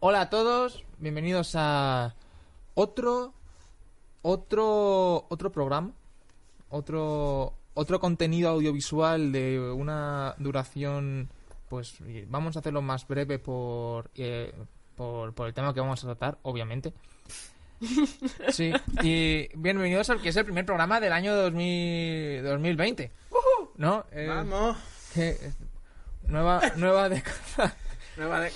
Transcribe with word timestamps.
Hola 0.00 0.22
a 0.22 0.30
todos, 0.30 0.84
bienvenidos 0.98 1.52
a 1.56 2.14
otro 2.74 3.34
otro 4.22 5.26
otro 5.28 5.50
programa, 5.52 5.92
otro 6.70 7.54
otro 7.74 8.00
contenido 8.00 8.50
audiovisual 8.50 9.32
de 9.32 9.58
una 9.60 10.34
duración 10.38 11.28
pues 11.68 11.96
vamos 12.28 12.56
a 12.56 12.60
hacerlo 12.60 12.80
más 12.82 13.06
breve 13.06 13.38
por 13.38 14.10
eh, 14.14 14.54
por, 14.96 15.32
por 15.34 15.48
el 15.48 15.54
tema 15.54 15.74
que 15.74 15.80
vamos 15.80 16.02
a 16.04 16.06
tratar, 16.06 16.38
obviamente. 16.42 16.92
Sí, 18.50 18.72
y 19.04 19.48
bienvenidos 19.56 20.10
al 20.10 20.20
que 20.20 20.30
es 20.30 20.36
el 20.36 20.44
primer 20.44 20.66
programa 20.66 20.98
del 20.98 21.12
año 21.12 21.32
2000, 21.36 22.42
2020. 22.42 23.12
¿No? 23.76 24.04
Eh, 24.10 24.26
Vamos. 24.28 24.76
que- 25.14 25.52
nueva 26.24 26.60
nueva 26.76 27.08
década. 27.08 27.76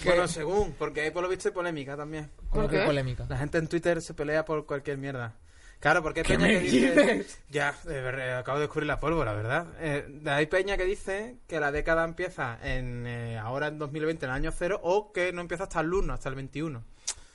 ¿Qué? 0.00 0.08
Bueno, 0.08 0.28
según, 0.28 0.72
porque 0.78 1.02
hay 1.02 1.10
por 1.10 1.22
lo 1.22 1.28
visto 1.28 1.48
hay 1.48 1.54
polémica 1.54 1.96
también. 1.96 2.30
¿Cómo 2.50 2.62
¿Por 2.62 2.70
que 2.70 2.78
qué? 2.80 2.84
polémica? 2.86 3.26
La 3.28 3.38
gente 3.38 3.58
en 3.58 3.68
Twitter 3.68 4.02
se 4.02 4.14
pelea 4.14 4.44
por 4.44 4.66
cualquier 4.66 4.98
mierda. 4.98 5.34
Claro, 5.80 6.00
porque 6.02 6.20
hay 6.20 6.26
¿Qué 6.26 6.34
peña 6.36 6.46
me 6.46 6.52
que 6.54 6.60
dice... 6.60 6.90
dices? 7.16 7.38
Ya, 7.50 7.74
de 7.84 8.00
ver- 8.00 8.20
acabo 8.34 8.58
de 8.58 8.62
descubrir 8.66 8.86
la 8.86 9.00
pólvora, 9.00 9.32
¿verdad? 9.32 9.66
Eh, 9.80 10.20
hay 10.26 10.46
peña 10.46 10.76
que 10.76 10.84
dice 10.84 11.38
que 11.48 11.58
la 11.58 11.72
década 11.72 12.04
empieza 12.04 12.56
en 12.62 13.04
eh, 13.06 13.36
ahora 13.38 13.66
en 13.66 13.78
2020, 13.78 14.24
en 14.26 14.30
el 14.30 14.36
año 14.36 14.52
cero, 14.52 14.80
o 14.84 15.12
que 15.12 15.32
no 15.32 15.40
empieza 15.40 15.64
hasta 15.64 15.80
el 15.80 15.92
1, 15.92 16.12
hasta 16.14 16.28
el 16.28 16.36
21. 16.36 16.84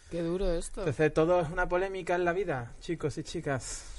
Qué 0.10 0.22
duro 0.22 0.50
esto. 0.54 0.80
Entonces 0.82 1.14
todo 1.14 1.42
es 1.42 1.50
una 1.50 1.68
polémica 1.68 2.16
en 2.16 2.24
la 2.24 2.32
vida, 2.32 2.72
chicos 2.80 3.18
y 3.18 3.24
chicas. 3.24 3.97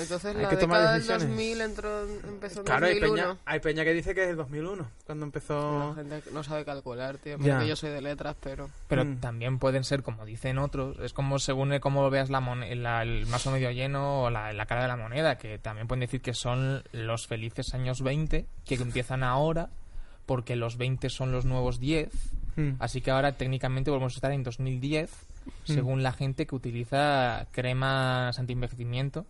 Entonces 0.00 0.24
hay 0.36 0.42
la 0.42 0.48
que 0.48 0.56
tomar 0.56 0.78
década 0.80 0.92
del 0.92 1.02
decisiones. 1.02 1.28
2000 1.28 1.60
entró, 1.60 2.02
empezó 2.28 2.60
en 2.60 2.66
Claro, 2.66 2.86
hay 2.86 2.94
2001. 3.00 3.22
peña, 3.28 3.40
hay 3.44 3.60
peña 3.60 3.84
que 3.84 3.92
dice 3.92 4.14
que 4.14 4.24
es 4.24 4.30
el 4.30 4.36
2001, 4.36 4.86
cuando 5.06 5.24
La 5.24 5.26
empezó... 5.26 5.94
gente 5.94 6.22
no 6.32 6.42
sabe 6.42 6.64
calcular, 6.64 7.18
tío. 7.18 7.36
Ya. 7.38 7.54
Porque 7.54 7.68
yo 7.68 7.76
soy 7.76 7.90
de 7.90 8.00
letras, 8.00 8.36
pero... 8.42 8.70
Pero 8.88 9.04
Mm. 9.04 9.16
también 9.20 9.58
pueden 9.58 9.84
ser, 9.84 10.02
como 10.02 10.24
dicen 10.24 10.58
otros, 10.58 10.98
es 11.00 11.12
como 11.12 11.38
según 11.38 11.78
cómo 11.80 12.08
veas 12.10 12.30
la 12.30 12.40
la- 12.40 13.02
el 13.02 13.24
vaso 13.26 13.50
medio 13.50 13.70
lleno 13.70 14.22
o 14.24 14.30
la, 14.30 14.52
la 14.52 14.66
cara 14.66 14.82
de 14.82 14.88
la 14.88 14.96
moneda, 14.96 15.36
que 15.38 15.58
también 15.58 15.86
pueden 15.88 16.00
decir 16.00 16.20
que 16.20 16.34
son 16.34 16.82
los 16.92 17.26
felices 17.26 17.74
años 17.74 18.02
20, 18.02 18.46
que 18.64 18.74
empiezan 18.74 19.22
ahora, 19.22 19.68
porque 20.26 20.56
los 20.56 20.76
20 20.76 21.10
son 21.10 21.32
los 21.32 21.44
nuevos 21.44 21.80
10, 21.80 22.10
Mm. 22.54 22.72
así 22.80 23.00
que 23.00 23.10
ahora 23.10 23.32
técnicamente 23.32 23.90
volvemos 23.90 24.12
a 24.12 24.16
estar 24.16 24.30
en 24.32 24.42
2010, 24.42 25.10
Mm. 25.10 25.72
según 25.72 26.02
la 26.02 26.12
gente 26.12 26.46
que 26.46 26.54
utiliza 26.54 27.46
cremas 27.50 28.38
anti-envejecimiento. 28.38 29.24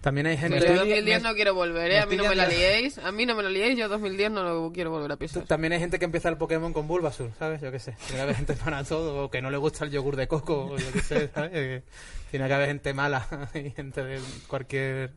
También 0.00 0.26
hay 0.28 0.36
gente... 0.36 0.58
Pero 0.60 0.74
yo 0.74 0.80
2010 0.80 1.22
me- 1.22 1.28
no 1.28 1.34
quiero 1.34 1.54
volver, 1.54 1.90
¿eh? 1.90 1.98
A 1.98 2.06
mí 2.06 2.16
no 2.16 2.28
me 2.28 2.36
la 2.36 2.46
liéis. 2.46 2.98
A 2.98 3.10
mí 3.10 3.26
no 3.26 3.34
me 3.34 3.42
la 3.42 3.48
liéis. 3.50 3.76
Yo 3.76 3.88
2010 3.88 4.30
no 4.30 4.42
lo 4.44 4.72
quiero 4.72 4.90
volver 4.90 5.10
a 5.10 5.16
pisar. 5.16 5.42
También 5.44 5.72
hay 5.72 5.80
gente 5.80 5.98
que 5.98 6.04
empieza 6.04 6.28
el 6.28 6.36
Pokémon 6.36 6.72
con 6.72 6.86
Bulbasaur, 6.86 7.32
¿sabes? 7.38 7.60
Yo 7.60 7.72
qué 7.72 7.78
sé. 7.80 7.92
Tiene 8.06 8.14
que 8.16 8.20
haber 8.20 8.36
gente 8.36 8.54
para 8.54 8.84
todo, 8.84 9.24
o 9.24 9.30
que 9.30 9.42
no 9.42 9.50
le 9.50 9.56
gusta 9.56 9.84
el 9.84 9.90
yogur 9.90 10.14
de 10.16 10.28
coco, 10.28 10.66
o 10.72 10.78
yo 10.78 10.92
qué 10.92 11.00
sé, 11.00 11.28
¿sabes? 11.34 11.50
Que 11.50 11.82
Tiene 12.30 12.46
que 12.46 12.54
haber 12.54 12.68
gente 12.68 12.94
mala 12.94 13.26
y 13.54 13.70
gente 13.70 14.04
de 14.04 14.20
cualquier... 14.46 15.12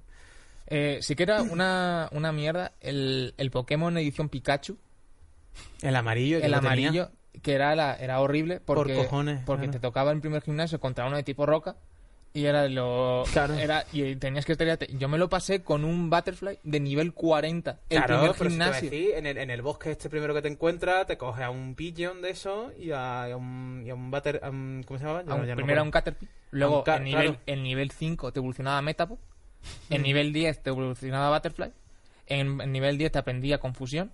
Eh, 0.71 0.99
sí 1.01 1.15
que 1.15 1.23
era 1.23 1.41
una, 1.41 2.09
una 2.11 2.31
mierda 2.31 2.73
el, 2.79 3.33
el 3.37 3.49
Pokémon 3.51 3.95
edición 3.97 4.29
Pikachu, 4.29 4.77
El 5.81 5.95
amarillo. 5.95 6.37
el 6.37 6.51
lo 6.51 6.57
tenía. 6.59 6.71
amarillo, 6.89 7.11
que 7.41 7.53
era, 7.53 7.75
la, 7.75 7.95
era 7.95 8.19
horrible 8.21 8.59
porque, 8.59 8.93
Por 8.95 9.03
cojones, 9.05 9.41
porque 9.45 9.63
claro. 9.65 9.71
te 9.73 9.79
tocaba 9.79 10.11
en 10.11 10.21
primer 10.21 10.41
gimnasio 10.43 10.79
contra 10.79 11.05
uno 11.07 11.15
de 11.17 11.23
tipo 11.23 11.45
roca 11.47 11.75
y 12.33 12.45
era 12.45 12.67
lo 12.69 13.23
Claro. 13.33 13.55
era 13.55 13.85
y 13.91 14.15
tenías 14.15 14.45
que 14.45 14.51
estar 14.51 14.87
yo 14.87 15.07
me 15.09 15.17
lo 15.17 15.29
pasé 15.29 15.63
con 15.63 15.83
un 15.83 16.09
butterfly 16.11 16.59
de 16.63 16.79
nivel 16.79 17.13
40 17.13 17.79
el 17.89 17.97
Claro, 17.97 18.05
primer 18.19 18.31
pero 18.37 18.49
si 18.49 18.55
gimnasio 18.55 19.17
en, 19.17 19.25
el, 19.25 19.37
en 19.39 19.49
el 19.49 19.61
bosque 19.63 19.91
este 19.91 20.09
primero 20.09 20.33
que 20.35 20.41
te 20.43 20.47
encuentras, 20.47 21.07
te 21.07 21.17
coges 21.17 21.43
a 21.43 21.49
un 21.49 21.73
pigeon 21.73 22.21
de 22.21 22.29
eso 22.29 22.71
y 22.79 22.91
a, 22.91 23.27
un, 23.35 23.81
y 23.85 23.89
a 23.89 23.95
un 23.95 24.11
butter... 24.11 24.39
a 24.43 24.49
un- 24.51 24.83
¿Cómo 24.87 24.99
se 24.99 25.05
llama? 25.05 25.23
No- 25.23 25.55
primero 25.55 25.81
a 25.81 25.83
un. 25.83 25.91
Caterpie 25.91 26.27
luego 26.51 26.83
ca- 26.83 26.97
en 26.97 27.03
nivel 27.05 27.25
claro. 27.27 27.39
en 27.47 27.63
nivel 27.63 27.91
5 27.91 28.31
te 28.31 28.39
evolucionaba 28.39 28.81
Metapod 28.81 29.17
en 29.89 30.01
nivel 30.03 30.31
10 30.33 30.63
te 30.63 30.69
evolucionaba 30.69 31.35
Butterfly 31.35 31.71
en, 32.27 32.61
en 32.61 32.71
nivel 32.71 32.97
10 32.97 33.11
te 33.11 33.19
aprendía 33.19 33.57
Confusión 33.59 34.11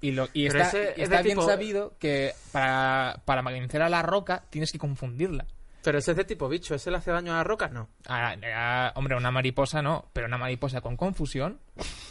y, 0.00 0.12
lo, 0.12 0.28
y 0.32 0.46
está, 0.46 0.68
ese 0.68 1.02
está 1.02 1.22
bien 1.22 1.36
tipo- 1.38 1.46
sabido 1.46 1.94
que 1.98 2.32
para, 2.52 3.20
para 3.24 3.42
vencer 3.42 3.82
a 3.82 3.88
la 3.88 4.02
roca 4.02 4.44
tienes 4.50 4.70
que 4.70 4.78
confundirla 4.78 5.46
Pero 5.82 5.98
ese 5.98 6.10
es 6.10 6.16
de 6.16 6.24
tipo 6.24 6.48
bicho, 6.48 6.74
¿ese 6.74 6.90
le 6.90 6.96
hace 6.98 7.10
daño 7.10 7.32
a 7.32 7.36
las 7.38 7.46
rocas? 7.46 7.70
No. 7.72 7.88
Ah, 8.08 8.34
ah, 8.54 8.92
hombre, 8.96 9.16
una 9.16 9.30
mariposa 9.30 9.80
no, 9.80 10.06
pero 10.12 10.26
una 10.26 10.36
mariposa 10.38 10.80
con 10.80 10.96
confusión, 10.96 11.60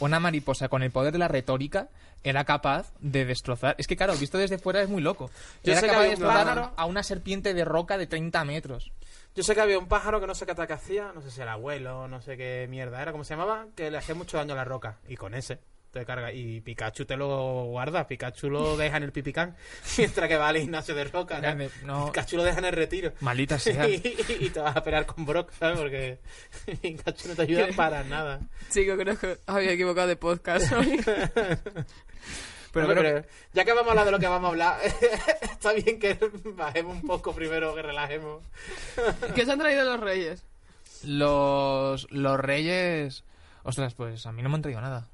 una 0.00 0.18
mariposa 0.20 0.68
con 0.68 0.82
el 0.82 0.90
poder 0.90 1.12
de 1.12 1.18
la 1.18 1.28
retórica, 1.28 1.88
era 2.24 2.44
capaz 2.44 2.92
de 3.00 3.24
destrozar. 3.24 3.74
Es 3.78 3.86
que, 3.86 3.96
claro, 3.96 4.14
visto 4.16 4.38
desde 4.38 4.58
fuera 4.58 4.80
es 4.82 4.88
muy 4.88 5.02
loco. 5.02 5.30
Yo 5.62 5.72
era 5.72 5.80
sé 5.80 5.86
que 5.86 5.92
de 5.92 5.96
había 5.98 6.08
un 6.08 6.14
destrozar 6.20 6.46
pájaro- 6.46 6.72
a 6.76 6.84
una 6.86 7.02
serpiente 7.02 7.54
de 7.54 7.64
roca 7.64 7.98
de 7.98 8.06
30 8.06 8.44
metros. 8.44 8.90
Yo 9.34 9.42
sé 9.44 9.54
que 9.54 9.60
había 9.60 9.78
un 9.78 9.86
pájaro 9.86 10.20
que 10.20 10.26
no 10.26 10.34
sé 10.34 10.46
qué 10.46 10.52
ataque 10.52 10.72
hacía, 10.72 11.12
no 11.14 11.20
sé 11.20 11.30
si 11.30 11.40
el 11.42 11.48
abuelo, 11.48 12.08
no 12.08 12.20
sé 12.22 12.36
qué 12.36 12.66
mierda 12.68 13.00
era, 13.02 13.12
¿cómo 13.12 13.22
se 13.22 13.34
llamaba? 13.34 13.66
Que 13.76 13.90
le 13.90 13.98
hacía 13.98 14.14
mucho 14.16 14.36
daño 14.36 14.54
a 14.54 14.56
la 14.56 14.64
roca. 14.64 14.98
Y 15.06 15.16
con 15.16 15.34
ese 15.34 15.60
te 15.90 16.04
carga. 16.04 16.32
Y 16.32 16.60
Pikachu 16.60 17.04
te 17.04 17.16
lo 17.16 17.64
guarda, 17.64 18.06
Pikachu 18.06 18.50
lo 18.50 18.76
deja 18.76 18.96
en 18.98 19.04
el 19.04 19.12
pipicán, 19.12 19.56
mientras 19.98 20.28
que 20.28 20.36
va 20.36 20.48
al 20.48 20.58
gimnasio 20.58 20.94
de 20.94 21.04
roca. 21.04 21.40
¿no? 21.40 21.68
No, 21.84 22.06
Pikachu 22.06 22.36
lo 22.36 22.44
deja 22.44 22.58
en 22.58 22.64
el 22.66 22.72
retiro. 22.72 23.12
maldita 23.20 23.58
sea. 23.58 23.88
y, 23.88 24.00
y 24.40 24.50
te 24.50 24.60
vas 24.60 24.76
a 24.76 24.82
pelear 24.82 25.06
con 25.06 25.24
Brock, 25.24 25.52
¿sabes? 25.58 25.78
Porque 25.78 26.18
Pikachu 26.82 27.28
no 27.28 27.34
te 27.34 27.42
ayuda 27.42 27.66
¿Qué? 27.66 27.72
para 27.72 28.04
nada. 28.04 28.40
Chico, 28.70 28.96
creo 28.96 29.18
que 29.18 29.38
había 29.46 29.72
equivocado 29.72 30.08
de 30.08 30.16
podcast 30.16 30.72
hoy. 30.72 31.00
Pero 32.72 33.24
ya 33.54 33.64
que 33.64 33.72
vamos 33.72 33.88
a 33.88 33.90
hablar 33.90 34.04
de 34.04 34.12
lo 34.12 34.18
que 34.18 34.26
vamos 34.28 34.46
a 34.46 34.50
hablar, 34.50 34.78
está 35.42 35.72
bien 35.72 35.98
que 35.98 36.18
bajemos 36.54 36.96
un 36.96 37.02
poco 37.02 37.32
primero, 37.34 37.74
que 37.74 37.82
relajemos. 37.82 38.44
¿Qué 39.34 39.44
se 39.44 39.52
han 39.52 39.58
traído 39.58 39.84
los 39.84 39.98
reyes? 39.98 40.44
Los, 41.02 42.10
los 42.10 42.38
reyes... 42.38 43.24
Ostras, 43.62 43.94
pues 43.94 44.26
a 44.26 44.32
mí 44.32 44.42
no 44.42 44.48
me 44.48 44.56
han 44.56 44.62
traído 44.62 44.80
nada. 44.80 45.08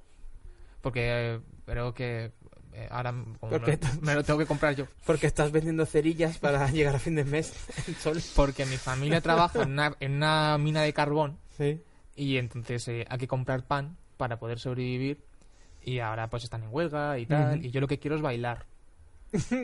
Porque 0.84 1.00
eh, 1.34 1.40
creo 1.66 1.92
que 1.94 2.30
eh, 2.74 2.88
ahora 2.90 3.12
como 3.40 3.58
me 4.02 4.14
lo 4.14 4.22
tengo 4.22 4.38
que 4.38 4.46
comprar 4.46 4.76
yo. 4.76 4.86
Porque 5.04 5.26
estás 5.26 5.50
vendiendo 5.50 5.84
cerillas 5.86 6.38
para 6.38 6.70
llegar 6.70 6.94
a 6.94 6.98
fin 7.00 7.16
de 7.16 7.24
mes. 7.24 7.52
El 7.88 7.96
sol. 7.96 8.22
Porque 8.36 8.66
mi 8.66 8.76
familia 8.76 9.20
trabaja 9.20 9.62
en 9.62 9.72
una, 9.72 9.96
en 9.98 10.12
una 10.12 10.56
mina 10.58 10.82
de 10.82 10.92
carbón 10.92 11.38
Sí. 11.56 11.80
y 12.14 12.36
entonces 12.36 12.86
eh, 12.88 13.04
hay 13.08 13.18
que 13.18 13.26
comprar 13.28 13.66
pan 13.66 13.96
para 14.16 14.38
poder 14.38 14.58
sobrevivir 14.60 15.24
y 15.82 15.98
ahora 16.00 16.28
pues 16.28 16.44
están 16.44 16.62
en 16.64 16.68
huelga 16.72 17.18
y 17.18 17.26
tal 17.26 17.64
y 17.64 17.70
yo 17.70 17.80
lo 17.80 17.86
que 17.88 17.98
quiero 17.98 18.16
es 18.16 18.22
bailar 18.22 18.66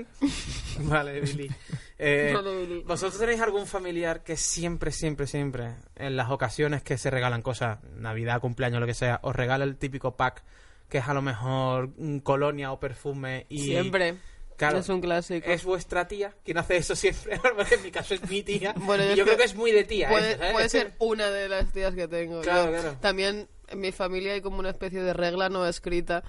Vale, 0.80 1.20
Billy. 1.20 1.50
Eh, 1.98 2.32
Vale, 2.34 2.56
Billy. 2.66 2.82
¿Vosotros 2.82 3.18
tenéis 3.18 3.40
algún 3.40 3.66
familiar 3.66 4.22
que 4.22 4.36
siempre, 4.36 4.90
siempre, 4.92 5.26
siempre, 5.26 5.74
en 5.96 6.16
las 6.16 6.30
ocasiones 6.30 6.82
que 6.82 6.98
se 6.98 7.10
regalan 7.10 7.42
cosas, 7.42 7.78
Navidad, 7.96 8.40
cumpleaños, 8.40 8.80
lo 8.80 8.86
que 8.86 8.94
sea, 8.94 9.20
os 9.22 9.34
regala 9.34 9.64
el 9.64 9.76
típico 9.76 10.16
pack 10.16 10.42
que 10.90 10.98
es 10.98 11.08
a 11.08 11.14
lo 11.14 11.22
mejor 11.22 11.88
mm, 11.96 12.18
colonia 12.18 12.72
o 12.72 12.78
perfume 12.80 13.46
y... 13.48 13.64
Siempre. 13.64 14.16
Claro, 14.56 14.76
Es 14.76 14.90
un 14.90 15.00
clásico. 15.00 15.48
¿Es 15.50 15.64
vuestra 15.64 16.06
tía 16.06 16.34
quien 16.44 16.58
hace 16.58 16.76
eso 16.76 16.94
siempre? 16.94 17.40
En 17.70 17.82
mi 17.82 17.90
caso 17.90 18.12
es 18.12 18.28
mi 18.28 18.42
tía. 18.42 18.74
Bueno, 18.76 19.04
yo 19.04 19.14
yo 19.14 19.24
creo 19.24 19.38
que 19.38 19.44
es 19.44 19.54
muy 19.54 19.70
de 19.72 19.84
tía. 19.84 20.10
Puede, 20.10 20.32
eso, 20.32 20.38
¿sabes? 20.38 20.52
puede 20.52 20.68
ser 20.68 20.92
una 20.98 21.30
de 21.30 21.48
las 21.48 21.72
tías 21.72 21.94
que 21.94 22.06
tengo. 22.08 22.42
Claro, 22.42 22.66
Yo- 22.70 22.80
claro. 22.82 22.96
También 23.00 23.48
en 23.68 23.80
mi 23.80 23.90
familia 23.92 24.34
hay 24.34 24.42
como 24.42 24.58
una 24.58 24.68
especie 24.68 25.02
de 25.02 25.14
regla 25.14 25.48
no 25.48 25.66
escrita 25.66 26.22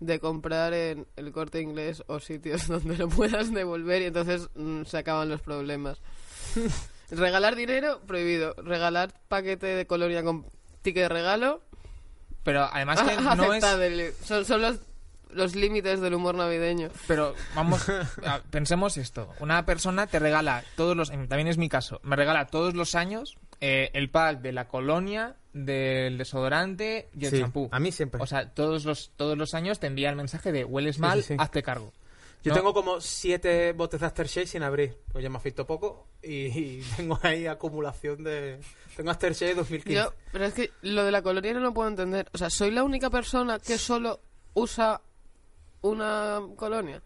de 0.00 0.20
comprar 0.20 0.72
en 0.72 1.06
el 1.16 1.32
corte 1.32 1.60
inglés 1.60 2.02
o 2.06 2.18
sitios 2.20 2.66
donde 2.68 2.96
lo 2.96 3.08
puedas 3.08 3.52
devolver 3.52 4.00
y 4.00 4.06
entonces 4.06 4.48
mm, 4.54 4.84
se 4.84 4.96
acaban 4.96 5.28
los 5.28 5.42
problemas. 5.42 6.00
Regalar 7.10 7.56
dinero, 7.56 8.00
prohibido. 8.06 8.54
Regalar 8.56 9.12
paquete 9.28 9.66
de 9.66 9.86
colonia 9.86 10.22
con 10.22 10.46
ticket 10.82 11.02
de 11.04 11.08
regalo, 11.08 11.62
pero 12.46 12.62
además 12.72 13.02
que 13.02 13.14
no 13.36 13.52
es. 13.52 14.16
Son, 14.24 14.44
son 14.46 14.62
los, 14.62 14.78
los 15.30 15.54
límites 15.54 16.00
del 16.00 16.14
humor 16.14 16.34
navideño. 16.36 16.88
pero 17.06 17.34
vamos 17.54 17.84
pensemos 18.50 18.96
esto 18.96 19.28
una 19.40 19.66
persona 19.66 20.06
te 20.06 20.18
regala 20.18 20.64
todos 20.76 20.96
los 20.96 21.10
también 21.10 21.48
es 21.48 21.58
mi 21.58 21.68
caso 21.68 22.00
me 22.02 22.16
regala 22.16 22.46
todos 22.46 22.74
los 22.74 22.94
años 22.94 23.36
eh, 23.60 23.90
el 23.92 24.08
pack 24.08 24.40
de 24.40 24.52
la 24.52 24.68
colonia 24.68 25.34
del 25.52 26.16
desodorante 26.18 27.08
y 27.18 27.24
el 27.26 27.30
Sí, 27.32 27.40
champú 27.40 27.68
a 27.72 27.80
mí 27.80 27.90
siempre. 27.92 28.22
o 28.22 28.26
sea 28.26 28.48
todos 28.54 28.84
los 28.86 29.10
todos 29.16 29.36
los 29.36 29.52
años 29.54 29.78
te 29.80 29.88
envía 29.88 30.08
el 30.10 30.16
mensaje 30.16 30.52
de 30.52 30.64
hueles 30.64 30.98
mal 30.98 31.22
sí, 31.22 31.28
sí. 31.28 31.36
hazte 31.38 31.62
cargo 31.62 31.92
Yo 32.46 32.52
No. 32.52 32.58
tengo 32.58 32.74
como 32.74 33.00
siete 33.00 33.72
botes 33.72 34.00
de 34.00 34.06
aftershave 34.06 34.46
sin 34.46 34.62
abrir. 34.62 34.96
Pues 35.12 35.22
ya 35.22 35.28
me 35.28 35.36
afeito 35.36 35.66
poco 35.66 36.06
y, 36.22 36.46
y 36.46 36.82
tengo 36.96 37.18
ahí 37.22 37.46
acumulación 37.46 38.22
de... 38.24 38.60
Tengo 38.96 39.10
aftershave 39.10 39.54
2015. 39.56 39.92
Yo, 40.02 40.12
pero 40.32 40.44
es 40.46 40.54
que 40.54 40.70
lo 40.82 41.04
de 41.04 41.10
la 41.10 41.22
colonia 41.22 41.52
no 41.52 41.60
lo 41.60 41.74
puedo 41.74 41.88
entender. 41.88 42.28
O 42.32 42.38
sea, 42.38 42.48
soy 42.50 42.70
la 42.70 42.84
única 42.84 43.10
persona 43.10 43.58
que 43.58 43.78
solo 43.78 44.20
usa 44.54 45.00
una 45.82 46.40
colonia. 46.56 47.02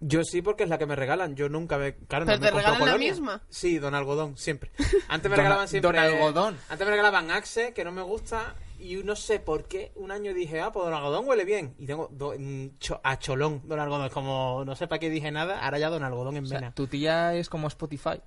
Yo 0.00 0.24
sí, 0.24 0.42
porque 0.42 0.64
es 0.64 0.68
la 0.68 0.78
que 0.78 0.86
me 0.86 0.96
regalan. 0.96 1.36
Yo 1.36 1.48
nunca 1.48 1.78
me. 1.78 1.94
Claro, 1.94 2.26
¿Pero 2.26 2.38
no 2.38 2.44
me 2.44 2.50
te 2.50 2.56
regalan 2.56 2.86
la 2.86 2.98
misma? 2.98 3.40
Sí, 3.48 3.78
don 3.78 3.94
algodón, 3.94 4.36
siempre. 4.36 4.72
Antes 5.08 5.30
me 5.30 5.36
Don- 5.36 5.44
regalaban 5.44 5.68
siempre. 5.68 5.92
Don 5.92 5.98
Algodón. 5.98 6.58
Antes 6.68 6.84
me 6.86 6.90
regalaban 6.90 7.30
Axe, 7.30 7.72
que 7.72 7.84
no 7.84 7.92
me 7.92 8.02
gusta. 8.02 8.56
Y 8.82 8.96
no 9.04 9.14
sé 9.14 9.38
por 9.38 9.64
qué, 9.68 9.92
un 9.94 10.10
año 10.10 10.34
dije, 10.34 10.60
ah, 10.60 10.72
pues 10.72 10.84
don 10.84 10.92
algodón 10.94 11.26
huele 11.28 11.44
bien. 11.44 11.74
Y 11.78 11.86
tengo 11.86 12.08
do- 12.10 12.34
mm, 12.36 12.78
cho- 12.80 13.00
a 13.04 13.16
cholón 13.18 13.62
don 13.64 13.78
algodón. 13.78 14.06
Es 14.06 14.12
como, 14.12 14.64
no 14.66 14.74
sé 14.74 14.88
para 14.88 14.98
qué 14.98 15.08
dije 15.08 15.30
nada, 15.30 15.60
ahora 15.64 15.78
ya 15.78 15.88
don 15.88 16.02
algodón 16.02 16.36
en 16.36 16.44
O 16.44 16.46
sea, 16.48 16.58
vena. 16.58 16.74
tu 16.74 16.88
tía 16.88 17.34
es 17.34 17.48
como 17.48 17.68
Spotify. 17.68 18.20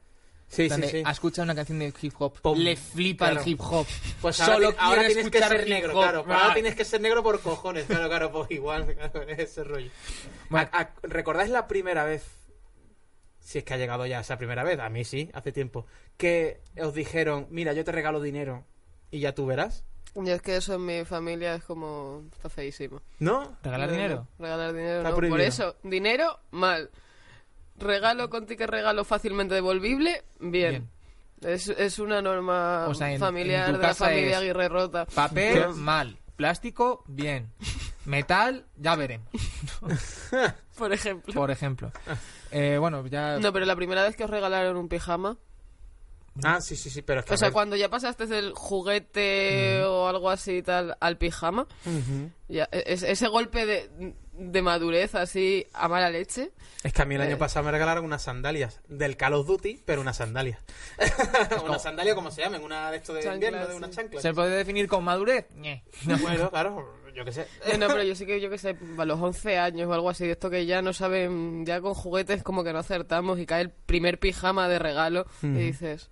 Sí, 0.47 0.63
sí, 0.63 0.69
donde 0.69 0.87
sí. 0.89 1.01
Ha 1.03 1.09
escuchado 1.11 1.43
una 1.43 1.55
canción 1.55 1.79
de 1.79 1.91
hip 2.01 2.13
hop. 2.19 2.39
Pum. 2.39 2.57
Le 2.57 2.75
flipa 2.75 3.25
Claro. 3.31 3.41
el 3.41 3.47
hip 3.49 3.59
hop. 3.61 3.85
Pues 4.21 4.39
ahora, 4.39 4.53
Solo 4.53 4.75
ahora 4.77 5.05
tienes 5.07 5.29
que 5.29 5.39
ser 5.39 5.67
negro, 5.67 5.91
claro. 5.93 6.19
Ahora 6.19 6.51
Ah. 6.51 6.53
tienes 6.53 6.75
que 6.75 6.85
ser 6.85 7.01
negro 7.01 7.21
por 7.23 7.41
cojones, 7.41 7.85
claro, 7.85 8.07
claro, 8.07 8.31
pues 8.31 8.51
igual, 8.51 8.85
claro, 8.95 9.23
ese 9.23 9.63
rollo. 9.63 9.89
Bueno. 10.49 10.69
A- 10.71 10.81
a- 10.81 10.93
¿Recordáis 11.01 11.49
la 11.49 11.67
primera 11.67 12.03
vez? 12.05 12.23
Si 13.39 13.57
es 13.57 13.63
que 13.63 13.73
ha 13.73 13.77
llegado 13.77 14.05
ya 14.05 14.19
esa 14.21 14.37
primera 14.37 14.63
vez, 14.63 14.79
a 14.79 14.87
mí 14.89 15.03
sí, 15.03 15.29
hace 15.33 15.51
tiempo. 15.51 15.85
Que 16.15 16.61
os 16.81 16.93
dijeron, 16.93 17.47
mira, 17.49 17.73
yo 17.73 17.83
te 17.83 17.91
regalo 17.91 18.21
dinero 18.21 18.63
y 19.11 19.19
ya 19.19 19.33
tú 19.35 19.45
verás. 19.47 19.83
Y 20.15 20.29
es 20.29 20.41
que 20.41 20.55
eso 20.55 20.75
en 20.75 20.85
mi 20.85 21.03
familia 21.05 21.55
es 21.55 21.63
como... 21.63 22.23
Está 22.31 22.49
feísimo. 22.49 23.01
¿No? 23.19 23.57
¿Regalar 23.63 23.89
No, 23.89 23.93
dinero? 23.95 24.27
no, 24.37 24.45
regalar 24.45 24.73
dinero 24.73 24.97
Está 24.99 25.09
no. 25.09 25.15
Por 25.29 25.41
eso, 25.41 25.75
dinero, 25.83 26.39
mal. 26.51 26.89
Regalo 27.77 28.29
con 28.29 28.45
ticket 28.45 28.69
regalo 28.69 29.03
fácilmente 29.03 29.55
devolvible, 29.55 30.23
bien. 30.39 30.89
Es, 31.41 31.67
es 31.67 31.99
una 31.99 32.21
norma 32.21 32.85
O 32.87 32.93
sea, 32.93 33.11
en- 33.11 33.19
familiar 33.19 33.69
en 33.69 33.75
de 33.75 33.81
la 33.81 33.93
familia 33.93 34.37
Aguirre 34.37 34.69
Rota. 34.69 35.05
Papel, 35.05 35.69
mal. 35.75 36.17
Plástico, 36.37 37.03
bien. 37.07 37.51
Metal, 38.05 38.65
ya 38.77 38.95
veremos. 38.95 39.27
Por 40.77 40.93
ejemplo. 40.93 41.33
Por 41.33 41.51
ejemplo. 41.51 41.91
Eh, 42.51 42.77
bueno, 42.79 43.05
ya. 43.07 43.37
No, 43.39 43.51
pero 43.51 43.65
la 43.65 43.75
primera 43.75 44.03
vez 44.03 44.15
que 44.15 44.23
os 44.23 44.29
regalaron 44.29 44.77
un 44.77 44.87
pijama, 44.87 45.37
Ah, 46.43 46.59
sí, 46.61 46.75
sí, 46.75 46.89
sí, 46.89 47.01
pero 47.01 47.21
es 47.21 47.25
que... 47.25 47.33
o 47.33 47.37
sea, 47.37 47.47
ver. 47.47 47.53
cuando 47.53 47.75
ya 47.75 47.89
pasaste 47.89 48.25
del 48.27 48.53
juguete 48.53 49.83
o 49.83 50.07
algo 50.07 50.29
así 50.29 50.57
y 50.57 50.61
tal 50.63 50.97
al 50.99 51.17
pijama, 51.17 51.67
ya, 52.47 52.67
e- 52.71 52.83
es- 52.87 53.03
ese 53.03 53.27
golpe 53.27 53.65
de, 53.65 54.13
de 54.33 54.61
madurez 54.61 55.15
así 55.15 55.65
a 55.73 55.87
mala 55.87 56.09
leche, 56.09 56.51
Es 56.83 56.93
que 56.93 57.01
a 57.01 57.05
mí 57.05 57.15
el 57.15 57.21
año 57.21 57.35
Eh. 57.35 57.37
pasado 57.37 57.65
me 57.65 57.71
regalaron 57.71 58.03
unas 58.05 58.21
sandalias 58.23 58.81
del 58.87 59.15
Call 59.17 59.33
of 59.33 59.47
Duty, 59.47 59.81
pero 59.85 60.01
unas 60.01 60.17
sandalias. 60.17 60.59
una 61.63 61.79
sandalia, 61.79 62.15
como 62.15 62.31
se 62.31 62.41
llaman, 62.41 62.61
una 62.63 62.91
de 62.91 62.97
esto 62.97 63.13
de 63.13 63.21
Chanclas, 63.23 63.35
invierno, 63.51 63.67
de 63.67 63.75
unas 63.75 63.91
chanclas. 63.91 64.21
¿Se 64.21 64.33
puede 64.33 64.55
definir 64.57 64.87
con 64.87 65.03
madurez? 65.03 65.45
Ñe. 65.55 65.83
Bueno, 66.21 66.49
claro, 66.49 66.95
yo 67.15 67.23
qué 67.23 67.31
sé. 67.31 67.47
Eh, 67.65 67.77
no, 67.77 67.87
pero 67.87 68.03
yo 68.03 68.13
sí 68.13 68.25
que, 68.25 68.41
yo 68.41 68.49
que 68.49 68.57
sé, 68.57 68.77
a 68.97 69.05
los 69.05 69.19
11 69.21 69.57
años 69.57 69.87
o 69.89 69.93
algo 69.93 70.09
así, 70.09 70.25
de 70.25 70.33
esto 70.33 70.49
que 70.49 70.65
ya 70.65 70.81
no 70.81 70.91
saben, 70.93 71.65
ya 71.65 71.79
con 71.81 71.93
juguetes 71.93 72.43
como 72.43 72.63
que 72.63 72.73
no 72.73 72.79
acertamos 72.79 73.39
y 73.39 73.45
cae 73.45 73.61
el 73.61 73.69
primer 73.71 74.19
pijama 74.19 74.67
de 74.67 74.79
regalo 74.79 75.25
y 75.41 75.47
dices, 75.47 76.09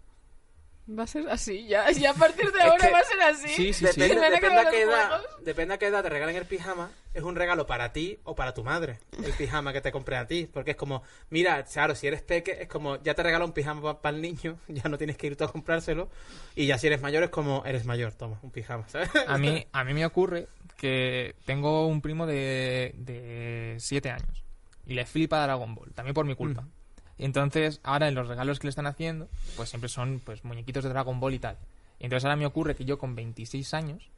va 0.90 1.04
a 1.04 1.08
ser 1.08 1.30
así, 1.30 1.66
ya, 1.68 1.90
ya 1.92 2.12
a 2.12 2.14
partir 2.14 2.52
de 2.52 2.62
ahora 2.62 2.88
que- 2.88 2.92
va 2.92 3.00
a 3.00 3.04
ser 3.04 3.22
así. 3.22 3.48
Sí, 3.50 3.74
sí, 3.74 3.86
sí. 3.88 4.00
Depende, 4.02 4.26
a 4.26 4.30
depende 4.30 4.62
qué 4.72 4.82
edad, 4.82 5.22
depende 5.42 5.74
a 5.74 5.78
qué 5.78 5.88
edad 5.88 6.04
te 6.04 6.10
regalen 6.10 6.36
el 6.36 6.46
pijama, 6.46 6.92
es 7.14 7.24
un 7.24 7.36
regalo 7.36 7.66
para 7.66 7.94
ti 7.94 8.20
o 8.24 8.36
para 8.36 8.54
tu 8.54 8.64
madre, 8.64 9.00
el 9.24 9.32
pijama 9.38 9.72
que 9.74 9.82
te 9.82 9.92
compré 9.92 10.18
a 10.18 10.28
ti. 10.28 10.50
Porque 10.52 10.72
es 10.72 10.78
como, 10.78 11.04
mira, 11.30 11.64
claro, 11.64 11.96
si 11.96 12.08
eres 12.08 12.22
peque, 12.22 12.58
es 12.62 12.68
como, 12.68 13.02
ya 13.02 13.14
te 13.14 13.24
regalo 13.24 13.46
un 13.46 13.54
pijama 13.54 14.02
para 14.02 14.16
el 14.16 14.22
niño, 14.22 14.58
ya 14.68 14.90
no 14.90 14.98
tienes 14.98 15.18
que 15.18 15.28
ir 15.28 15.36
tú 15.38 15.44
a 15.46 15.52
comprárselo. 15.52 16.10
Y 16.56 16.66
ya 16.68 16.78
si 16.78 16.88
eres 16.88 17.02
mayor, 17.02 17.24
es 17.24 17.30
como, 17.30 17.64
eres 17.66 17.86
mayor, 17.86 18.14
toma, 18.14 18.40
un 18.42 18.52
pijama, 18.52 18.88
¿sabes? 18.90 19.10
A 19.28 19.38
mí, 19.38 19.66
a 19.72 19.84
mí 19.84 19.94
me 19.94 20.06
ocurre 20.06 20.48
que 20.78 21.36
tengo 21.46 21.88
un 21.88 22.02
primo 22.02 22.26
de, 22.26 22.94
de 22.98 23.76
7 23.80 24.10
años 24.10 24.44
y 24.86 24.96
le 24.96 25.06
flipa 25.06 25.42
Dragon 25.44 25.74
Ball, 25.76 25.94
también 25.94 26.14
por 26.14 26.26
mi 26.26 26.36
culpa. 26.36 26.62
Mm. 26.62 26.70
Y 27.18 27.26
entonces, 27.26 27.80
ahora 27.84 28.08
en 28.08 28.16
los 28.16 28.28
regalos 28.28 28.60
que 28.60 28.68
le 28.68 28.70
están 28.70 28.88
haciendo, 28.88 29.28
pues 29.56 29.70
siempre 29.70 29.90
son 29.90 30.20
pues 30.24 30.44
muñequitos 30.44 30.84
de 30.84 30.90
Dragon 30.90 31.20
Ball 31.20 31.34
y 31.36 31.40
tal. 31.40 31.58
Entonces 32.00 32.26
ahora 32.26 32.36
me 32.36 32.46
ocurre 32.46 32.76
que 32.76 32.86
yo 32.86 32.98
con 32.98 33.16
26 33.16 33.74
años 33.74 34.10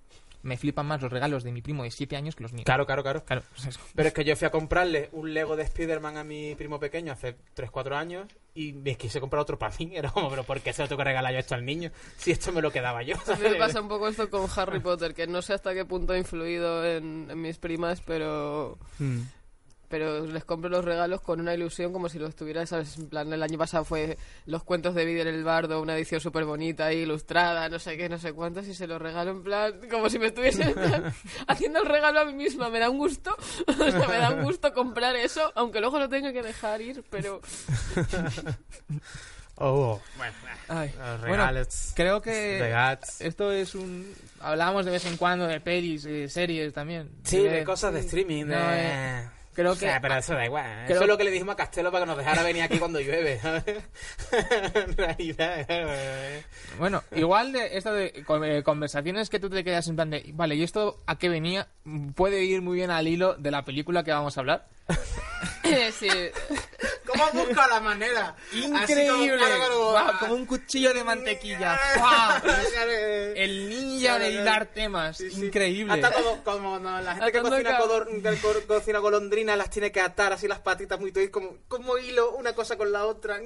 me 0.43 0.57
flipan 0.57 0.85
más 0.85 1.01
los 1.01 1.11
regalos 1.11 1.43
de 1.43 1.51
mi 1.51 1.63
primo 1.63 1.83
de 1.83 1.89
7 1.89 2.15
años 2.15 2.35
que 2.35 2.43
los 2.43 2.53
míos. 2.53 2.65
Claro, 2.65 2.85
claro, 2.85 3.01
claro. 3.01 3.23
Claro, 3.25 3.41
pues 3.55 3.65
eso. 3.65 3.79
Pero 3.95 4.07
es 4.09 4.13
que 4.13 4.23
yo 4.23 4.35
fui 4.35 4.45
a 4.45 4.51
comprarle 4.51 5.09
un 5.11 5.33
Lego 5.33 5.55
de 5.55 5.63
Spider-Man 5.63 6.17
a 6.17 6.23
mi 6.23 6.53
primo 6.53 6.79
pequeño 6.79 7.11
hace 7.13 7.35
3-4 7.55 7.95
años 7.95 8.27
y 8.53 8.73
me 8.73 8.95
quise 8.95 9.19
comprar 9.19 9.41
otro 9.41 9.57
para 9.57 9.75
mí. 9.79 9.91
Era 9.95 10.11
como, 10.11 10.29
pero 10.29 10.43
¿por 10.43 10.61
qué 10.61 10.71
se 10.71 10.83
lo 10.83 10.87
tengo 10.87 10.99
que 10.99 11.05
regalar 11.05 11.33
yo 11.33 11.39
esto 11.39 11.55
al 11.55 11.65
niño? 11.65 11.89
Si 12.17 12.29
esto 12.31 12.51
me 12.51 12.61
lo 12.61 12.71
quedaba 12.71 13.01
yo. 13.01 13.15
A 13.27 13.35
mí 13.35 13.41
me 13.49 13.55
pasa 13.59 13.81
un 13.81 13.87
poco 13.87 14.07
esto 14.07 14.29
con 14.29 14.47
Harry 14.55 14.79
Potter, 14.79 15.15
que 15.15 15.25
no 15.25 15.41
sé 15.41 15.53
hasta 15.53 15.73
qué 15.73 15.83
punto 15.83 16.13
ha 16.13 16.17
influido 16.17 16.85
en, 16.85 17.27
en 17.29 17.41
mis 17.41 17.57
primas, 17.57 18.01
pero 18.01 18.77
Mm. 18.99 19.21
Pero 19.95 20.25
les 20.25 20.43
compro 20.43 20.69
los 20.69 20.83
regalos 20.83 21.21
con 21.21 21.39
una 21.39 21.53
ilusión 21.53 21.93
como 21.93 22.09
si 22.09 22.19
los 22.19 22.35
tuviera, 22.35 22.65
¿sabes? 22.65 22.97
En 22.97 23.07
plan, 23.07 23.31
el 23.31 23.41
año 23.41 23.57
pasado 23.57 23.85
fue 23.85 24.17
los 24.45 24.61
cuentos 24.61 24.93
de 24.93 25.05
Videl 25.05 25.27
el 25.27 25.45
Bardo, 25.45 25.81
una 25.81 25.95
edición 25.95 26.19
súper 26.19 26.43
bonita 26.43 26.91
y 26.91 27.03
ilustrada, 27.03 27.69
no 27.69 27.79
sé 27.79 27.95
qué, 27.95 28.09
no 28.09 28.17
sé 28.17 28.33
cuántos, 28.33 28.67
y 28.67 28.73
se 28.73 28.87
los 28.87 29.01
regalo 29.01 29.31
en 29.31 29.41
plan, 29.41 29.73
como 29.89 30.09
si 30.09 30.19
me 30.19 30.25
estuviese 30.25 30.63
en 30.63 30.73
plan, 30.73 31.13
haciendo 31.47 31.79
el 31.79 31.85
regalo 31.85 32.19
a 32.19 32.25
mí 32.25 32.33
misma. 32.33 32.69
Me 32.69 32.79
da 32.79 32.89
un 32.89 32.97
gusto, 32.97 33.37
o 33.67 33.73
sea, 33.73 34.07
me 34.09 34.17
da 34.17 34.31
un 34.31 34.43
gusto 34.43 34.73
comprar 34.73 35.15
eso, 35.15 35.49
aunque 35.55 35.79
luego 35.79 35.97
lo 35.97 36.09
tenga 36.09 36.33
que 36.33 36.43
dejar 36.43 36.81
ir, 36.81 37.01
pero 37.09 37.39
Oh, 39.57 40.01
bueno, 40.17 40.33
Ay, 40.67 40.89
los 40.97 41.19
bueno, 41.21 41.35
regalos. 41.37 41.93
creo 41.95 42.21
que 42.21 42.57
Regats. 42.59 43.21
esto 43.21 43.53
es 43.53 43.73
un... 43.73 44.13
Hablábamos 44.41 44.83
de 44.83 44.91
vez 44.91 45.05
en 45.05 45.15
cuando 45.15 45.47
de 45.47 45.61
pelis, 45.61 46.05
eh, 46.05 46.27
series 46.27 46.73
también. 46.73 47.09
Sí, 47.23 47.41
de 47.41 47.63
cosas 47.63 47.93
de 47.93 48.01
streaming. 48.01 48.47
No, 48.47 48.69
de... 48.71 49.29
creo 49.55 49.71
O 49.71 49.75
sea, 49.75 49.95
que- 49.95 50.01
pero 50.01 50.15
eso 50.17 50.33
da 50.35 50.45
igual. 50.45 50.65
¿eh? 50.65 50.83
creo- 50.85 50.95
Eso 50.97 51.03
es 51.03 51.07
lo 51.09 51.17
que 51.17 51.23
le 51.23 51.31
dijimos 51.31 51.53
a 51.53 51.55
Castelo 51.57 51.91
para 51.91 52.03
que 52.05 52.09
nos 52.09 52.17
dejara 52.17 52.43
venir 52.43 52.61
aquí 52.63 52.77
cuando 52.77 52.99
llueve. 52.99 53.39
¿sabes? 53.39 53.63
en 54.75 54.97
realidad. 54.97 55.67
Bueno, 56.77 57.03
igual 57.15 57.51
de 57.51 57.77
esto 57.77 57.93
de 57.93 58.13
eh, 58.15 58.63
conversaciones 58.63 59.29
que 59.29 59.39
tú 59.39 59.49
te 59.49 59.63
quedas 59.63 59.87
en 59.87 59.95
plan 59.95 60.09
de, 60.09 60.23
vale, 60.33 60.55
¿y 60.55 60.63
esto 60.63 60.97
a 61.07 61.17
qué 61.17 61.29
venía? 61.29 61.67
Puede 62.15 62.43
ir 62.43 62.61
muy 62.61 62.75
bien 62.75 62.91
al 62.91 63.07
hilo 63.07 63.35
de 63.35 63.51
la 63.51 63.63
película 63.65 64.03
que 64.03 64.11
vamos 64.11 64.37
a 64.37 64.41
hablar. 64.41 64.67
sí, 65.99 66.07
¿Cómo 67.07 67.25
has 67.25 67.33
buscado 67.33 67.69
la 67.69 67.79
manera? 67.79 68.35
Como, 68.51 68.77
Increíble. 68.81 69.37
Guau, 69.37 69.97
ah. 69.97 70.17
como 70.19 70.33
un 70.35 70.45
cuchillo 70.45 70.93
de 70.93 71.03
mantequilla. 71.03 71.79
El 73.35 73.69
ninja 73.69 74.19
de 74.19 74.31
hilar 74.31 74.67
temas. 74.67 75.19
Increíble. 75.21 75.93
Hasta 75.93 76.11
como, 76.11 76.43
como 76.43 76.79
no, 76.79 77.01
la 77.01 77.15
gente 77.15 77.31
que 77.31 77.41
cocina, 77.41 77.69
cabo. 77.71 77.85
codor- 77.87 78.21
que 78.21 78.37
co- 78.41 78.67
cocina 78.67 78.99
golondrina 78.99 79.55
las 79.55 79.69
tiene 79.69 79.91
que 79.91 80.01
atar 80.01 80.33
así 80.33 80.47
las 80.47 80.59
patitas 80.59 80.99
muy 80.99 81.11
todo 81.11 81.29
como, 81.31 81.57
como 81.67 81.97
hilo 81.97 82.31
una 82.35 82.53
cosa 82.53 82.77
con 82.77 82.91
la 82.91 83.05
otra. 83.05 83.39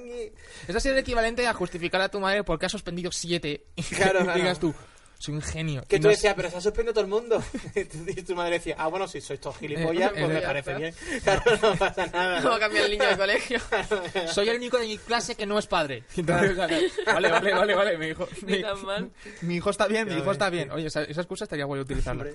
Eso 0.67 0.77
ha 0.77 0.81
sido 0.81 0.93
el 0.95 0.99
equivalente 0.99 1.47
a 1.47 1.53
justificar 1.53 2.01
a 2.01 2.09
tu 2.09 2.19
madre 2.19 2.43
porque 2.43 2.65
ha 2.65 2.69
suspendido 2.69 3.11
siete. 3.11 3.65
Y 3.75 3.83
Claro, 3.83 4.19
que 4.19 4.23
claro. 4.25 4.39
digas 4.39 4.59
tú, 4.59 4.73
soy 5.19 5.35
un 5.35 5.41
genio. 5.41 5.83
Que 5.87 5.97
Y 5.97 5.99
tú 5.99 6.07
no 6.07 6.11
decías, 6.11 6.33
pero 6.33 6.49
se 6.49 6.57
ha 6.57 6.61
suspendido 6.61 6.93
todo 6.93 7.03
el 7.03 7.09
mundo. 7.09 7.43
Y 7.75 8.21
tu 8.23 8.35
madre 8.35 8.53
decía, 8.53 8.75
ah, 8.79 8.87
bueno, 8.87 9.07
si 9.07 9.19
sois 9.21 9.39
todos 9.39 9.57
gilipollas, 9.57 10.11
Eh, 10.11 10.15
pues 10.15 10.23
eh, 10.23 10.27
me 10.33 10.41
ya 10.41 10.47
parece 10.47 10.71
está. 10.71 10.79
bien. 10.79 10.93
Claro, 11.23 11.41
no 11.61 11.75
pasa 11.75 12.07
nada. 12.07 12.41
¿cómo 12.41 12.57
cambia 12.57 12.85
el 12.85 12.91
niño 12.91 13.07
de 13.07 13.17
colegio? 13.17 13.59
Soy 14.33 14.49
el 14.49 14.55
único 14.57 14.77
de 14.79 14.87
mi 14.87 14.97
clase 14.97 15.35
que 15.35 15.45
no 15.45 15.59
es 15.59 15.67
padre. 15.67 16.03
Entonces, 16.15 16.55
vale, 17.05 17.29
vale, 17.29 17.53
vale, 17.53 17.75
vale, 17.75 17.97
mi 17.97 18.07
hijo. 18.07 18.27
Mi, 18.47 18.63
mi 19.41 19.55
hijo 19.57 19.69
está 19.69 19.87
bien, 19.87 20.07
mi 20.07 20.15
hijo 20.15 20.31
está 20.31 20.49
bien. 20.49 20.71
Oye, 20.71 20.87
esa, 20.87 21.03
esa 21.03 21.21
excusa 21.21 21.43
estaría 21.43 21.65
guay 21.65 21.81
utilizarla. 21.81 22.25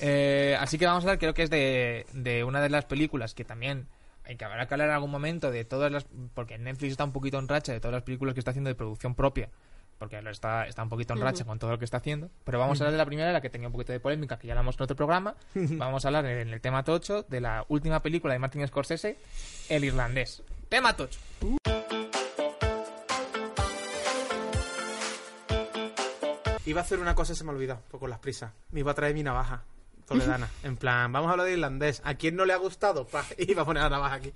Eh, 0.00 0.56
así 0.58 0.78
que 0.78 0.86
vamos 0.86 1.04
a 1.04 1.08
hablar, 1.08 1.18
creo 1.18 1.34
que 1.34 1.42
es 1.42 1.50
de, 1.50 2.06
de 2.12 2.44
una 2.44 2.62
de 2.62 2.70
las 2.70 2.84
películas 2.86 3.34
que 3.34 3.44
también 3.44 3.86
hay 4.24 4.36
que 4.36 4.44
habrá 4.44 4.66
que 4.68 4.74
hablar 4.74 4.88
en 4.88 4.94
algún 4.94 5.10
momento 5.10 5.50
de 5.50 5.64
todas 5.64 5.90
las. 5.90 6.06
Porque 6.34 6.58
Netflix 6.58 6.92
está 6.92 7.04
un 7.04 7.12
poquito 7.12 7.38
en 7.40 7.48
racha 7.48 7.72
de 7.72 7.80
todas 7.80 7.94
las 7.94 8.02
películas 8.04 8.34
que 8.34 8.40
está 8.40 8.52
haciendo 8.52 8.68
de 8.68 8.76
producción 8.76 9.14
propia. 9.16 9.50
Porque 10.00 10.18
está, 10.30 10.66
está 10.66 10.82
un 10.82 10.88
poquito 10.88 11.12
en 11.12 11.20
racha 11.20 11.44
con 11.44 11.58
todo 11.58 11.72
lo 11.72 11.78
que 11.78 11.84
está 11.84 11.98
haciendo. 11.98 12.30
Pero 12.44 12.58
vamos 12.58 12.80
a 12.80 12.84
hablar 12.84 12.92
de 12.92 12.96
la 12.98 13.04
primera, 13.04 13.32
la 13.32 13.42
que 13.42 13.50
tenía 13.50 13.68
un 13.68 13.72
poquito 13.72 13.92
de 13.92 14.00
polémica, 14.00 14.38
que 14.38 14.46
ya 14.46 14.54
hablamos 14.54 14.76
en 14.76 14.82
otro 14.84 14.96
programa. 14.96 15.34
vamos 15.54 16.06
a 16.06 16.08
hablar 16.08 16.24
en 16.24 16.48
el 16.48 16.60
tema 16.62 16.82
tocho 16.84 17.22
de 17.28 17.42
la 17.42 17.66
última 17.68 18.00
película 18.00 18.32
de 18.32 18.38
Martin 18.38 18.66
Scorsese, 18.66 19.18
El 19.68 19.84
Irlandés. 19.84 20.42
Tema 20.70 20.96
tocho. 20.96 21.20
Iba 26.64 26.80
a 26.80 26.82
hacer 26.82 26.98
una 26.98 27.14
cosa 27.14 27.34
y 27.34 27.36
se 27.36 27.44
me 27.44 27.50
olvidó, 27.50 27.78
pues 27.90 28.00
con 28.00 28.08
las 28.08 28.20
prisas. 28.20 28.52
Me 28.70 28.80
iba 28.80 28.92
a 28.92 28.94
traer 28.94 29.12
mi 29.12 29.22
navaja 29.22 29.64
toledana. 30.10 30.48
En 30.62 30.76
plan, 30.76 31.12
vamos 31.12 31.28
a 31.28 31.32
hablar 31.32 31.46
de 31.46 31.52
irlandés. 31.54 32.02
¿A 32.04 32.14
quién 32.14 32.36
no 32.36 32.44
le 32.44 32.52
ha 32.52 32.56
gustado? 32.56 33.06
Pa, 33.06 33.24
iba 33.38 33.62
a 33.62 33.64
poner 33.64 33.82
la 33.84 33.90
navaja 33.90 34.16
aquí. 34.16 34.32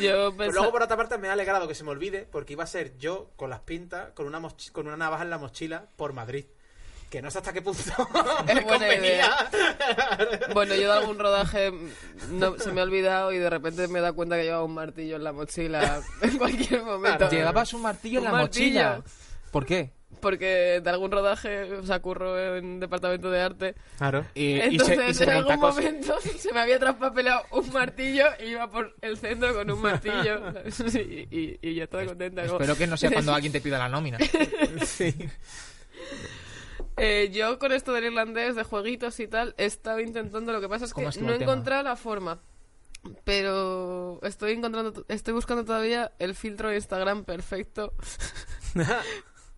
Yo 0.00 0.34
Pero 0.36 0.52
luego, 0.52 0.72
por 0.72 0.82
otra 0.82 0.96
parte, 0.96 1.18
me 1.18 1.28
ha 1.28 1.32
alegrado 1.32 1.68
que 1.68 1.74
se 1.74 1.84
me 1.84 1.90
olvide, 1.90 2.26
porque 2.30 2.54
iba 2.54 2.64
a 2.64 2.66
ser 2.66 2.96
yo 2.98 3.30
con 3.36 3.50
las 3.50 3.60
pintas, 3.60 4.10
con 4.12 4.26
una, 4.26 4.40
con 4.72 4.86
una 4.86 4.96
navaja 4.96 5.22
en 5.22 5.30
la 5.30 5.38
mochila 5.38 5.86
por 5.96 6.12
Madrid. 6.12 6.46
Que 7.10 7.20
no 7.20 7.30
sé 7.30 7.38
hasta 7.38 7.52
qué 7.52 7.60
punto 7.60 7.82
Es 8.48 8.64
buena 8.64 8.64
convenía. 8.64 9.30
Bueno, 10.54 10.74
yo 10.74 10.90
de 10.90 10.92
algún 10.92 11.18
rodaje 11.18 11.70
no, 12.30 12.58
se 12.58 12.72
me 12.72 12.80
ha 12.80 12.84
olvidado 12.84 13.32
y 13.32 13.38
de 13.38 13.50
repente 13.50 13.86
me 13.86 14.00
da 14.00 14.14
cuenta 14.14 14.36
que 14.36 14.44
llevaba 14.44 14.64
un 14.64 14.72
martillo 14.72 15.16
en 15.16 15.24
la 15.24 15.32
mochila 15.32 16.00
en 16.22 16.38
cualquier 16.38 16.82
momento. 16.82 17.18
Claro. 17.18 17.32
Llevabas 17.36 17.74
un 17.74 17.82
martillo 17.82 18.18
en 18.20 18.24
la 18.24 18.32
martillo. 18.32 18.80
mochila. 18.80 19.02
¿Por 19.50 19.66
qué? 19.66 19.92
Porque 20.20 20.80
de 20.82 20.90
algún 20.90 21.10
rodaje, 21.10 21.72
o 21.74 21.84
sea, 21.84 22.00
curro 22.00 22.56
en 22.56 22.78
departamento 22.78 23.30
de 23.30 23.40
arte. 23.40 23.74
Claro. 23.98 24.24
Y, 24.34 24.52
y 24.52 24.60
Entonces, 24.60 24.96
se, 24.98 25.10
y 25.10 25.14
se 25.14 25.24
en 25.24 25.30
algún 25.30 25.58
momento 25.58 26.16
se 26.20 26.52
me 26.52 26.60
había 26.60 26.78
traspapelado 26.78 27.42
un 27.50 27.72
martillo 27.72 28.26
y 28.38 28.50
iba 28.50 28.70
por 28.70 28.94
el 29.00 29.16
centro 29.16 29.52
con 29.52 29.68
un 29.70 29.80
martillo. 29.82 30.40
y, 30.94 31.26
y, 31.36 31.58
y 31.60 31.74
yo 31.74 31.84
estaba 31.84 32.04
contenta. 32.06 32.42
como- 32.46 32.54
Espero 32.54 32.76
que 32.76 32.86
no 32.86 32.96
sea 32.96 33.10
cuando 33.10 33.34
alguien 33.34 33.52
te 33.52 33.60
pida 33.60 33.78
la 33.78 33.88
nómina. 33.88 34.18
Sí. 34.84 35.12
Eh, 36.98 37.30
yo 37.32 37.58
con 37.58 37.72
esto 37.72 37.92
del 37.92 38.04
irlandés, 38.04 38.54
de 38.54 38.64
jueguitos 38.64 39.18
y 39.18 39.26
tal, 39.26 39.54
he 39.56 39.64
estado 39.64 39.98
intentando, 40.00 40.52
lo 40.52 40.60
que 40.60 40.68
pasa 40.68 40.84
es 40.84 40.90
que 40.92 40.96
¿Cómo 40.96 41.08
estuvo 41.08 41.26
no 41.26 41.32
he 41.32 41.36
encontrado 41.42 41.82
la 41.82 41.96
forma. 41.96 42.40
Pero 43.24 44.20
estoy 44.22 44.52
encontrando, 44.52 45.04
estoy 45.08 45.34
buscando 45.34 45.64
todavía 45.64 46.12
el 46.20 46.36
filtro 46.36 46.68
de 46.68 46.76
Instagram 46.76 47.24
perfecto, 47.24 47.94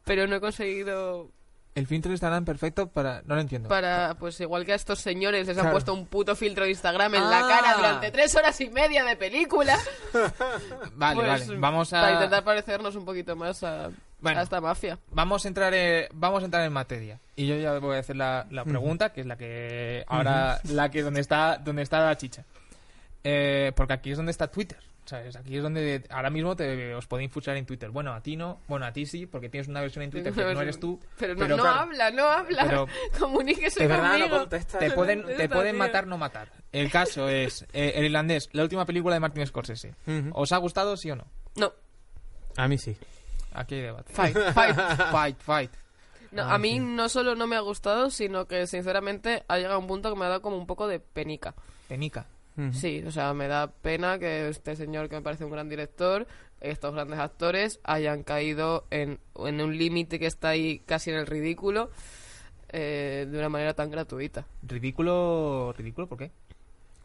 pero 0.04 0.26
no 0.26 0.36
he 0.36 0.40
conseguido 0.40 1.30
El 1.74 1.86
filtro 1.88 2.10
de 2.10 2.14
Instagram 2.14 2.44
perfecto 2.44 2.86
para... 2.88 3.22
No 3.22 3.34
lo 3.34 3.40
entiendo. 3.40 3.68
para, 3.68 4.14
pues 4.18 4.38
igual 4.40 4.64
que 4.64 4.72
a 4.72 4.76
estos 4.76 5.00
señores 5.00 5.46
les 5.48 5.56
han 5.56 5.62
Claro. 5.62 5.72
puesto 5.74 5.92
un 5.92 6.06
puto 6.06 6.36
filtro 6.36 6.64
de 6.64 6.70
Instagram 6.70 7.16
en 7.16 7.28
la 7.28 7.38
Ah. 7.38 7.48
cara 7.48 7.74
durante 7.76 8.10
tres 8.12 8.34
horas 8.36 8.60
y 8.60 8.70
media 8.70 9.02
de 9.04 9.16
película. 9.16 9.76
Vale, 10.94 11.20
pues, 11.20 11.46
vale. 11.48 11.58
Vamos 11.60 11.90
Para 11.90 12.06
a... 12.08 12.12
intentar 12.12 12.44
parecernos 12.44 12.94
un 12.96 13.04
poquito 13.04 13.34
más 13.34 13.62
a, 13.64 13.90
Bueno. 14.20 14.38
a 14.38 14.42
esta 14.44 14.60
mafia. 14.60 14.98
Vamos 15.10 15.44
a 15.44 15.48
entrar 15.48 15.74
en, 15.74 16.06
vamos 16.12 16.42
a 16.42 16.44
entrar 16.46 16.64
en 16.64 16.72
materia. 16.72 17.18
Y 17.34 17.46
yo 17.48 17.56
ya 17.56 17.76
voy 17.80 17.96
a 17.96 18.00
hacer 18.00 18.14
la, 18.16 18.46
la 18.50 18.64
pregunta, 18.64 19.12
que 19.12 19.22
es 19.22 19.26
la 19.26 19.36
que 19.36 20.04
ahora 20.06 20.60
la 20.64 20.90
que 20.90 21.02
donde 21.02 21.20
está 21.20 21.58
donde 21.58 21.82
está 21.82 22.04
la 22.06 22.16
chicha. 22.16 22.44
Eh, 23.24 23.72
porque 23.74 23.94
aquí 23.94 24.10
es 24.12 24.16
donde 24.16 24.30
está 24.30 24.46
Twitter. 24.48 24.78
¿Sabes? 25.06 25.36
Aquí 25.36 25.56
es 25.58 25.62
donde 25.62 26.02
ahora 26.08 26.30
mismo 26.30 26.56
te, 26.56 26.94
os 26.94 27.06
podéis 27.06 27.30
fuchar 27.30 27.56
en 27.58 27.66
Twitter. 27.66 27.90
Bueno, 27.90 28.14
a 28.14 28.22
ti 28.22 28.36
no, 28.36 28.60
bueno, 28.68 28.86
a 28.86 28.92
ti 28.92 29.04
sí, 29.04 29.26
porque 29.26 29.50
tienes 29.50 29.68
una 29.68 29.82
versión 29.82 30.02
en 30.04 30.10
Twitter 30.10 30.32
que 30.32 30.42
no 30.54 30.60
eres 30.62 30.80
tú. 30.80 30.98
Pero 31.18 31.34
no, 31.34 31.40
pero 31.40 31.56
no 31.56 31.62
claro, 31.62 31.78
habla, 31.80 32.10
no 32.10 32.22
habla. 32.24 32.64
pero- 32.64 32.88
Comuníquese 33.18 33.82
Es 33.82 33.88
verdad, 33.88 34.14
no 34.14 34.18
conmigo. 34.20 34.38
contesta. 34.38 34.78
Te 34.78 34.90
pueden, 34.92 35.22
te 35.26 35.32
Esta, 35.44 35.54
pueden 35.54 35.72
tío. 35.74 35.78
matar, 35.78 36.06
no 36.06 36.16
matar. 36.16 36.48
El 36.72 36.90
caso 36.90 37.28
es 37.28 37.66
eh, 37.74 37.92
El 37.96 38.06
Irlandés, 38.06 38.48
la 38.52 38.62
última 38.62 38.86
película 38.86 39.14
de 39.14 39.20
Martin 39.20 39.46
Scorsese. 39.46 39.94
¿Os 40.32 40.52
ha 40.52 40.56
gustado, 40.56 40.96
sí 40.96 41.10
o 41.10 41.16
no? 41.16 41.26
No, 41.56 41.72
A 42.56 42.66
mí 42.66 42.78
sí. 42.78 42.96
Aquí 43.52 43.74
hay 43.76 43.82
debate. 43.82 44.12
fight, 44.12 44.36
fight. 44.52 44.76
Fight, 45.12 45.38
fight. 45.40 45.70
No, 46.32 46.42
a 46.42 46.58
mí 46.58 46.80
no 46.80 47.08
solo 47.08 47.36
no 47.36 47.46
me 47.46 47.54
ha 47.54 47.60
gustado, 47.60 48.10
sino 48.10 48.46
que 48.46 48.66
sinceramente 48.66 49.44
ha 49.46 49.56
llegado 49.58 49.76
a 49.76 49.78
un 49.78 49.86
punto 49.86 50.12
que 50.12 50.18
me 50.18 50.24
ha 50.24 50.28
dado 50.28 50.42
como 50.42 50.56
un 50.56 50.66
poco 50.66 50.88
de 50.88 50.98
penica. 50.98 51.54
Penica. 51.88 52.26
Sí, 52.72 53.02
o 53.04 53.10
sea, 53.10 53.34
me 53.34 53.48
da 53.48 53.66
pena 53.72 54.18
que 54.18 54.48
este 54.48 54.76
señor, 54.76 55.08
que 55.08 55.16
me 55.16 55.22
parece 55.22 55.44
un 55.44 55.50
gran 55.50 55.68
director, 55.68 56.26
estos 56.60 56.94
grandes 56.94 57.18
actores, 57.18 57.80
hayan 57.82 58.22
caído 58.22 58.86
en, 58.90 59.18
en 59.44 59.60
un 59.60 59.76
límite 59.76 60.18
que 60.20 60.26
está 60.26 60.50
ahí 60.50 60.78
casi 60.86 61.10
en 61.10 61.16
el 61.16 61.26
ridículo 61.26 61.90
eh, 62.70 63.26
de 63.28 63.38
una 63.38 63.48
manera 63.48 63.74
tan 63.74 63.90
gratuita. 63.90 64.46
Ridículo, 64.62 65.74
ridículo, 65.76 66.06
¿por 66.06 66.18
qué? 66.18 66.30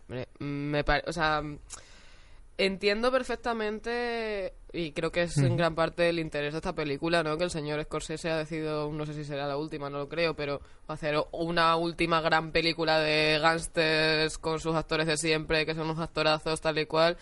Me, 0.08 0.28
me 0.40 0.84
pare- 0.84 1.04
o 1.08 1.14
sea, 1.14 1.42
entiendo 2.60 3.10
perfectamente 3.10 4.54
y 4.74 4.92
creo 4.92 5.12
que 5.12 5.24
es 5.24 5.38
en 5.38 5.56
gran 5.56 5.76
parte 5.76 6.10
el 6.10 6.20
interés 6.20 6.52
de 6.52 6.58
esta 6.58 6.76
película, 6.76 7.24
¿no? 7.24 7.38
Que 7.38 7.46
el 7.46 7.50
señor 7.50 7.82
Scorsese 7.82 8.30
ha 8.30 8.38
decidido, 8.38 8.92
no 8.92 9.06
sé 9.06 9.14
si 9.14 9.24
será 9.24 9.48
la 9.48 9.56
última, 9.58 9.90
no 9.90 9.98
lo 9.98 10.10
creo, 10.10 10.36
pero 10.36 10.60
hacer 10.88 11.16
una 11.32 11.78
última 11.78 12.20
gran 12.20 12.52
película 12.52 13.00
de 13.00 13.40
gángsters 13.40 14.38
con 14.38 14.60
sus 14.60 14.76
actores 14.76 15.08
de 15.08 15.16
siempre, 15.16 15.66
que 15.66 15.74
son 15.74 15.86
unos 15.90 16.00
actorazos 16.00 16.60
tal 16.60 16.78
y 16.78 16.86
cual, 16.86 17.18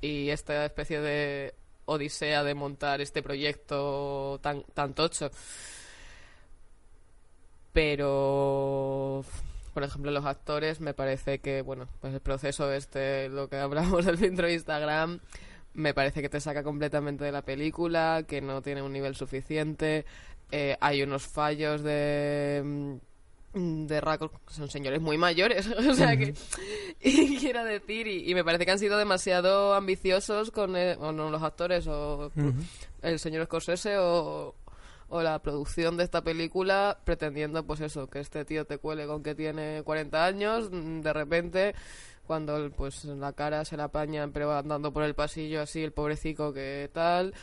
y 0.00 0.30
esta 0.30 0.64
especie 0.64 1.00
de 1.00 1.54
odisea 1.86 2.44
de 2.44 2.54
montar 2.54 3.00
este 3.00 3.22
proyecto 3.22 4.38
tan, 4.40 4.62
tan 4.72 4.94
tocho. 4.94 5.30
Pero 7.72 9.24
por 9.76 9.84
ejemplo, 9.84 10.10
los 10.10 10.24
actores, 10.24 10.80
me 10.80 10.94
parece 10.94 11.40
que, 11.40 11.60
bueno, 11.60 11.86
pues 12.00 12.14
el 12.14 12.20
proceso 12.20 12.72
este, 12.72 13.28
lo 13.28 13.50
que 13.50 13.56
hablamos 13.56 14.06
del 14.06 14.16
filtro 14.16 14.46
de 14.46 14.54
Instagram, 14.54 15.20
me 15.74 15.92
parece 15.92 16.22
que 16.22 16.30
te 16.30 16.40
saca 16.40 16.62
completamente 16.62 17.24
de 17.24 17.30
la 17.30 17.42
película, 17.42 18.24
que 18.26 18.40
no 18.40 18.62
tiene 18.62 18.80
un 18.80 18.94
nivel 18.94 19.14
suficiente, 19.16 20.06
eh, 20.50 20.78
hay 20.80 21.02
unos 21.02 21.26
fallos 21.26 21.82
de 21.82 22.98
mm, 23.52 23.84
de 23.84 24.00
Racco, 24.00 24.30
son 24.46 24.70
señores 24.70 25.02
muy 25.02 25.18
mayores, 25.18 25.66
o 25.90 25.92
sea 25.92 26.16
que 26.16 26.32
y 27.02 27.36
quiero 27.38 27.62
decir, 27.62 28.06
y, 28.06 28.30
y 28.30 28.34
me 28.34 28.44
parece 28.44 28.64
que 28.64 28.70
han 28.70 28.78
sido 28.78 28.96
demasiado 28.96 29.74
ambiciosos 29.74 30.50
con 30.50 30.74
eh, 30.74 30.96
o 30.98 31.12
no 31.12 31.28
los 31.28 31.42
actores 31.42 31.86
o 31.86 32.32
el 33.02 33.18
señor 33.18 33.44
Scorsese 33.44 33.98
o, 33.98 34.54
o 35.08 35.22
la 35.22 35.40
producción 35.40 35.96
de 35.96 36.04
esta 36.04 36.22
película 36.22 36.98
pretendiendo 37.04 37.64
pues 37.64 37.80
eso, 37.80 38.08
que 38.08 38.20
este 38.20 38.44
tío 38.44 38.64
te 38.64 38.78
cuele 38.78 39.06
con 39.06 39.22
que 39.22 39.34
tiene 39.34 39.82
40 39.84 40.24
años, 40.24 40.70
mm, 40.70 41.00
de 41.00 41.12
repente 41.12 41.74
cuando 42.26 42.70
pues 42.72 43.04
la 43.04 43.32
cara 43.32 43.64
se 43.64 43.76
la 43.76 43.84
apañan 43.84 44.32
pero 44.32 44.52
andando 44.52 44.92
por 44.92 45.04
el 45.04 45.14
pasillo 45.14 45.62
así 45.62 45.82
el 45.82 45.92
pobrecito 45.92 46.52
que 46.52 46.90
tal, 46.92 47.34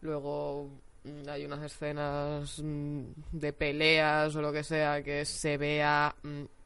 luego 0.00 0.68
mm, 1.04 1.28
hay 1.28 1.44
unas 1.44 1.62
escenas 1.62 2.60
mm, 2.62 3.02
de 3.32 3.52
peleas 3.52 4.34
o 4.34 4.42
lo 4.42 4.52
que 4.52 4.64
sea 4.64 5.02
que 5.02 5.24
se 5.24 5.56
vea 5.58 6.14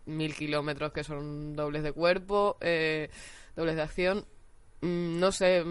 mil 0.07 0.35
kilómetros 0.35 0.93
que 0.93 1.05
son 1.05 1.55
dobles 1.57 1.83
de 1.83 1.93
cuerpo, 1.93 2.57
eh, 2.61 3.11
dobles 3.57 3.77
de 3.77 3.83
acción, 3.83 4.25
no 4.81 5.33
sé, 5.33 5.65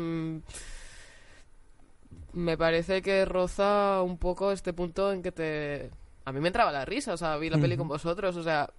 me 2.36 2.58
parece 2.58 3.02
que 3.02 3.26
roza 3.26 4.02
un 4.04 4.18
poco 4.18 4.52
este 4.52 4.72
punto 4.74 5.12
en 5.12 5.22
que 5.24 5.32
te... 5.32 5.90
A 6.26 6.32
mí 6.32 6.40
me 6.40 6.48
entraba 6.48 6.72
la 6.72 6.86
risa, 6.86 7.14
o 7.14 7.18
sea, 7.18 7.38
vi 7.38 7.50
la 7.50 7.58
peli 7.58 7.76
con 7.78 7.88
vosotros, 7.88 8.36
o 8.36 8.44
sea... 8.44 8.70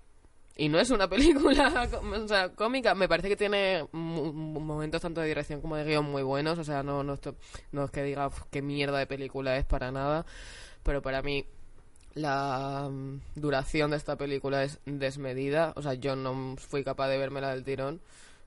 Y 0.58 0.70
no 0.70 0.78
es 0.78 0.90
una 0.90 1.06
película 1.10 1.88
o 2.14 2.28
sea, 2.28 2.48
cómica, 2.54 2.94
me 2.94 3.08
parece 3.08 3.28
que 3.28 3.36
tiene 3.36 3.86
momentos 3.92 5.02
tanto 5.02 5.20
de 5.20 5.28
dirección 5.28 5.60
como 5.60 5.76
de 5.76 5.84
guion 5.84 6.04
muy 6.10 6.22
buenos, 6.22 6.58
o 6.58 6.64
sea, 6.64 6.82
no, 6.82 7.02
no, 7.02 7.12
esto- 7.14 7.36
no 7.72 7.84
es 7.84 7.90
que 7.90 8.02
diga 8.02 8.26
"Uf, 8.28 8.42
qué 8.50 8.62
mierda 8.62 8.98
de 8.98 9.06
película 9.06 9.56
es 9.58 9.66
para 9.66 9.90
nada, 9.92 10.24
pero 10.82 11.02
para 11.02 11.20
mí 11.20 11.44
la 12.14 12.88
mm, 12.90 13.20
duración 13.34 13.90
de 13.90 13.98
esta 13.98 14.16
película 14.16 14.62
es 14.64 14.78
desmedida, 14.86 15.72
o 15.76 15.82
sea, 15.82 15.92
yo 15.94 16.16
no 16.16 16.56
fui 16.56 16.82
capaz 16.82 17.08
de 17.08 17.18
vermela 17.18 17.50
del 17.50 17.62
tirón. 17.64 18.00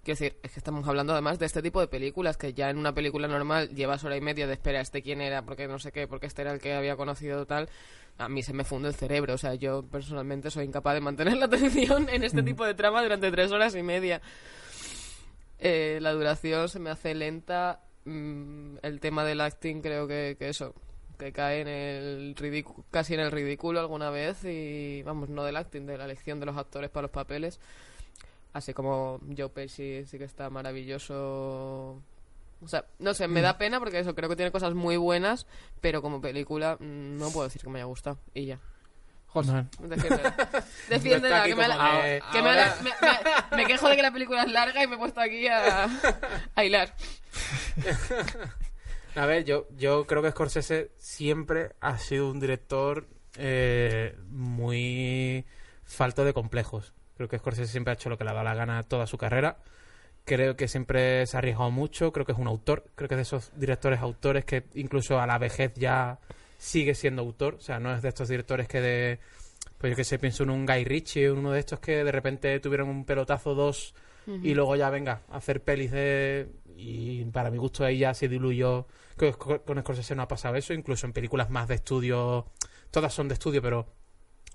Quiero 0.09 0.21
decir, 0.21 0.39
es 0.41 0.53
que 0.53 0.59
estamos 0.59 0.87
hablando 0.87 1.13
además 1.13 1.37
de 1.37 1.45
este 1.45 1.61
tipo 1.61 1.79
de 1.79 1.87
películas 1.87 2.35
que 2.35 2.55
ya 2.55 2.71
en 2.71 2.79
una 2.79 2.95
película 2.95 3.27
normal 3.27 3.69
llevas 3.75 4.03
hora 4.03 4.17
y 4.17 4.21
media 4.21 4.47
de 4.47 4.53
espera, 4.53 4.81
este 4.81 5.03
quién 5.03 5.21
era, 5.21 5.43
porque 5.43 5.67
no 5.67 5.77
sé 5.77 5.91
qué, 5.91 6.07
porque 6.07 6.25
este 6.25 6.41
era 6.41 6.51
el 6.51 6.59
que 6.59 6.73
había 6.73 6.95
conocido 6.95 7.45
tal. 7.45 7.69
A 8.17 8.27
mí 8.27 8.41
se 8.41 8.51
me 8.51 8.63
funde 8.63 8.87
el 8.87 8.95
cerebro, 8.95 9.35
o 9.35 9.37
sea, 9.37 9.53
yo 9.53 9.83
personalmente 9.83 10.49
soy 10.49 10.65
incapaz 10.65 10.95
de 10.95 11.01
mantener 11.01 11.37
la 11.37 11.45
atención 11.45 12.09
en 12.09 12.23
este 12.23 12.41
tipo 12.41 12.65
de 12.65 12.73
trama 12.73 13.03
durante 13.03 13.29
tres 13.29 13.51
horas 13.51 13.75
y 13.75 13.83
media. 13.83 14.19
Eh, 15.59 15.99
la 16.01 16.11
duración 16.13 16.69
se 16.69 16.79
me 16.79 16.89
hace 16.89 17.13
lenta, 17.13 17.83
mm, 18.05 18.77
el 18.81 18.99
tema 18.99 19.23
del 19.23 19.41
acting 19.41 19.79
creo 19.79 20.07
que, 20.07 20.37
que 20.39 20.49
eso, 20.49 20.73
que 21.19 21.31
cae 21.31 21.61
en 21.61 21.67
el 21.67 22.35
ridículo, 22.35 22.83
casi 22.89 23.13
en 23.13 23.19
el 23.19 23.29
ridículo 23.29 23.79
alguna 23.79 24.09
vez 24.09 24.43
y 24.43 25.03
vamos, 25.03 25.29
no 25.29 25.43
del 25.43 25.57
acting, 25.57 25.85
de 25.85 25.99
la 25.99 26.05
elección 26.05 26.39
de 26.39 26.47
los 26.47 26.57
actores 26.57 26.89
para 26.89 27.03
los 27.03 27.11
papeles. 27.11 27.59
Así 28.53 28.73
como 28.73 29.19
Joe 29.37 29.49
Pesci 29.49 30.05
sí 30.05 30.17
que 30.17 30.23
está 30.23 30.49
maravilloso. 30.49 32.01
O 32.61 32.67
sea, 32.67 32.85
no 32.99 33.13
sé, 33.13 33.27
me 33.27 33.41
da 33.41 33.57
pena 33.57 33.79
porque 33.79 33.99
eso, 33.99 34.15
creo 34.15 34.27
que 34.27 34.35
tiene 34.35 34.51
cosas 34.51 34.73
muy 34.73 34.97
buenas, 34.97 35.45
pero 35.81 36.01
como 36.01 36.19
película 36.19 36.75
mm, 36.79 37.17
no 37.17 37.29
puedo 37.29 37.47
decir 37.47 37.61
que 37.61 37.69
me 37.69 37.79
haya 37.79 37.85
gustado. 37.85 38.19
Y 38.33 38.47
ya. 38.47 38.59
José. 39.27 39.65
Defiéndela. 39.79 40.35
Defiéndela, 40.89 41.43
que, 41.43 41.55
me, 41.55 41.67
la- 41.67 41.77
como 41.77 42.01
que- 42.01 42.21
que 42.31 42.41
me, 42.41 42.49
ahora- 42.49 42.65
la- 42.65 42.81
me- 42.81 42.89
me- 43.57 43.57
me 43.63 43.65
quejo 43.67 43.87
de 43.87 43.95
que 43.95 44.01
la 44.01 44.11
película 44.11 44.43
es 44.43 44.51
larga 44.51 44.83
y 44.83 44.87
me 44.87 44.95
he 44.95 44.97
puesto 44.97 45.21
aquí 45.21 45.47
a, 45.47 45.87
a 46.55 46.63
hilar. 46.65 46.95
A 49.15 49.25
ver, 49.25 49.43
yo, 49.45 49.67
yo 49.77 50.05
creo 50.05 50.21
que 50.21 50.31
Scorsese 50.31 50.91
siempre 50.97 51.73
ha 51.81 51.97
sido 51.97 52.29
un 52.29 52.39
director 52.39 53.07
eh, 53.37 54.17
muy 54.29 55.45
falto 55.83 56.23
de 56.25 56.33
complejos. 56.33 56.93
Creo 57.19 57.27
que 57.27 57.37
Scorsese 57.37 57.69
siempre 57.69 57.91
ha 57.91 57.95
hecho 57.95 58.07
lo 58.07 58.17
que 58.17 58.23
le 58.23 58.29
ha 58.29 58.33
dado 58.33 58.45
la 58.45 58.55
gana 58.55 58.81
toda 58.83 59.05
su 59.05 59.17
carrera. 59.17 59.57
Creo 60.23 60.55
que 60.55 60.69
siempre 60.69 61.25
se 61.25 61.35
ha 61.35 61.39
arriesgado 61.39 61.69
mucho. 61.69 62.13
Creo 62.13 62.25
que 62.25 62.31
es 62.31 62.37
un 62.37 62.47
autor. 62.47 62.85
Creo 62.95 63.09
que 63.09 63.15
es 63.15 63.17
de 63.17 63.23
esos 63.23 63.51
directores 63.59 63.99
autores 63.99 64.45
que 64.45 64.63
incluso 64.75 65.19
a 65.19 65.27
la 65.27 65.37
vejez 65.37 65.73
ya 65.75 66.19
sigue 66.57 66.95
siendo 66.95 67.21
autor. 67.21 67.55
O 67.55 67.59
sea, 67.59 67.77
no 67.77 67.93
es 67.93 68.01
de 68.01 68.07
estos 68.07 68.29
directores 68.29 68.69
que 68.69 68.79
de... 68.79 69.19
Pues 69.77 69.91
yo 69.91 69.97
que 69.97 70.05
sé, 70.05 70.17
pienso 70.17 70.43
en 70.43 70.51
un 70.51 70.65
Guy 70.65 70.85
Ritchie, 70.85 71.29
uno 71.29 71.51
de 71.51 71.59
estos 71.59 71.81
que 71.81 72.05
de 72.05 72.11
repente 72.13 72.57
tuvieron 72.61 72.87
un 72.87 73.03
pelotazo 73.03 73.53
dos 73.53 73.93
y 74.43 74.53
luego 74.53 74.75
ya 74.75 74.89
venga 74.89 75.23
a 75.29 75.37
hacer 75.37 75.63
pelis 75.63 75.91
de 75.91 76.49
y 76.77 77.25
para 77.25 77.49
mi 77.49 77.57
gusto 77.57 77.83
ahí 77.83 77.97
ya 77.97 78.13
se 78.13 78.27
diluyó 78.27 78.85
creo 79.17 79.31
que 79.31 79.59
con 79.61 79.79
Scorsese 79.79 80.13
no 80.13 80.21
ha 80.21 80.27
pasado 80.27 80.55
eso 80.55 80.71
incluso 80.71 81.07
en 81.07 81.13
películas 81.13 81.49
más 81.49 81.67
de 81.67 81.75
estudio 81.75 82.45
todas 82.91 83.11
son 83.11 83.27
de 83.27 83.33
estudio 83.33 83.59
pero 83.59 83.87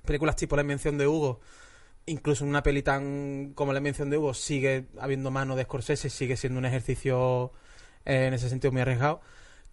películas 0.04 0.36
tipo 0.36 0.54
La 0.54 0.62
Invención 0.62 0.96
de 0.96 1.08
Hugo 1.08 1.40
incluso 2.06 2.44
en 2.44 2.50
una 2.50 2.62
peli 2.62 2.82
tan 2.82 3.52
como 3.54 3.72
La 3.72 3.78
Invención 3.78 4.10
de 4.10 4.18
Hugo 4.18 4.34
sigue 4.34 4.86
habiendo 4.98 5.30
mano 5.30 5.56
de 5.56 5.64
Scorsese 5.64 6.10
sigue 6.10 6.36
siendo 6.36 6.58
un 6.58 6.66
ejercicio 6.66 7.52
eh, 8.04 8.26
en 8.26 8.34
ese 8.34 8.48
sentido 8.48 8.72
muy 8.72 8.82
arriesgado 8.82 9.20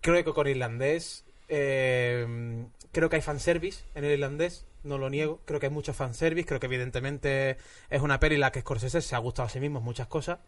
creo 0.01 0.23
que 0.23 0.33
con 0.33 0.47
Irlandés 0.47 1.25
eh, 1.53 2.65
creo 2.91 3.09
que 3.09 3.17
hay 3.17 3.21
fanservice 3.21 3.83
en 3.95 4.05
el 4.05 4.11
irlandés, 4.11 4.65
no 4.83 4.97
lo 4.97 5.09
niego. 5.09 5.41
Creo 5.45 5.59
que 5.59 5.67
hay 5.67 5.71
mucho 5.71 5.93
fanservice. 5.93 6.47
Creo 6.47 6.59
que 6.59 6.67
evidentemente 6.67 7.57
es 7.89 8.01
una 8.01 8.19
peli 8.19 8.35
en 8.35 8.41
la 8.41 8.51
que 8.51 8.61
Scorsese 8.61 9.01
se 9.01 9.15
ha 9.15 9.19
gustado 9.19 9.47
a 9.47 9.50
sí 9.50 9.59
mismo 9.59 9.81
muchas 9.81 10.07
cosas. 10.07 10.39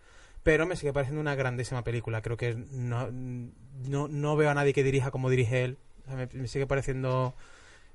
Pero 0.43 0.65
me 0.65 0.75
sigue 0.75 0.93
pareciendo 0.93 1.21
una 1.21 1.35
grandísima 1.35 1.83
película. 1.83 2.21
Creo 2.21 2.37
que 2.37 2.55
no, 2.55 3.11
no, 3.11 4.07
no 4.07 4.35
veo 4.35 4.49
a 4.49 4.53
nadie 4.53 4.73
que 4.73 4.83
dirija 4.83 5.11
como 5.11 5.29
dirige 5.29 5.63
él. 5.63 5.77
Me 6.33 6.47
sigue 6.47 6.67
pareciendo 6.67 7.35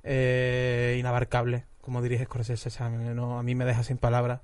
eh, 0.03 0.97
inabarcable 0.99 1.65
como 1.81 2.01
dirige 2.01 2.25
Scorsese, 2.25 2.69
o 2.83 2.89
no, 2.89 3.39
a 3.39 3.43
mí 3.43 3.55
me 3.55 3.65
deja 3.65 3.83
sin 3.83 3.97
palabras. 3.97 4.41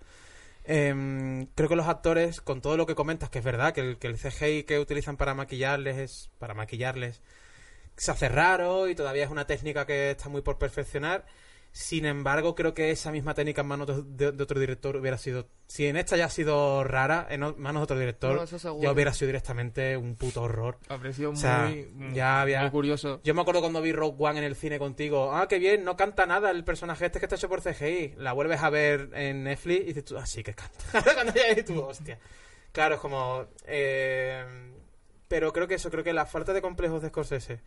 Em, 0.63 1.45
creo 1.55 1.69
que 1.69 1.75
los 1.75 1.87
actores, 1.87 2.41
con 2.41 2.61
todo 2.61 2.77
lo 2.77 2.85
que 2.85 2.95
comentas, 2.95 3.29
que 3.29 3.39
es 3.39 3.45
verdad, 3.45 3.73
que 3.73 3.81
el, 3.81 3.97
que 3.97 4.07
el 4.07 4.17
CGI 4.17 4.63
que 4.63 4.79
utilizan 4.79 5.17
para 5.17 5.33
maquillarles 5.35 5.97
es 5.97 6.31
para 6.39 6.53
maquillarles 6.55 7.21
se 7.97 8.11
hace 8.11 8.29
raro 8.29 8.87
y 8.87 8.95
todavía 8.95 9.23
es 9.23 9.31
una 9.31 9.47
técnica 9.47 9.85
que 9.85 10.11
está 10.11 10.29
muy 10.29 10.41
por 10.41 10.57
perfeccionar. 10.57 11.25
Sin 11.77 12.05
embargo, 12.05 12.55
creo 12.55 12.73
que 12.73 12.89
esa 12.91 13.11
misma 13.11 13.33
técnica 13.33 13.59
en 13.59 13.67
manos 13.67 14.15
de, 14.15 14.31
de 14.31 14.43
otro 14.43 14.61
director 14.61 14.95
hubiera 14.95 15.17
sido. 15.17 15.49
Si 15.67 15.85
en 15.85 15.97
esta 15.97 16.15
ya 16.15 16.23
ha 16.23 16.29
sido 16.29 16.85
rara, 16.85 17.27
en 17.29 17.43
o- 17.43 17.53
manos 17.57 17.81
de 17.81 17.83
otro 17.83 17.99
director 17.99 18.33
No, 18.49 18.79
ya 18.81 18.91
hubiera 18.93 19.11
sido 19.13 19.27
directamente 19.27 19.97
un 19.97 20.15
puto 20.15 20.43
horror. 20.43 20.77
Habría 20.87 21.11
sido 21.11 21.31
O 21.31 21.35
sea, 21.35 21.67
muy, 21.69 22.13
ya 22.13 22.39
había- 22.39 22.61
muy 22.61 22.71
curioso. 22.71 23.19
Yo 23.25 23.33
me 23.35 23.41
acuerdo 23.41 23.59
cuando 23.59 23.81
vi 23.81 23.91
Rogue 23.91 24.15
One 24.17 24.39
en 24.39 24.45
el 24.45 24.55
cine 24.55 24.79
contigo. 24.79 25.33
Ah, 25.35 25.49
qué 25.49 25.59
bien, 25.59 25.83
no 25.83 25.97
canta 25.97 26.25
nada 26.25 26.49
el 26.49 26.63
personaje 26.63 27.07
este 27.07 27.19
que 27.19 27.25
está 27.25 27.35
hecho 27.35 27.49
por 27.49 27.61
CGI. 27.61 28.13
La 28.19 28.31
vuelves 28.31 28.61
a 28.63 28.69
ver 28.69 29.09
en 29.13 29.43
Netflix 29.43 29.81
y 29.81 29.85
dices 29.87 30.05
tú, 30.05 30.17
ah, 30.17 30.25
sí 30.25 30.43
que 30.43 30.53
canta. 30.53 30.85
cuando 31.13 31.33
ya 31.33 31.53
ves 31.53 31.65
tú, 31.65 31.81
hostia. 31.83 32.17
Claro, 32.71 32.95
es 32.95 33.01
como. 33.01 33.47
eh, 33.65 34.45
pero 35.27 35.51
creo 35.51 35.67
que 35.67 35.73
eso, 35.75 35.91
creo 35.91 36.05
que 36.05 36.13
la 36.13 36.25
falta 36.25 36.53
de 36.53 36.61
complejos 36.61 37.01
de 37.01 37.09
Scorsese. 37.09 37.59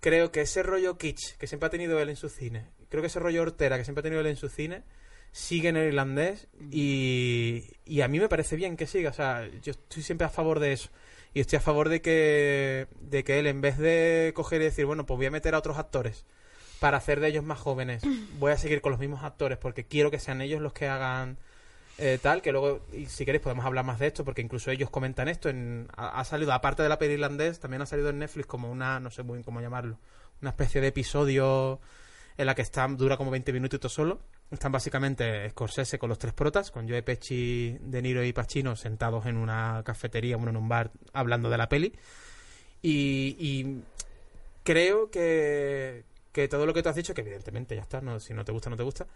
Creo 0.00 0.30
que 0.30 0.42
ese 0.42 0.62
rollo 0.62 0.98
kitsch 0.98 1.36
que 1.38 1.46
siempre 1.46 1.68
ha 1.68 1.70
tenido 1.70 1.98
él 2.00 2.08
en 2.10 2.16
su 2.16 2.28
cine. 2.28 2.66
Creo 2.96 3.02
que 3.02 3.08
ese 3.08 3.20
rollo 3.20 3.42
hortera 3.42 3.76
que 3.76 3.84
siempre 3.84 4.00
ha 4.00 4.04
tenido 4.04 4.22
él 4.22 4.26
en 4.26 4.36
su 4.36 4.48
cine. 4.48 4.82
Sigue 5.30 5.68
en 5.68 5.76
el 5.76 5.88
irlandés 5.88 6.48
y, 6.70 7.62
y 7.84 8.00
a 8.00 8.08
mí 8.08 8.18
me 8.18 8.30
parece 8.30 8.56
bien 8.56 8.74
que 8.74 8.86
siga. 8.86 9.10
O 9.10 9.12
sea, 9.12 9.46
yo 9.60 9.72
estoy 9.72 10.02
siempre 10.02 10.26
a 10.26 10.30
favor 10.30 10.60
de 10.60 10.72
eso. 10.72 10.88
Y 11.34 11.40
estoy 11.40 11.58
a 11.58 11.60
favor 11.60 11.90
de 11.90 12.00
que, 12.00 12.86
de 13.02 13.22
que 13.22 13.38
él, 13.38 13.48
en 13.48 13.60
vez 13.60 13.76
de 13.76 14.32
coger 14.34 14.62
y 14.62 14.64
decir, 14.64 14.86
bueno, 14.86 15.04
pues 15.04 15.18
voy 15.18 15.26
a 15.26 15.30
meter 15.30 15.54
a 15.54 15.58
otros 15.58 15.76
actores 15.76 16.24
para 16.80 16.96
hacer 16.96 17.20
de 17.20 17.28
ellos 17.28 17.44
más 17.44 17.58
jóvenes, 17.58 18.02
voy 18.38 18.52
a 18.52 18.56
seguir 18.56 18.80
con 18.80 18.92
los 18.92 18.98
mismos 18.98 19.22
actores 19.24 19.58
porque 19.58 19.84
quiero 19.84 20.10
que 20.10 20.18
sean 20.18 20.40
ellos 20.40 20.62
los 20.62 20.72
que 20.72 20.88
hagan 20.88 21.36
eh, 21.98 22.18
tal, 22.22 22.40
que 22.40 22.50
luego, 22.50 22.80
y 22.94 23.04
si 23.04 23.26
queréis, 23.26 23.42
podemos 23.42 23.66
hablar 23.66 23.84
más 23.84 23.98
de 23.98 24.06
esto 24.06 24.24
porque 24.24 24.40
incluso 24.40 24.70
ellos 24.70 24.88
comentan 24.88 25.28
esto. 25.28 25.50
En, 25.50 25.86
ha, 25.94 26.18
ha 26.18 26.24
salido, 26.24 26.50
aparte 26.54 26.82
de 26.82 26.88
la 26.88 26.98
peli 26.98 27.12
irlandés, 27.12 27.60
también 27.60 27.82
ha 27.82 27.86
salido 27.86 28.08
en 28.08 28.20
Netflix 28.20 28.46
como 28.46 28.72
una, 28.72 29.00
no 29.00 29.10
sé 29.10 29.22
muy 29.22 29.34
bien 29.34 29.44
cómo 29.44 29.60
llamarlo, 29.60 29.98
una 30.40 30.48
especie 30.48 30.80
de 30.80 30.86
episodio 30.86 31.78
en 32.36 32.46
la 32.46 32.54
que 32.54 32.62
está, 32.62 32.86
dura 32.88 33.16
como 33.16 33.30
20 33.30 33.52
minutitos 33.52 33.92
solo. 33.92 34.20
Están 34.50 34.72
básicamente 34.72 35.48
Scorsese 35.50 35.98
con 35.98 36.08
los 36.08 36.18
tres 36.18 36.32
protas, 36.32 36.70
con 36.70 36.88
Joe 36.88 37.02
Pesci, 37.02 37.78
De 37.80 38.02
Niro 38.02 38.22
y 38.24 38.32
Pacino 38.32 38.76
sentados 38.76 39.26
en 39.26 39.36
una 39.36 39.82
cafetería, 39.84 40.36
bueno, 40.36 40.50
en 40.50 40.56
un 40.56 40.68
bar, 40.68 40.92
hablando 41.12 41.50
de 41.50 41.58
la 41.58 41.68
peli. 41.68 41.92
Y, 42.82 43.36
y 43.38 43.82
creo 44.62 45.10
que, 45.10 46.04
que 46.32 46.48
todo 46.48 46.66
lo 46.66 46.74
que 46.74 46.82
tú 46.82 46.88
has 46.90 46.96
dicho, 46.96 47.14
que 47.14 47.22
evidentemente 47.22 47.74
ya 47.74 47.82
está, 47.82 48.00
no, 48.00 48.20
si 48.20 48.34
no 48.34 48.44
te 48.44 48.52
gusta, 48.52 48.70
no 48.70 48.76
te 48.76 48.82
gusta, 48.82 49.06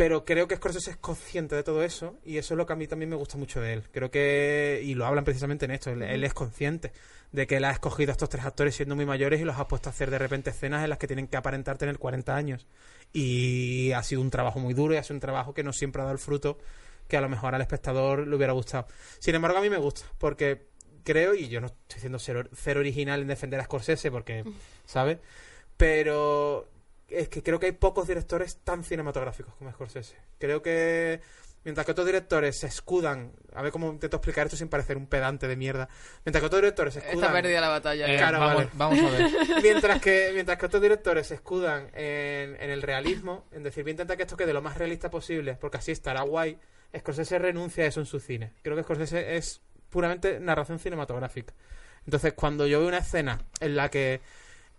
pero 0.00 0.24
creo 0.24 0.48
que 0.48 0.56
Scorsese 0.56 0.92
es 0.92 0.96
consciente 0.96 1.54
de 1.54 1.62
todo 1.62 1.84
eso 1.84 2.16
y 2.24 2.38
eso 2.38 2.54
es 2.54 2.56
lo 2.56 2.64
que 2.64 2.72
a 2.72 2.76
mí 2.76 2.86
también 2.86 3.10
me 3.10 3.16
gusta 3.16 3.36
mucho 3.36 3.60
de 3.60 3.74
él. 3.74 3.82
Creo 3.92 4.10
que, 4.10 4.80
y 4.82 4.94
lo 4.94 5.04
hablan 5.04 5.24
precisamente 5.24 5.66
en 5.66 5.72
esto, 5.72 5.90
él, 5.90 6.00
él 6.00 6.24
es 6.24 6.32
consciente 6.32 6.92
de 7.32 7.46
que 7.46 7.58
él 7.58 7.64
ha 7.64 7.70
escogido 7.70 8.10
a 8.10 8.12
estos 8.12 8.30
tres 8.30 8.46
actores 8.46 8.74
siendo 8.74 8.96
muy 8.96 9.04
mayores 9.04 9.42
y 9.42 9.44
los 9.44 9.58
ha 9.58 9.68
puesto 9.68 9.90
a 9.90 9.92
hacer 9.92 10.10
de 10.10 10.18
repente 10.18 10.48
escenas 10.48 10.84
en 10.84 10.88
las 10.88 10.98
que 10.98 11.06
tienen 11.06 11.26
que 11.26 11.36
aparentar 11.36 11.76
tener 11.76 11.98
40 11.98 12.34
años. 12.34 12.66
Y 13.12 13.92
ha 13.92 14.02
sido 14.02 14.22
un 14.22 14.30
trabajo 14.30 14.58
muy 14.58 14.72
duro 14.72 14.94
y 14.94 14.96
ha 14.96 15.02
sido 15.02 15.16
un 15.16 15.20
trabajo 15.20 15.52
que 15.52 15.62
no 15.62 15.74
siempre 15.74 16.00
ha 16.00 16.04
dado 16.04 16.14
el 16.14 16.18
fruto 16.18 16.56
que 17.06 17.18
a 17.18 17.20
lo 17.20 17.28
mejor 17.28 17.54
al 17.54 17.60
espectador 17.60 18.26
le 18.26 18.34
hubiera 18.34 18.54
gustado. 18.54 18.86
Sin 19.18 19.34
embargo, 19.34 19.58
a 19.58 19.60
mí 19.60 19.68
me 19.68 19.76
gusta, 19.76 20.06
porque 20.16 20.68
creo, 21.04 21.34
y 21.34 21.48
yo 21.48 21.60
no 21.60 21.66
estoy 21.66 22.00
siendo 22.00 22.18
cero, 22.18 22.48
cero 22.54 22.80
original 22.80 23.20
en 23.20 23.26
defender 23.26 23.60
a 23.60 23.64
Scorsese, 23.64 24.10
porque, 24.10 24.44
¿sabes? 24.86 25.18
Pero 25.76 26.70
es 27.10 27.28
que 27.28 27.42
creo 27.42 27.58
que 27.58 27.66
hay 27.66 27.72
pocos 27.72 28.08
directores 28.08 28.58
tan 28.64 28.84
cinematográficos 28.84 29.54
como 29.54 29.70
Scorsese. 29.72 30.16
Creo 30.38 30.62
que 30.62 31.20
mientras 31.64 31.84
que 31.84 31.92
otros 31.92 32.06
directores 32.06 32.58
se 32.58 32.66
escudan, 32.66 33.32
a 33.54 33.62
ver 33.62 33.72
cómo 33.72 33.90
intento 33.90 34.16
explicar 34.16 34.46
esto 34.46 34.56
sin 34.56 34.68
parecer 34.68 34.96
un 34.96 35.06
pedante 35.06 35.46
de 35.46 35.56
mierda, 35.56 35.88
mientras 36.24 36.40
que 36.40 36.46
otros 36.46 36.62
directores 36.62 36.94
se 36.94 37.00
Está 37.00 37.10
escudan 37.10 37.32
perdida 37.32 37.60
la 37.60 37.68
batalla. 37.68 38.12
Eh, 38.12 38.16
claro, 38.16 38.40
vamos, 38.40 38.56
vale. 38.56 38.70
vamos 38.74 38.98
a 39.00 39.10
ver. 39.10 39.30
mientras 39.62 40.00
que 40.00 40.30
mientras 40.34 40.58
que 40.58 40.66
otros 40.66 40.82
directores 40.82 41.26
se 41.26 41.34
escudan 41.34 41.90
en, 41.94 42.56
en 42.60 42.70
el 42.70 42.82
realismo, 42.82 43.46
en 43.52 43.62
decir, 43.62 43.84
voy 43.84 43.90
a 43.90 43.92
intentar 43.92 44.16
que 44.16 44.22
esto 44.22 44.36
quede 44.36 44.52
lo 44.52 44.62
más 44.62 44.78
realista 44.78 45.10
posible, 45.10 45.56
porque 45.60 45.78
así 45.78 45.92
estará 45.92 46.22
guay, 46.22 46.58
Scorsese 46.96 47.38
renuncia 47.38 47.84
a 47.84 47.86
eso 47.86 48.00
en 48.00 48.06
su 48.06 48.20
cine. 48.20 48.52
Creo 48.62 48.76
que 48.76 48.82
Scorsese 48.82 49.36
es 49.36 49.60
puramente 49.90 50.40
narración 50.40 50.78
cinematográfica. 50.78 51.52
Entonces, 52.06 52.32
cuando 52.32 52.66
yo 52.66 52.78
veo 52.80 52.88
una 52.88 52.98
escena 52.98 53.40
en 53.60 53.76
la 53.76 53.90
que 53.90 54.20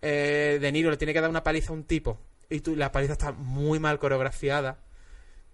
eh, 0.01 0.57
De 0.61 0.71
Niro 0.71 0.89
le 0.89 0.97
tiene 0.97 1.13
que 1.13 1.21
dar 1.21 1.29
una 1.29 1.43
paliza 1.43 1.71
a 1.71 1.73
un 1.73 1.83
tipo 1.83 2.19
y 2.49 2.59
tú, 2.61 2.75
la 2.75 2.91
paliza 2.91 3.13
está 3.13 3.31
muy 3.31 3.79
mal 3.79 3.97
coreografiada, 3.99 4.79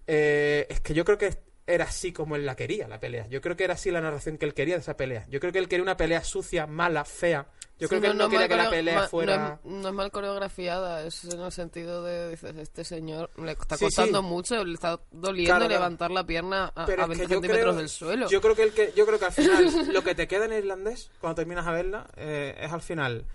eh, 0.06 0.66
es 0.68 0.80
que 0.80 0.94
yo 0.94 1.04
creo 1.04 1.18
que 1.18 1.38
era 1.66 1.84
así 1.84 2.12
como 2.12 2.34
él 2.34 2.46
la 2.46 2.56
quería, 2.56 2.88
la 2.88 2.98
pelea. 2.98 3.26
Yo 3.28 3.42
creo 3.42 3.54
que 3.54 3.64
era 3.64 3.74
así 3.74 3.90
la 3.90 4.00
narración 4.00 4.38
que 4.38 4.46
él 4.46 4.54
quería 4.54 4.74
de 4.76 4.80
esa 4.80 4.96
pelea. 4.96 5.26
Yo 5.28 5.38
creo 5.38 5.52
que 5.52 5.58
él 5.58 5.68
quería 5.68 5.82
una 5.82 5.98
pelea 5.98 6.24
sucia, 6.24 6.66
mala, 6.66 7.04
fea. 7.04 7.46
Yo 7.78 7.86
Sí, 7.86 7.90
creo 7.90 8.00
que 8.00 8.06
él 8.08 8.16
no, 8.16 8.24
es 8.24 8.30
quería 8.30 8.48
que 8.48 8.56
la 8.56 8.70
pelea 8.70 9.02
fuera... 9.08 9.60
No 9.64 9.70
es, 9.76 9.82
no 9.82 9.88
es 9.88 9.94
mal 9.94 10.10
coreografiada, 10.10 11.04
es 11.04 11.24
en 11.24 11.38
el 11.40 11.52
sentido 11.52 12.02
de, 12.02 12.30
dices, 12.30 12.56
este 12.56 12.84
señor 12.84 13.30
le 13.36 13.52
está 13.52 13.76
Sí, 13.76 13.84
costando 13.84 14.22
sí. 14.22 14.26
mucho, 14.26 14.64
le 14.64 14.74
está 14.74 14.98
doliendo 15.12 15.54
Claro, 15.56 15.68
levantar 15.68 16.10
la 16.10 16.24
pierna 16.24 16.72
a, 16.74 16.84
a 16.84 16.86
es 16.86 16.88
que 16.88 16.96
20 16.96 17.16
yo 17.24 17.28
centímetros 17.28 17.60
creo- 17.60 17.74
del 17.74 17.88
suelo. 17.90 18.28
Yo 18.30 18.40
creo 18.40 18.56
que 18.56 18.62
el 18.62 18.72
que 18.72 18.92
yo 18.96 19.04
creo 19.06 19.18
que 19.18 19.26
al 19.26 19.32
final 19.32 19.70
lo 19.92 20.02
que 20.02 20.14
te 20.14 20.26
queda 20.26 20.46
en 20.46 20.54
irlandés 20.54 21.10
cuando 21.20 21.34
terminas 21.36 21.66
a 21.66 21.72
verla 21.72 22.08
eh, 22.16 22.56
es 22.60 22.72
al 22.72 22.80
final 22.82 23.26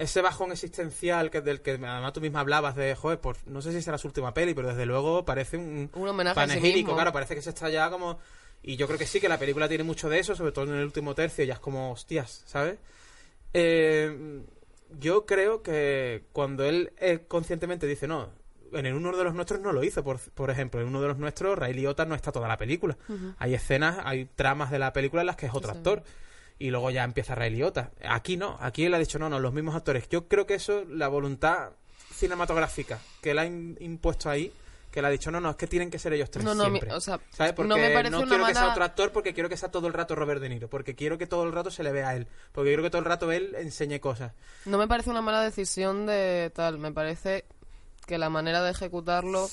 ese 0.00 0.20
bajón 0.22 0.50
existencial 0.52 1.30
que 1.30 1.40
del 1.40 1.60
que 1.60 1.72
además 1.72 2.12
tú 2.12 2.20
misma 2.20 2.40
hablabas 2.40 2.74
de 2.74 2.94
joder, 2.96 3.20
pues 3.20 3.38
no 3.46 3.62
sé 3.62 3.72
si 3.72 3.82
será 3.82 3.98
su 3.98 4.08
última 4.08 4.34
peli, 4.34 4.54
pero 4.54 4.68
desde 4.68 4.86
luego 4.86 5.24
parece 5.24 5.56
un 5.56 5.90
Un 5.94 6.08
homenaje 6.08 6.38
a 6.40 6.44
sí 6.44 6.48
panegírico, 6.48 6.76
mismo. 6.88 6.94
claro, 6.94 7.12
parece 7.12 7.34
que 7.34 7.42
se 7.42 7.50
está 7.50 7.68
ya 7.70 7.90
como 7.90 8.18
y 8.62 8.76
yo 8.76 8.86
creo 8.86 8.98
que 8.98 9.06
sí 9.06 9.20
que 9.20 9.28
la 9.28 9.38
película 9.38 9.68
tiene 9.68 9.84
mucho 9.84 10.08
de 10.08 10.18
eso, 10.18 10.34
sobre 10.34 10.52
todo 10.52 10.66
en 10.66 10.74
el 10.74 10.84
último 10.84 11.14
tercio, 11.14 11.44
ya 11.44 11.54
es 11.54 11.60
como 11.60 11.92
hostias, 11.92 12.42
¿sabes? 12.46 12.78
Eh, 13.52 14.42
yo 14.98 15.26
creo 15.26 15.62
que 15.62 16.24
cuando 16.32 16.64
él 16.64 16.92
eh, 16.98 17.24
conscientemente 17.28 17.86
dice 17.86 18.06
no, 18.08 18.28
en 18.72 18.86
el 18.86 18.94
uno 18.94 19.16
de 19.16 19.24
los 19.24 19.34
nuestros 19.34 19.60
no 19.60 19.72
lo 19.72 19.82
hizo, 19.84 20.02
por, 20.04 20.18
por 20.18 20.50
ejemplo, 20.50 20.80
en 20.80 20.88
uno 20.88 21.00
de 21.00 21.08
los 21.08 21.18
nuestros 21.18 21.58
Ray 21.58 21.74
Liotta 21.74 22.04
no 22.04 22.14
está 22.14 22.32
toda 22.32 22.48
la 22.48 22.56
película. 22.56 22.96
Hay 23.38 23.54
escenas, 23.54 23.98
hay 24.04 24.26
tramas 24.26 24.70
de 24.70 24.78
la 24.78 24.92
película 24.92 25.22
en 25.22 25.26
las 25.26 25.36
que 25.36 25.46
es 25.46 25.54
otro 25.54 25.72
Sí. 25.72 25.76
actor. 25.76 26.02
Y 26.60 26.70
luego 26.70 26.90
ya 26.90 27.02
empieza 27.04 27.34
Ray 27.34 27.50
Liotta. 27.50 27.90
Aquí 28.08 28.36
no, 28.36 28.56
aquí 28.60 28.84
él 28.84 28.94
ha 28.94 28.98
dicho 28.98 29.18
no, 29.18 29.28
no, 29.28 29.40
los 29.40 29.52
mismos 29.52 29.74
actores. 29.74 30.08
Yo 30.10 30.28
creo 30.28 30.46
que 30.46 30.54
eso, 30.54 30.84
la 30.88 31.08
voluntad 31.08 31.70
cinematográfica 32.14 32.98
que 33.22 33.30
él 33.30 33.38
ha 33.38 33.46
impuesto 33.46 34.28
ahí, 34.30 34.52
que 34.90 34.98
él 35.00 35.06
ha 35.06 35.10
dicho 35.10 35.30
no, 35.30 35.40
no, 35.40 35.50
es 35.50 35.56
que 35.56 35.66
tienen 35.66 35.90
que 35.90 35.98
ser 35.98 36.12
ellos 36.12 36.30
tres 36.30 36.44
No, 36.44 36.54
no, 36.54 36.64
mi- 36.64 36.78
siempre. 36.78 36.92
o 36.92 37.00
sea, 37.00 37.18
¿Sabes? 37.30 37.54
Porque 37.54 37.68
no 37.68 37.76
me 37.76 37.90
parece 37.90 38.14
una 38.16 38.26
quiero 38.26 38.44
que 38.46 38.54
sea 38.54 38.70
otro 38.70 38.84
actor 38.84 39.12
porque 39.12 39.32
quiero 39.32 39.48
que 39.48 39.56
sea 39.56 39.70
todo 39.70 39.86
el 39.86 39.92
rato 39.94 40.14
Robert 40.14 40.40
De 40.40 40.48
Niro. 40.48 40.68
Porque 40.68 40.94
quiero 40.94 41.16
que 41.16 41.26
todo 41.26 41.44
el 41.44 41.52
rato 41.52 41.70
se 41.70 41.82
le 41.82 41.92
vea 41.92 42.10
a 42.10 42.16
él. 42.16 42.26
Porque 42.52 42.70
quiero 42.70 42.82
que 42.82 42.90
todo 42.90 42.98
el 42.98 43.04
rato 43.06 43.32
él 43.32 43.54
enseñe 43.58 43.98
cosas. 44.00 44.32
No 44.66 44.76
me 44.78 44.86
parece 44.86 45.08
una 45.10 45.22
mala 45.22 45.40
decisión 45.42 46.04
de 46.06 46.50
tal, 46.54 46.78
me 46.78 46.92
parece 46.92 47.44
que 48.06 48.18
la 48.18 48.28
manera 48.28 48.62
de 48.62 48.72
ejecutarlo 48.72 49.48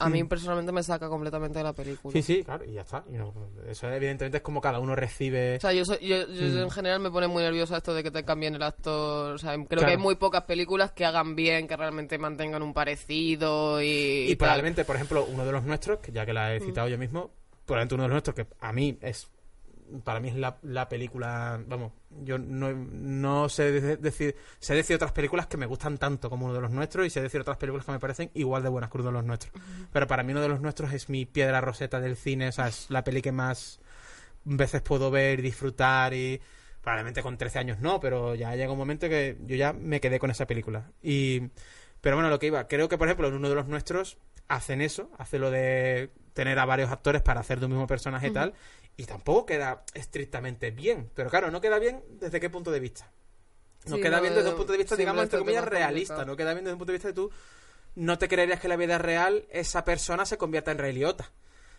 a 0.00 0.08
mí 0.08 0.24
personalmente 0.24 0.72
me 0.72 0.82
saca 0.82 1.08
completamente 1.08 1.58
de 1.58 1.64
la 1.64 1.72
película. 1.72 2.12
Sí, 2.12 2.22
sí, 2.22 2.42
claro, 2.42 2.64
y 2.64 2.72
ya 2.72 2.80
está. 2.80 3.04
Y 3.08 3.12
no- 3.12 3.32
eso 3.68 3.88
evidentemente 3.90 4.38
es 4.38 4.42
como 4.42 4.60
cada 4.60 4.78
uno 4.80 4.94
recibe... 4.96 5.56
O 5.56 5.60
sea, 5.60 5.72
yo, 5.72 5.84
soy- 5.84 5.98
yo, 6.00 6.26
yo 6.26 6.46
Mm. 6.46 6.58
en 6.64 6.70
general 6.70 7.00
me 7.00 7.10
pone 7.10 7.28
muy 7.28 7.42
nerviosa 7.42 7.76
esto 7.76 7.94
de 7.94 8.02
que 8.02 8.10
te 8.10 8.24
cambien 8.24 8.54
el 8.54 8.62
actor. 8.62 9.34
O 9.34 9.38
sea, 9.38 9.52
creo 9.54 9.66
Claro. 9.68 9.84
que 9.86 9.92
hay 9.92 9.98
muy 9.98 10.16
pocas 10.16 10.44
películas 10.44 10.92
que 10.92 11.04
hagan 11.04 11.36
bien, 11.36 11.68
que 11.68 11.76
realmente 11.76 12.18
mantengan 12.18 12.62
un 12.62 12.72
parecido 12.74 13.80
y. 13.82 13.86
Y, 13.86 14.22
y 14.24 14.36
tal. 14.36 14.38
probablemente, 14.38 14.84
por 14.84 14.96
ejemplo, 14.96 15.24
uno 15.30 15.44
de 15.44 15.52
los 15.52 15.64
nuestros, 15.64 15.98
que 16.00 16.12
ya 16.12 16.24
que 16.26 16.32
la 16.32 16.54
he 16.54 16.60
citado 16.60 16.88
yo 16.88 16.98
mismo, 16.98 17.30
probablemente 17.66 17.94
uno 17.94 18.02
de 18.04 18.08
los 18.08 18.14
nuestros, 18.14 18.34
que 18.36 18.46
a 18.60 18.72
mí 18.72 18.98
es. 19.02 19.28
Para 20.04 20.20
mí 20.20 20.28
es 20.28 20.36
la, 20.36 20.58
la 20.62 20.88
película. 20.88 21.60
Vamos, 21.66 21.92
yo 22.22 22.38
no, 22.38 22.72
no 22.72 23.48
sé 23.48 23.72
de- 23.72 23.96
decir. 23.96 24.36
Sé 24.58 24.74
decir 24.74 24.96
otras 24.96 25.12
películas 25.12 25.46
que 25.46 25.56
me 25.56 25.66
gustan 25.66 25.98
tanto 25.98 26.28
como 26.30 26.46
uno 26.46 26.54
de 26.54 26.60
los 26.60 26.70
nuestros 26.70 27.06
y 27.06 27.10
sé 27.10 27.20
decir 27.20 27.40
otras 27.40 27.56
películas 27.56 27.84
que 27.86 27.92
me 27.92 27.98
parecen 27.98 28.30
igual 28.34 28.62
de 28.62 28.68
buenas 28.68 28.90
que 28.90 28.98
uno 28.98 29.06
de 29.06 29.12
los 29.12 29.24
nuestros. 29.24 29.52
Pero 29.92 30.06
para 30.06 30.22
mí 30.22 30.32
uno 30.32 30.40
de 30.42 30.48
los 30.48 30.60
nuestros 30.60 30.92
es 30.92 31.08
mi 31.08 31.26
piedra 31.26 31.60
roseta 31.60 32.00
del 32.00 32.16
cine, 32.16 32.48
o 32.48 32.52
sea, 32.52 32.68
es 32.68 32.90
la 32.90 33.04
peli 33.04 33.22
que 33.22 33.32
más 33.32 33.80
veces 34.44 34.82
puedo 34.82 35.10
ver 35.10 35.38
y 35.40 35.42
disfrutar 35.42 36.14
y. 36.14 36.40
Probablemente 36.82 37.22
con 37.22 37.36
13 37.36 37.58
años 37.58 37.78
no, 37.80 38.00
pero 38.00 38.34
ya 38.34 38.56
llega 38.56 38.72
un 38.72 38.78
momento 38.78 39.06
que 39.08 39.36
yo 39.46 39.54
ya 39.54 39.74
me 39.74 40.00
quedé 40.00 40.18
con 40.18 40.30
esa 40.30 40.46
película. 40.46 40.90
Y. 41.02 41.42
Pero 42.00 42.16
bueno, 42.16 42.30
lo 42.30 42.38
que 42.38 42.46
iba, 42.46 42.66
creo 42.66 42.88
que 42.88 42.96
por 42.96 43.06
ejemplo 43.08 43.28
en 43.28 43.34
uno 43.34 43.50
de 43.50 43.54
los 43.54 43.66
nuestros 43.68 44.16
hacen 44.48 44.80
eso, 44.80 45.10
hace 45.18 45.38
lo 45.38 45.50
de 45.50 46.10
tener 46.32 46.58
a 46.58 46.64
varios 46.64 46.90
actores 46.90 47.20
para 47.20 47.40
hacer 47.40 47.60
de 47.60 47.66
un 47.66 47.72
mismo 47.72 47.86
personaje 47.86 48.28
y 48.28 48.30
tal, 48.30 48.54
y 49.00 49.06
tampoco 49.06 49.46
queda 49.46 49.82
estrictamente 49.94 50.70
bien. 50.70 51.10
Pero 51.14 51.30
claro, 51.30 51.50
no 51.50 51.62
queda 51.62 51.78
bien 51.78 52.04
desde 52.20 52.38
qué 52.38 52.50
punto 52.50 52.70
de 52.70 52.80
vista. 52.80 53.10
No 53.86 53.96
Sí, 53.96 54.02
queda 54.02 54.16
no, 54.16 54.22
bien 54.22 54.34
desde 54.34 54.50
un 54.50 54.56
punto 54.56 54.72
de 54.72 54.78
vista, 54.78 54.94
digamos, 54.94 55.22
entre 55.22 55.38
comillas, 55.38 55.64
realista. 55.64 56.14
complicado. 56.16 56.32
No 56.32 56.36
queda 56.36 56.52
bien 56.52 56.64
desde 56.64 56.74
un 56.74 56.78
punto 56.78 56.92
de 56.92 56.98
vista 56.98 57.08
de 57.08 57.14
tú 57.14 57.30
no 57.94 58.18
te 58.18 58.28
creerías 58.28 58.60
que 58.60 58.66
en 58.66 58.70
la 58.70 58.76
vida 58.76 58.98
real 58.98 59.46
esa 59.50 59.84
persona 59.86 60.26
se 60.26 60.36
convierta 60.36 60.70
en 60.70 60.76
Ray 60.78 60.92
Liotta, 60.92 61.32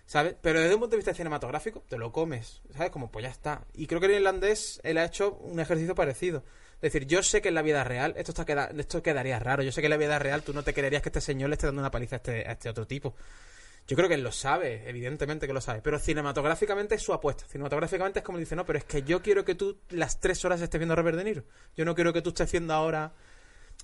¿sabes? 0.07 0.36
Pero 0.41 0.60
desde 0.62 0.73
un 0.73 0.81
punto 0.81 0.95
de 0.95 0.97
vista 0.97 1.13
cinematográfico, 1.13 1.84
te 1.88 1.99
lo 1.99 2.12
comes, 2.12 2.63
¿sabes? 2.75 2.89
Como, 2.89 3.12
pues 3.12 3.23
ya 3.23 3.29
está. 3.29 3.65
Y 3.75 3.86
creo 3.86 3.99
que 4.01 4.07
en 4.07 4.13
irlandés 4.13 4.81
él 4.84 4.97
ha 4.97 5.05
hecho 5.05 5.36
un 5.36 5.60
ejercicio 5.60 5.93
parecido. 5.93 6.43
Es 6.81 6.91
decir, 6.91 7.05
yo 7.05 7.21
sé 7.21 7.43
que 7.43 7.49
en 7.49 7.55
la 7.55 7.62
vida 7.62 7.84
real 7.84 8.15
esto, 8.17 8.31
está 8.31 8.45
queda, 8.45 8.71
esto 8.75 9.03
quedaría 9.03 9.38
raro. 9.38 9.62
Yo 9.62 9.71
sé 9.71 9.81
que 9.81 9.86
en 9.86 9.91
la 9.91 9.97
vida 9.97 10.17
real 10.17 10.41
tú 10.41 10.53
no 10.53 10.63
te 10.63 10.73
creerías 10.73 11.03
que 11.03 11.10
este 11.10 11.21
señor 11.21 11.49
le 11.49 11.53
esté 11.53 11.67
dando 11.67 11.81
una 11.81 11.91
paliza 11.91 12.15
a 12.15 12.17
este, 12.17 12.47
a 12.49 12.53
este 12.53 12.67
otro 12.67 12.88
tipo. 12.88 13.13
Yo 13.88 13.98
creo 13.98 14.08
que 14.08 14.15
él 14.15 14.24
lo 14.24 14.32
sabe, 14.32 14.88
evidentemente 14.88 15.48
que 15.48 15.54
lo 15.54 15.62
sabe. 15.62 15.82
Pero 15.82 16.00
cinematográficamente 16.00 16.96
es 16.96 17.02
su 17.02 17.13
apuesta. 17.13 17.46
Cinematográficamente 17.48 18.20
es 18.20 18.26
como 18.26 18.38
dice, 18.38 18.56
no, 18.56 18.65
pero 18.65 18.80
es 18.80 18.86
que 18.86 19.04
yo 19.04 19.22
quiero 19.22 19.44
que 19.44 19.56
tú 19.56 19.80
las 19.89 20.20
tres 20.20 20.46
horas 20.46 20.62
estés 20.62 20.80
viendo 20.80 20.94
a 20.94 20.96
Robert 20.96 21.17
De 21.17 21.24
Niro. 21.24 21.44
Yo 21.76 21.84
no 21.84 21.94
quiero 21.96 22.13
que 22.13 22.22
tú 22.22 22.30
estés 22.30 22.46
haciendo 22.46 22.74
ahora... 22.74 23.13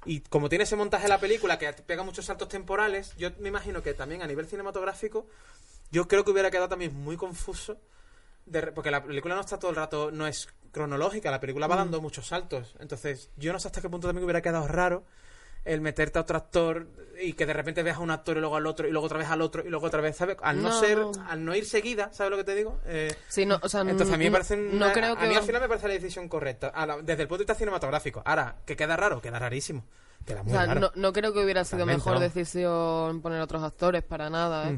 Y 0.06 0.22
como 0.22 0.48
tiene 0.48 0.64
ese 0.64 0.76
montaje 0.76 1.04
de 1.04 1.10
la 1.10 1.20
película 1.20 1.58
que 1.58 1.74
pega 1.74 2.04
muchos 2.04 2.26
saltos 2.26 2.48
temporales, 2.48 3.16
yo 3.18 3.32
me 3.40 3.50
imagino 3.50 3.82
que 3.82 3.96
también 3.96 4.22
a 4.22 4.28
nivel 4.28 4.46
cinematográfico, 4.46 5.26
yo 5.92 6.08
creo 6.08 6.24
que 6.24 6.32
hubiera 6.32 6.52
quedado 6.52 6.70
también 6.70 6.94
muy 6.94 7.18
confuso. 7.18 7.82
de 8.46 8.72
porque 8.72 8.92
la 8.92 9.04
película 9.04 9.34
no 9.36 9.42
está 9.42 9.58
todo 9.58 9.72
el 9.72 9.76
rato, 9.76 10.12
no 10.12 10.28
es 10.28 10.50
cronológica, 10.72 11.32
la 11.32 11.40
película 11.40 11.68
va 11.68 11.76
dando 11.76 12.00
muchos 12.00 12.28
saltos. 12.28 12.76
Entonces, 12.80 13.32
yo 13.38 13.52
no 13.52 13.60
sé 13.60 13.70
hasta 13.70 13.82
qué 13.82 13.90
punto 13.90 14.08
también 14.08 14.24
hubiera 14.24 14.42
quedado 14.42 14.68
raro 14.68 15.04
el 15.66 15.82
meterte 15.82 16.20
a 16.20 16.22
otro 16.22 16.38
actor 16.38 16.88
y 17.22 17.34
que 17.34 17.46
de 17.48 17.54
repente 17.54 17.82
veas 17.82 17.98
a 17.98 18.02
un 18.02 18.12
actor 18.12 18.38
y 18.38 18.40
luego 18.42 18.56
al 18.58 18.68
otro 18.68 18.88
y 18.88 18.92
luego 18.92 19.08
otra 19.08 19.18
vez 19.18 19.28
al 19.30 19.42
otro 19.42 19.66
y 19.66 19.70
luego 19.70 19.88
otra 19.88 20.02
vez, 20.02 20.16
¿sabes? 20.16 20.38
Al 20.42 20.62
no, 20.62 20.70
No, 20.70 20.80
ser, 20.80 21.00
al 21.28 21.44
no 21.44 21.56
ir 21.56 21.66
seguida, 21.66 22.12
¿sabes 22.14 22.30
lo 22.32 22.38
que 22.38 22.44
te 22.44 22.56
digo? 22.56 22.80
Eh, 22.86 23.14
Sí, 23.28 23.46
no, 23.46 23.60
o 23.62 23.68
sea, 23.70 23.82
entonces 23.82 24.14
a 24.14 24.18
mí 24.18 24.26
me 24.26 24.32
parece 24.32 24.56
no 24.56 24.92
creo 24.94 25.14
a 25.14 25.20
que 25.20 25.28
mí 25.28 25.36
al 25.36 25.44
final 25.44 25.62
me 25.62 25.68
parece 25.68 25.88
la 25.88 25.94
decisión 25.96 26.30
correcta. 26.30 26.72
Desde 27.04 27.24
el 27.24 27.28
punto 27.28 27.40
de 27.40 27.44
vista 27.46 27.56
cinematográfico. 27.56 28.22
Ahora 28.26 28.56
que 28.66 28.76
queda 28.76 28.96
raro 28.96 29.22
queda 29.22 29.40
rarísimo. 29.40 29.84
Queda 30.26 30.42
o 30.42 30.44
muy 30.44 30.54
sea, 30.54 30.66
raro. 30.68 30.80
no, 30.80 30.92
no 30.96 31.14
creo 31.14 31.34
que 31.34 31.44
hubiera 31.44 31.64
sido 31.66 31.86
mejor 31.86 32.20
decisión 32.20 33.22
poner 33.22 33.42
otros 33.42 33.64
actores 33.64 34.04
para 34.04 34.30
nada, 34.30 34.70
¿eh? 34.70 34.78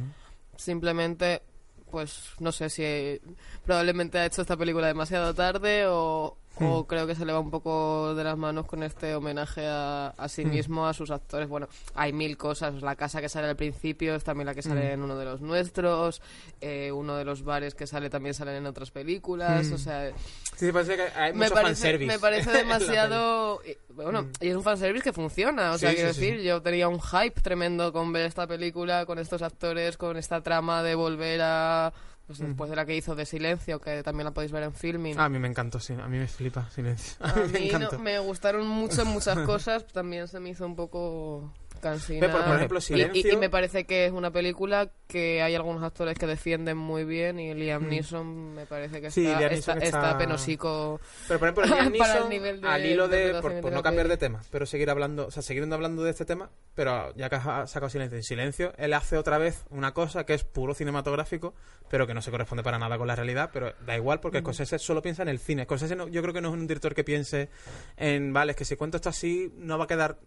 Simplemente, 0.56 1.42
pues 1.90 2.32
no 2.40 2.52
sé 2.52 2.70
si 2.70 3.20
probablemente 3.64 4.20
ha 4.20 4.26
hecho 4.26 4.42
esta 4.42 4.58
película 4.58 4.88
demasiado 4.88 5.34
tarde 5.34 5.86
o, 5.88 6.38
Hmm. 6.60 6.66
o 6.72 6.88
creo 6.88 7.08
que 7.08 7.16
se 7.16 7.26
le 7.26 7.34
va 7.34 7.40
un 7.40 7.50
poco 7.52 8.14
de 8.16 8.24
las 8.24 8.38
manos 8.38 8.66
con 8.66 8.84
este 8.84 9.16
homenaje 9.16 9.66
a, 9.68 10.10
a 10.10 10.28
sí 10.30 10.44
Hmm. 10.46 10.50
mismo, 10.50 10.88
a 10.88 10.94
sus 10.94 11.10
actores. 11.12 11.48
Bueno, 11.48 11.68
hay 11.96 12.14
mil 12.14 12.38
cosas. 12.38 12.82
La 12.82 12.96
casa 12.96 13.22
que 13.22 13.30
sale 13.30 13.48
al 13.48 13.56
principio 13.56 14.16
es 14.16 14.24
también 14.24 14.46
la 14.48 14.54
que 14.56 14.62
sale 14.62 14.90
Hmm. 14.90 14.94
en 14.94 15.02
uno 15.04 15.18
de 15.18 15.26
los 15.26 15.42
nuestros. 15.42 16.22
eh, 16.62 16.92
uno 16.92 17.16
de 17.16 17.24
los 17.26 17.44
bares 17.44 17.74
que 17.76 17.88
sale 17.88 18.10
también 18.10 18.34
salen 18.34 18.56
en 18.56 18.66
otras 18.66 18.92
películas. 18.92 19.72
O 19.72 19.78
sea, 19.78 20.12
sí 20.56 20.72
parece 20.72 20.96
que 20.98 21.04
hay 21.18 21.34
me 21.34 21.50
parece, 21.50 21.64
fanservice 21.68 22.12
me 22.12 22.20
parece 22.20 22.50
en 22.50 22.54
la 22.54 22.60
demasiado 22.80 23.62
bueno 23.96 24.28
y 24.42 24.50
es 24.50 24.56
un 24.56 24.64
fanservice 24.64 25.04
que 25.04 25.14
funciona 25.14 25.72
o 25.72 25.78
sea 25.78 25.92
sí, 25.92 25.96
quiero 25.96 26.14
sí, 26.14 26.20
decir 26.22 26.42
yo 26.42 26.62
tenía 26.62 26.88
un 26.90 27.00
hype 27.02 27.40
tremendo 27.42 27.94
con 27.94 28.12
ver 28.12 28.26
esta 28.26 28.46
película 28.46 29.06
con 29.06 29.20
estos 29.20 29.42
actores 29.42 29.96
con 29.98 30.18
esta 30.18 30.42
trama 30.42 30.84
de 30.84 30.96
volver 30.96 31.40
a 31.42 31.94
pues 32.30 32.38
después 32.38 32.70
de 32.70 32.76
la 32.76 32.86
que 32.86 32.96
hizo 32.96 33.16
de 33.16 33.26
Silencio 33.26 33.82
que 33.82 34.04
también 34.04 34.26
la 34.26 34.32
podéis 34.32 34.52
ver 34.52 34.62
en 34.62 34.72
filming. 34.72 35.16
Ah, 35.18 35.26
a 35.26 35.30
mí 35.30 35.40
me 35.40 35.48
encantó 35.48 35.80
sí 35.80 35.94
a 35.94 36.08
mí 36.08 36.20
me 36.20 36.28
flipa 36.28 36.70
silencio. 36.70 37.16
A 37.22 37.30
a 37.32 37.36
mí 37.38 37.42
me 37.52 37.60
no- 37.60 37.66
encantó. 37.66 37.98
me 37.98 38.20
gustaron 38.20 38.68
mucho 38.68 39.04
muchas 39.04 39.40
cosas 39.48 39.88
también 39.88 40.28
se 40.28 40.40
me 40.40 40.52
hizo 40.52 40.64
un 40.68 40.76
poco 40.76 41.52
cansina 41.80 42.32
por- 42.32 42.56
ejemplo, 42.56 42.78
Y- 42.78 42.82
y, 42.82 42.84
Silencio- 42.84 43.34
y 43.34 43.38
me 43.38 43.50
parece 43.50 43.86
que 43.86 44.06
es 44.06 44.12
una 44.12 44.32
película 44.32 44.90
que 45.08 45.42
hay 45.42 45.56
algunos 45.56 45.82
actores 45.84 46.18
que 46.18 46.28
defienden 46.28 46.78
muy 46.78 47.04
bien 47.04 47.40
y 47.40 47.54
Liam 47.56 47.84
Mm. 47.86 47.90
Neeson 47.90 48.54
me 48.54 48.66
parece 48.66 49.02
que 49.02 49.10
Sí, 49.12 49.26
está, 49.26 49.40
Liam 49.40 49.52
está, 49.54 49.74
Neeson 49.76 49.84
está 49.84 49.98
está- 50.10 50.18
penosico 50.18 51.02
pero 51.28 51.40
por 51.40 51.48
ejemplo 51.50 51.66
Liam 51.66 51.92
Neeson, 51.92 52.30
nivel 52.30 52.62
de 52.62 52.68
al 52.68 52.86
hilo 52.86 53.08
de 53.08 53.42
por, 53.42 53.72
no 53.72 53.82
cambiar 53.82 54.08
de 54.08 54.18
tema 54.18 54.42
pero 54.52 54.66
seguir 54.66 54.90
hablando 54.90 55.28
o 55.28 55.32
sea 55.32 55.42
seguir 55.42 55.64
hablando 55.74 56.04
de 56.04 56.12
este 56.12 56.26
tema 56.26 56.50
pero 56.76 57.14
ya 57.16 57.30
que 57.30 57.36
has 57.38 57.72
sacado 57.72 57.90
silencio 57.90 58.18
en 58.18 58.24
silencio 58.24 58.74
él 58.78 58.94
hace 58.94 59.18
otra 59.18 59.38
vez 59.38 59.66
una 59.72 59.94
cosa 59.94 60.26
que 60.26 60.34
es 60.36 60.44
puro 60.44 60.74
cinematográfico 60.76 61.56
pero 61.90 62.06
que 62.06 62.14
no 62.14 62.22
se 62.22 62.30
corresponde 62.30 62.64
para 62.64 62.78
nada 62.78 62.98
con 62.98 63.08
la 63.08 63.16
realidad 63.16 63.50
pero 63.52 63.74
da 63.86 63.96
igual 63.96 64.20
porque 64.20 64.40
Scorsese 64.42 64.78
solo 64.80 65.02
piensa 65.02 65.24
en 65.24 65.30
el 65.30 65.40
cine. 65.40 65.64
Scorsese 65.64 65.96
no- 65.96 66.08
yo 66.08 66.22
creo 66.22 66.34
que 66.34 66.42
no 66.42 66.50
es 66.50 66.54
un 66.54 66.68
director 66.68 66.94
que 66.94 67.04
piense 67.04 67.50
en 67.98 68.32
vale 68.32 68.52
es 68.52 68.56
que 68.58 68.66
si 68.66 68.76
cuento 68.76 68.98
esto 68.98 69.10
así 69.10 69.52
no 69.58 69.78
va 69.78 69.86
a 69.86 69.88
quedar 69.88 70.18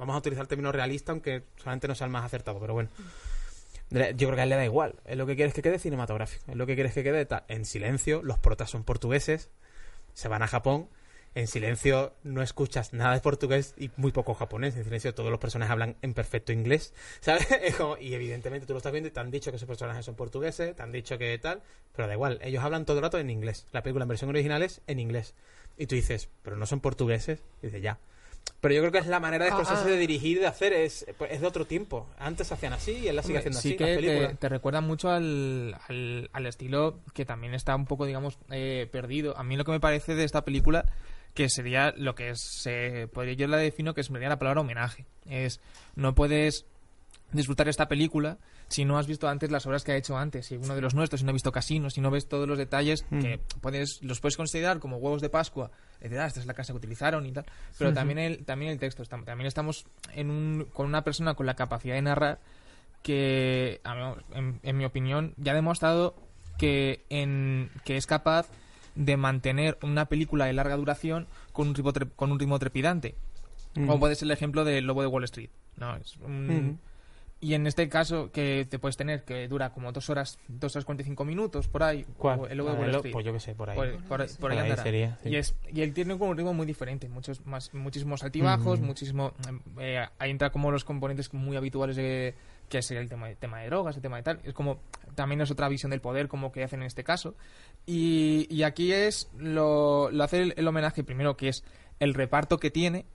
vamos 0.00 0.16
a 0.16 0.18
utilizar 0.18 0.42
el 0.42 0.48
término 0.48 0.72
realista 0.72 1.12
aunque 1.12 1.44
solamente 1.56 1.86
no 1.88 1.94
sea 1.94 2.06
el 2.06 2.10
más 2.10 2.24
acertado 2.24 2.58
pero 2.60 2.74
bueno 2.74 2.90
yo 3.90 4.28
creo 4.28 4.34
que 4.34 4.40
a 4.40 4.44
él 4.44 4.50
le 4.50 4.56
da 4.56 4.64
igual 4.64 4.94
él 5.04 5.18
lo 5.18 5.26
que 5.26 5.34
quiere 5.36 5.48
es 5.48 5.54
que 5.54 5.62
quede 5.62 5.78
cinematográfico 5.78 6.44
él 6.52 6.58
lo 6.58 6.66
que 6.66 6.74
quiere 6.74 6.88
es 6.88 6.94
que 6.94 7.02
quede 7.02 7.24
ta- 7.26 7.44
en 7.48 7.64
silencio 7.64 8.22
los 8.22 8.38
protas 8.38 8.70
son 8.70 8.84
portugueses 8.84 9.50
se 10.14 10.28
van 10.28 10.42
a 10.42 10.46
Japón 10.48 10.88
en 11.34 11.46
silencio 11.46 12.12
no 12.24 12.42
escuchas 12.42 12.92
nada 12.92 13.14
de 13.14 13.20
portugués 13.20 13.74
y 13.78 13.92
muy 13.96 14.10
poco 14.10 14.34
japonés. 14.34 14.74
En 14.74 14.82
silencio 14.82 15.14
todos 15.14 15.30
los 15.30 15.38
personajes 15.38 15.70
hablan 15.70 15.94
en 16.02 16.12
perfecto 16.12 16.50
inglés, 16.50 16.92
¿sabes? 17.20 17.46
Es 17.62 17.76
y 18.00 18.14
evidentemente 18.14 18.66
tú 18.66 18.72
lo 18.72 18.78
estás 18.78 18.90
viendo 18.90 19.06
y 19.06 19.12
te 19.12 19.20
han 19.20 19.30
dicho 19.30 19.52
que 19.52 19.56
esos 19.56 19.68
personajes 19.68 20.04
son 20.04 20.16
portugueses, 20.16 20.74
te 20.74 20.82
han 20.82 20.90
dicho 20.90 21.18
que 21.18 21.38
tal, 21.38 21.62
pero 21.94 22.08
da 22.08 22.14
igual, 22.14 22.40
ellos 22.42 22.64
hablan 22.64 22.84
todo 22.84 22.96
el 22.96 23.04
rato 23.04 23.16
en 23.20 23.30
inglés. 23.30 23.68
La 23.70 23.84
película 23.84 24.02
en 24.02 24.08
versión 24.08 24.28
original 24.30 24.60
es 24.64 24.80
en 24.88 24.98
inglés. 24.98 25.36
Y 25.78 25.86
tú 25.86 25.94
dices, 25.94 26.28
pero 26.42 26.56
no 26.56 26.66
son 26.66 26.80
portugueses. 26.80 27.44
Y 27.62 27.66
dices, 27.66 27.80
ya. 27.80 28.00
Pero 28.60 28.74
yo 28.74 28.80
creo 28.80 28.92
que 28.92 28.98
es 28.98 29.06
la 29.06 29.20
manera 29.20 29.44
de 29.44 29.50
Ah, 29.50 29.54
Scorsese 29.54 29.82
ah. 29.82 29.90
de 29.90 29.96
dirigir 29.96 30.40
de 30.40 30.46
hacer, 30.46 30.72
es, 30.72 31.06
pues, 31.16 31.32
es 31.32 31.40
de 31.40 31.46
otro 31.46 31.66
tiempo. 31.66 32.06
Antes 32.18 32.52
hacían 32.52 32.72
así 32.72 32.92
y 32.92 33.08
él 33.08 33.16
la 33.16 33.22
sigue 33.22 33.38
haciendo 33.38 33.58
sí 33.58 33.68
así. 33.70 33.76
que 33.76 34.36
te, 34.38 34.48
recuerda 34.48 34.80
mucho 34.80 35.10
al, 35.10 35.76
al, 35.88 36.30
al 36.32 36.46
estilo 36.46 37.00
que 37.14 37.24
también 37.24 37.54
está 37.54 37.74
un 37.74 37.86
poco, 37.86 38.06
digamos, 38.06 38.38
eh, 38.50 38.88
perdido. 38.90 39.36
A 39.38 39.42
mí 39.42 39.56
lo 39.56 39.64
que 39.64 39.72
me 39.72 39.80
parece 39.80 40.14
de 40.14 40.24
esta 40.24 40.44
película, 40.44 40.86
que 41.34 41.48
sería 41.48 41.92
lo 41.96 42.14
que 42.14 42.30
es, 42.30 42.62
eh, 42.66 43.08
podría 43.12 43.34
yo 43.34 43.46
la 43.46 43.56
defino 43.56 43.94
que 43.94 44.02
sería 44.02 44.28
la 44.28 44.38
palabra 44.38 44.60
homenaje. 44.60 45.06
Es, 45.28 45.60
no 45.94 46.14
puedes 46.14 46.66
disfrutar 47.32 47.68
esta 47.68 47.86
película 47.88 48.38
si 48.68 48.84
no 48.84 48.98
has 48.98 49.06
visto 49.06 49.28
antes 49.28 49.50
las 49.50 49.66
obras 49.66 49.82
que 49.84 49.92
ha 49.92 49.96
hecho 49.96 50.16
antes, 50.16 50.46
si 50.46 50.56
uno 50.56 50.74
de 50.74 50.80
los 50.80 50.94
nuestros, 50.94 51.20
si 51.20 51.24
no 51.24 51.30
has 51.30 51.34
visto 51.34 51.52
Casino, 51.52 51.90
si 51.90 52.00
no 52.00 52.10
ves 52.10 52.28
todos 52.28 52.46
los 52.48 52.58
detalles 52.58 53.04
Mm. 53.10 53.20
que 53.20 53.40
puedes 53.60 54.02
los 54.02 54.20
puedes 54.20 54.36
considerar 54.36 54.78
como 54.78 54.96
huevos 54.98 55.20
de 55.22 55.28
Pascua, 55.28 55.70
de 56.00 56.18
ah, 56.18 56.26
esta 56.26 56.40
es 56.40 56.46
la 56.46 56.54
casa 56.54 56.72
que 56.72 56.78
utilizaron 56.78 57.26
y 57.26 57.32
tal, 57.32 57.44
pero 57.78 57.92
también 57.92 58.18
el 58.18 58.44
también 58.44 58.72
el 58.72 58.78
texto, 58.78 59.04
también 59.04 59.46
estamos 59.46 59.84
en 60.14 60.30
un, 60.30 60.66
con 60.72 60.86
una 60.86 61.02
persona 61.04 61.34
con 61.34 61.46
la 61.46 61.54
capacidad 61.54 61.94
de 61.94 62.02
narrar 62.02 62.38
que 63.02 63.80
en, 64.34 64.60
en 64.62 64.76
mi 64.76 64.84
opinión 64.84 65.34
ya 65.36 65.52
ha 65.52 65.54
demostrado 65.54 66.14
que 66.58 67.04
en 67.08 67.70
que 67.84 67.96
es 67.96 68.06
capaz 68.06 68.48
de 68.94 69.16
mantener 69.16 69.78
una 69.82 70.06
película 70.06 70.44
de 70.46 70.52
larga 70.52 70.76
duración 70.76 71.26
con 71.52 71.68
un 71.68 71.74
ritmo 71.74 71.92
tre- 71.92 72.10
con 72.16 72.32
un 72.32 72.38
ritmo 72.38 72.58
trepidante 72.58 73.14
Mm. 73.74 73.86
como 73.86 74.00
puede 74.00 74.16
ser 74.16 74.26
el 74.26 74.32
ejemplo 74.32 74.64
del 74.64 74.84
Lobo 74.84 75.00
de 75.02 75.06
Wall 75.06 75.22
Street. 75.24 75.50
¿no? 75.76 75.94
Es 75.96 76.16
un- 76.16 76.46
Mm. 76.70 76.78
Y 77.42 77.54
en 77.54 77.66
este 77.66 77.88
caso, 77.88 78.30
que 78.30 78.66
te 78.68 78.78
puedes 78.78 78.98
tener 78.98 79.22
que 79.24 79.48
dura 79.48 79.70
como 79.72 79.92
dos 79.92 80.10
horas, 80.10 80.38
dos 80.46 80.76
horas 80.76 80.84
45 80.84 81.24
minutos, 81.24 81.68
por 81.68 81.82
ahí. 81.82 82.04
¿Cuál? 82.18 82.40
o 82.40 82.46
El 82.46 82.58
de 82.58 82.68
Ah, 82.68 82.72
Wall 82.74 82.94
Street. 82.96 83.12
Pues 83.14 83.24
yo 83.24 83.32
qué 83.32 83.40
sé, 83.40 83.54
por 83.54 83.70
ahí. 83.70 83.76
Por, 83.76 83.92
por- 84.04 84.26
por 84.26 84.36
Por 84.36 84.52
ahí 84.52 84.58
ahí 84.58 84.76
sería, 84.76 85.18
sí. 85.22 85.30
y, 85.30 85.36
es, 85.36 85.54
y 85.72 85.80
él 85.80 85.94
tiene 85.94 86.18
como 86.18 86.30
un 86.32 86.36
ritmo 86.36 86.52
muy 86.52 86.66
diferente, 86.66 87.08
muchos 87.08 87.46
más, 87.46 87.72
muchísimos 87.72 88.22
altibajos, 88.22 88.78
Ujú. 88.78 88.86
muchísimo... 88.86 89.32
eh, 89.78 90.06
ahí 90.18 90.30
entra 90.30 90.50
como 90.50 90.70
los 90.70 90.84
componentes 90.84 91.32
muy 91.32 91.56
habituales 91.56 91.96
de 91.96 92.34
que 92.68 92.78
es 92.78 92.90
el 92.90 93.08
tema, 93.08 93.28
de- 93.28 93.36
tema 93.36 93.60
de 93.60 93.66
drogas, 93.68 93.96
el 93.96 94.02
tema 94.02 94.18
de 94.18 94.22
tal. 94.22 94.40
Es 94.44 94.52
como... 94.52 94.78
También 95.14 95.40
es 95.40 95.50
otra 95.50 95.68
visión 95.70 95.90
del 95.90 96.00
poder 96.02 96.28
como 96.28 96.52
que 96.52 96.62
hacen 96.62 96.80
en 96.82 96.86
este 96.86 97.04
caso. 97.04 97.34
Y, 97.86 98.46
y 98.54 98.64
aquí 98.64 98.92
es... 98.92 99.30
Lo, 99.38 100.10
lo 100.10 100.24
hace 100.24 100.42
el, 100.42 100.54
el 100.58 100.68
homenaje 100.68 101.02
primero, 101.04 101.36
que 101.38 101.48
es 101.48 101.64
el 102.00 102.12
reparto 102.14 102.58
que 102.58 102.70
tiene. 102.70 103.06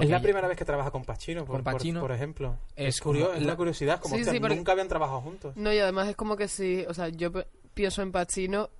Es 0.00 0.08
la 0.08 0.20
primera 0.22 0.48
vez 0.48 0.56
que 0.56 0.64
trabaja 0.64 0.90
con 0.90 1.04
Pacino, 1.04 1.44
por, 1.44 1.56
Con 1.56 1.64
por- 1.64 1.72
Pacino. 1.74 2.00
por, 2.00 2.12
ejemplo. 2.12 2.56
Es 2.76 2.96
Es, 2.96 3.00
curioso, 3.00 3.28
como 3.30 3.40
es 3.40 3.46
la- 3.46 3.56
curiosidad, 3.56 4.00
como 4.00 4.16
Sí, 4.16 4.24
que 4.24 4.30
sí, 4.30 4.40
porque- 4.40 4.56
nunca 4.56 4.72
habían 4.72 4.88
trabajado 4.88 5.20
juntos. 5.20 5.56
No, 5.56 5.72
y 5.72 5.78
además 5.78 6.08
es 6.08 6.16
como 6.16 6.36
que 6.36 6.48
si, 6.48 6.84
o 6.88 6.94
sea, 6.94 7.08
yo 7.08 7.30
pe- 7.32 7.46
pienso 7.74 8.00
en 8.02 8.12
Pacino 8.12 8.70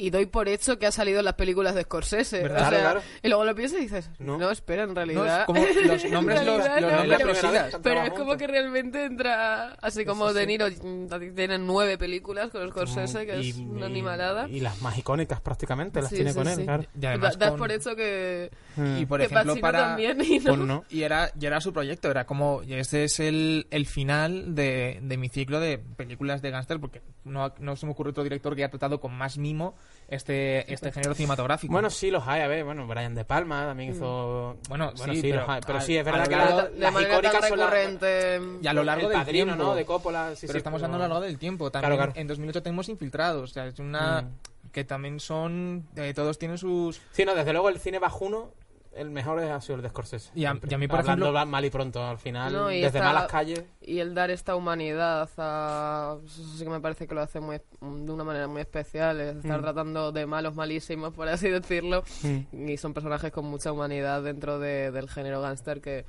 y 0.00 0.10
doy 0.10 0.24
por 0.26 0.48
hecho 0.48 0.78
que 0.78 0.86
ha 0.86 0.92
salido 0.92 1.18
en 1.18 1.24
las 1.26 1.34
películas 1.34 1.74
de 1.74 1.82
Scorsese. 1.82 2.40
¿Verdad? 2.42 2.56
O 2.56 2.60
sea, 2.60 2.68
Claro, 2.70 3.00
claro. 3.00 3.02
Y 3.22 3.28
luego 3.28 3.44
lo 3.44 3.54
piensas 3.54 3.78
y 3.80 3.82
dices, 3.82 4.10
no, 4.20 4.38
No. 4.38 4.50
espera, 4.50 4.84
en 4.84 4.90
No, 4.90 4.94
realidad. 4.94 5.40
es 5.40 5.46
como 5.46 5.60
los 5.86 6.04
nombres 6.06 6.44
los, 6.46 6.58
los 6.58 6.68
no, 6.80 6.90
nombres 6.90 7.76
pero- 7.82 8.02
es 8.04 8.10
como 8.12 8.36
que 8.36 8.46
realmente 8.46 9.04
entra, 9.04 9.72
así 9.82 10.04
como 10.04 10.32
De. 10.32 10.46
Niro, 10.46 10.66
mm, 10.68 11.08
tienen 11.34 11.66
nueve 11.66 11.98
películas 11.98 12.50
con 12.50 12.66
Scorsese, 12.70 13.26
que 13.26 13.40
es 13.40 13.56
una 13.56 13.80
y- 13.88 13.90
animalada. 13.90 14.48
Y 14.48 14.60
las 14.60 14.80
más 14.80 14.96
icónicas 14.96 15.40
prácticamente 15.40 16.00
las 16.00 16.10
Sí, 16.10 16.16
tiene 16.16 16.30
sí, 16.32 16.38
con 16.38 16.48
él, 16.48 16.56
sí. 16.56 16.62
claro. 16.64 16.84
Y 17.00 17.04
además 17.06 17.36
Da- 17.38 17.46
das 17.46 17.50
con- 17.50 17.58
por 17.58 17.72
hecho 17.72 17.96
que, 17.96 18.50
y 18.98 19.04
por 19.06 19.18
que 19.20 19.26
ejemplo 19.26 19.52
Pacino 19.54 19.60
para 19.60 19.78
también 19.80 20.18
y 20.24 20.38
no. 20.38 20.54
Pues 20.54 20.58
no. 20.60 20.84
y 20.88 21.02
era 21.02 21.32
y 21.38 21.44
era 21.46 21.60
su 21.60 21.72
proyecto 21.72 22.08
era 22.10 22.24
como 22.24 22.62
y 22.62 22.74
este 22.74 23.04
es 23.04 23.18
el, 23.20 23.66
el 23.70 23.86
final 23.86 24.54
de, 24.54 25.00
de 25.02 25.16
mi 25.16 25.28
ciclo 25.28 25.58
de 25.58 25.78
películas 25.78 26.40
de 26.40 26.50
gángster 26.50 26.78
porque 26.78 27.02
no, 27.24 27.52
no 27.58 27.74
se 27.76 27.86
me 27.86 27.92
ocurre 27.92 28.10
otro 28.10 28.22
director 28.22 28.54
que 28.54 28.62
haya 28.62 28.70
tratado 28.70 29.00
con 29.00 29.12
más 29.12 29.38
mimo 29.38 29.74
este 30.08 30.72
este 30.72 30.90
género 30.90 31.14
cinematográfico 31.14 31.70
Bueno, 31.72 31.90
sí 31.90 32.10
los 32.10 32.26
hay, 32.26 32.40
a 32.40 32.48
ver, 32.48 32.64
bueno, 32.64 32.86
Brian 32.86 33.14
De 33.14 33.24
Palma 33.24 33.66
también 33.66 33.90
hizo... 33.92 34.56
Bueno, 34.68 34.92
sí, 34.96 35.16
sí, 35.16 35.22
pero 35.22 35.40
los 35.42 35.48
hay. 35.50 35.60
Pero 35.66 35.80
sí, 35.82 35.96
es 35.98 36.04
verdad 36.04 36.20
lo 36.24 36.28
que 36.28 36.36
la- 36.36 36.70
las 36.92 37.02
icónicas 37.02 37.48
son 37.48 37.58
las- 37.58 38.62
y 38.62 38.66
a 38.66 38.72
lo 38.72 38.84
largo 38.84 39.02
el 39.06 39.08
del 39.10 39.18
padrino, 39.18 39.44
tiempo 39.46 39.62
¿no? 39.64 39.74
De 39.74 39.84
Coppola, 39.84 40.30
sí, 40.34 40.42
pero 40.46 40.52
sí, 40.52 40.58
estamos 40.58 40.82
hablando 40.82 41.04
a 41.04 41.08
lo 41.08 41.14
largo 41.14 41.26
del 41.26 41.38
tiempo 41.38 41.70
también 41.70 41.92
Claro, 41.94 42.12
claro. 42.12 42.20
en 42.20 42.26
2008 42.26 42.62
tenemos 42.62 42.88
infiltrados 42.88 43.50
o 43.50 43.52
sea 43.54 43.66
es 43.66 43.78
una 43.78 44.22
Mm. 44.22 44.70
que 44.72 44.84
también 44.84 45.20
son 45.20 45.86
eh, 45.96 46.12
todos 46.14 46.38
tienen 46.38 46.56
sus 46.58 47.00
Sí, 47.12 47.24
no, 47.24 47.34
desde 47.34 47.52
luego 47.52 47.68
el 47.68 47.78
cine 47.78 47.98
bajuno 47.98 48.50
el 48.98 49.10
mejor 49.10 49.38
ha 49.40 49.60
sido 49.60 49.76
el 49.76 49.82
de 49.82 49.88
Scorsese. 49.88 50.30
Y 50.34 50.44
a- 50.44 50.58
y 50.68 50.74
a 50.74 50.78
mí, 50.78 50.88
por 50.88 50.98
Hablando 51.00 51.26
ejemplo- 51.26 51.46
mal 51.46 51.64
y 51.64 51.70
pronto, 51.70 52.04
al 52.04 52.18
final, 52.18 52.52
No, 52.52 52.66
desde 52.68 52.86
está- 52.86 53.04
malas 53.04 53.26
calles. 53.26 53.64
Y 53.80 54.00
el 54.00 54.14
dar 54.14 54.30
esta 54.30 54.54
humanidad 54.56 55.28
a... 55.38 56.16
Eso 56.24 56.42
sí 56.56 56.64
que 56.64 56.70
me 56.70 56.80
parece 56.80 57.06
que 57.06 57.14
lo 57.14 57.20
hace 57.22 57.40
muy, 57.40 57.56
de 57.80 58.12
una 58.12 58.24
manera 58.24 58.46
muy 58.48 58.60
especial. 58.60 59.20
Es 59.20 59.36
estar 59.36 59.58
Mm. 59.58 59.62
tratando 59.62 60.12
de 60.12 60.26
malos 60.26 60.54
malísimos, 60.54 61.14
por 61.14 61.28
así 61.28 61.48
decirlo. 61.48 62.04
Y 62.52 62.76
son 62.76 62.92
personajes 62.94 63.32
con 63.32 63.44
mucha 63.46 63.72
humanidad 63.72 64.22
dentro 64.22 64.58
de- 64.58 64.90
del 64.90 65.08
género 65.08 65.40
gángster 65.40 65.80
que 65.80 66.04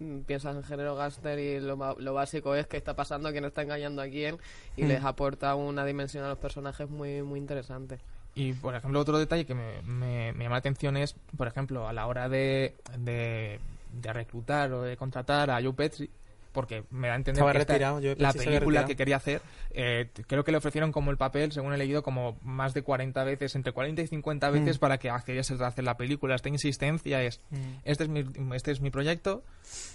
mm, 0.00 0.22
piensas 0.22 0.56
en 0.56 0.64
género 0.64 0.96
gángster 0.96 1.38
y 1.38 1.60
lo, 1.60 1.76
lo 2.00 2.14
básico 2.14 2.56
es 2.56 2.66
qué 2.66 2.76
está 2.76 2.96
pasando, 2.96 3.30
quién 3.30 3.44
está 3.44 3.62
engañando 3.62 4.02
a 4.02 4.08
quién 4.08 4.38
y 4.76 4.82
Mm. 4.82 4.88
les 4.88 5.04
aporta 5.04 5.54
una 5.54 5.84
dimensión 5.84 6.24
a 6.24 6.28
los 6.28 6.38
personajes 6.38 6.90
muy 6.90 7.22
muy 7.22 7.38
interesante. 7.38 8.00
Y, 8.34 8.52
por 8.54 8.74
ejemplo, 8.74 8.98
otro 9.00 9.18
detalle 9.18 9.46
que 9.46 9.54
me, 9.54 9.80
me- 9.82 10.32
llama 10.32 10.56
la 10.56 10.56
atención 10.56 10.96
es, 10.96 11.14
por 11.36 11.46
ejemplo, 11.46 11.86
a 11.88 11.92
la 11.92 12.06
hora 12.06 12.28
de, 12.28 12.74
de, 12.98 13.60
de 13.92 14.12
reclutar 14.12 14.72
o 14.72 14.82
de 14.82 14.96
contratar 14.96 15.50
a 15.50 15.62
Joe 15.62 15.72
Petri, 15.72 16.10
porque 16.54 16.84
me 16.90 17.08
da 17.08 17.14
a 17.14 17.16
entender 17.16 17.44
que 17.44 17.52
retirado, 17.52 18.00
la 18.16 18.32
película 18.32 18.86
que 18.86 18.96
quería 18.96 19.16
hacer, 19.16 19.42
eh, 19.72 20.08
creo 20.26 20.44
que 20.44 20.52
le 20.52 20.58
ofrecieron 20.58 20.92
como 20.92 21.10
el 21.10 21.18
papel, 21.18 21.52
según 21.52 21.74
he 21.74 21.76
leído, 21.76 22.02
como 22.02 22.38
más 22.42 22.72
de 22.72 22.82
40 22.82 23.22
veces, 23.24 23.54
entre 23.56 23.72
40 23.72 24.00
y 24.00 24.06
50 24.06 24.50
veces 24.50 24.76
Mm. 24.76 24.80
para 24.80 24.98
que 24.98 25.10
accediese 25.10 25.54
a 25.62 25.66
hacer 25.66 25.84
la 25.84 25.96
película. 25.96 26.34
Esta 26.34 26.48
insistencia 26.48 27.22
es, 27.22 27.40
este 27.84 28.04
es 28.04 28.08
mi, 28.08 28.24
este 28.54 28.70
es 28.70 28.80
mi 28.80 28.90
proyecto, 28.90 29.42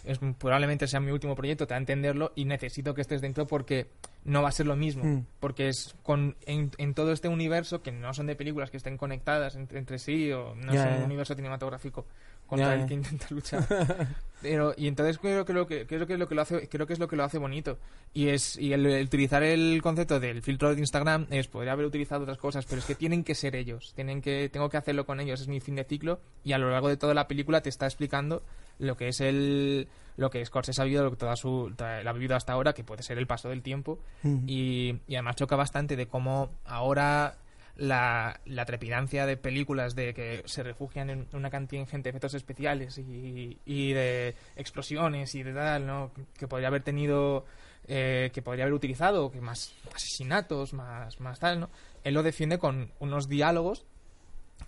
es, 0.04 0.20
probablemente 0.38 0.86
sea 0.88 1.00
mi 1.00 1.12
último 1.12 1.34
proyecto, 1.36 1.66
te 1.66 1.74
da 1.74 1.78
a 1.78 1.80
entenderlo 1.80 2.34
y 2.36 2.46
necesito 2.46 2.94
que 2.94 3.02
estés 3.02 3.22
dentro 3.22 3.48
porque 3.48 3.88
no 4.26 4.42
va 4.44 4.50
a 4.50 4.52
ser 4.52 4.68
lo 4.68 4.76
mismo. 4.76 5.04
Mm. 5.06 5.26
Porque 5.40 5.70
es 5.70 5.96
con, 6.04 6.36
en, 6.46 6.72
en 6.78 6.94
todo 6.94 7.14
este 7.14 7.30
universo, 7.30 7.82
que 7.82 7.92
no 7.94 8.14
son 8.14 8.28
de 8.28 8.36
películas 8.36 8.70
que 8.70 8.78
estén 8.78 8.98
conectadas 8.98 9.56
entre, 9.56 9.80
entre 9.80 9.98
sí, 9.98 10.32
o 10.34 10.54
no 10.56 10.74
Ya, 10.74 10.90
es 10.90 10.98
un 10.98 11.06
universo 11.06 11.34
cinematográfico 11.36 12.06
contra 12.50 12.74
el 12.82 12.88
que 12.88 12.94
intenta 12.96 13.28
luchar. 13.30 13.66
Pero, 14.42 14.74
y 14.78 14.88
entonces 14.88 15.18
creo 15.18 15.44
que 15.44 15.52
lo 15.52 15.68
que, 15.68 15.86
creo 15.86 16.08
que 16.08 16.14
es 16.14 16.20
lo 16.20 16.30
que 16.30 16.34
lo 16.36 16.42
hace, 16.42 16.70
creo 16.70 16.88
que 16.88 16.94
es 16.94 17.00
lo 17.00 17.10
que 17.10 17.18
lo 17.18 17.26
hace 17.26 17.38
bonito. 17.38 17.78
Y 18.14 18.30
es, 18.30 18.56
y 18.58 18.72
el, 18.72 18.86
el 18.86 19.06
utilizar 19.06 19.44
el 19.44 19.82
concepto 19.82 20.20
del 20.22 20.42
filtro 20.42 20.74
de 20.74 20.80
Instagram 20.80 21.28
es 21.30 21.48
podría 21.48 21.74
haber 21.74 21.86
utilizado 21.86 22.24
otras 22.24 22.38
cosas, 22.38 22.66
pero 22.66 22.80
es 22.80 22.86
que 22.86 22.96
tienen 22.96 23.26
que 23.26 23.36
ser 23.36 23.56
ellos, 23.58 23.92
tienen 23.96 24.22
que, 24.22 24.48
tengo 24.48 24.70
que 24.70 24.78
hacerlo 24.78 25.06
con 25.06 25.20
ellos, 25.20 25.42
es 25.42 25.50
mi 25.50 25.60
fin 25.60 25.76
de 25.76 25.84
ciclo, 25.84 26.22
y 26.46 26.54
a 26.54 26.58
lo 26.58 26.72
largo 26.72 26.88
de 26.88 26.96
toda 26.96 27.14
la 27.14 27.28
película 27.28 27.62
te 27.62 27.68
está 27.68 27.86
explicando 27.86 28.42
lo 28.78 28.96
que 28.96 29.10
es 29.10 29.20
el, 29.20 29.90
lo 30.16 30.30
que 30.30 30.46
Scorsese 30.46 30.82
ha 30.82 30.86
vivido, 30.86 31.04
lo 31.04 31.12
que 31.12 31.18
toda 31.18 31.36
su, 31.36 31.74
toda- 31.76 32.02
la 32.02 32.10
ha 32.10 32.14
vivido 32.14 32.38
hasta 32.38 32.54
ahora, 32.54 32.72
que 32.72 32.86
puede 32.86 33.04
ser 33.04 33.18
el 33.18 33.28
paso 33.28 33.50
del 33.50 33.62
tiempo, 33.62 34.00
y, 34.48 34.96
y 35.06 35.16
además 35.16 35.36
choca 35.36 35.58
bastante 35.58 35.98
de 35.98 36.08
cómo 36.08 36.50
ahora 36.64 37.36
la, 37.80 38.42
la 38.46 38.66
trepidancia 38.66 39.26
de 39.26 39.38
películas 39.38 39.96
de 39.96 40.14
que 40.14 40.44
se 40.46 40.64
refugian 40.64 41.10
en 41.10 41.28
una 41.32 41.50
contingente 41.50 42.04
de 42.04 42.10
efectos 42.10 42.34
especiales 42.34 42.98
y, 42.98 43.58
y 43.66 43.94
de 43.94 44.36
explosiones 44.58 45.34
y 45.34 45.44
de 45.44 45.54
tal, 45.54 45.88
¿no? 45.88 46.12
Que 46.38 46.48
podría 46.48 46.68
haber 46.68 46.84
tenido, 46.84 47.46
eh, 47.88 48.32
que 48.34 48.42
podría 48.42 48.66
haber 48.66 48.74
utilizado, 48.74 49.32
que 49.32 49.40
más 49.40 49.74
asesinatos, 49.96 50.74
más, 50.74 51.20
más 51.22 51.40
tal, 51.40 51.62
¿no? 51.62 51.70
Él 52.04 52.14
lo 52.14 52.22
defiende 52.22 52.60
con 52.60 52.92
unos 53.00 53.30
diálogos 53.30 53.86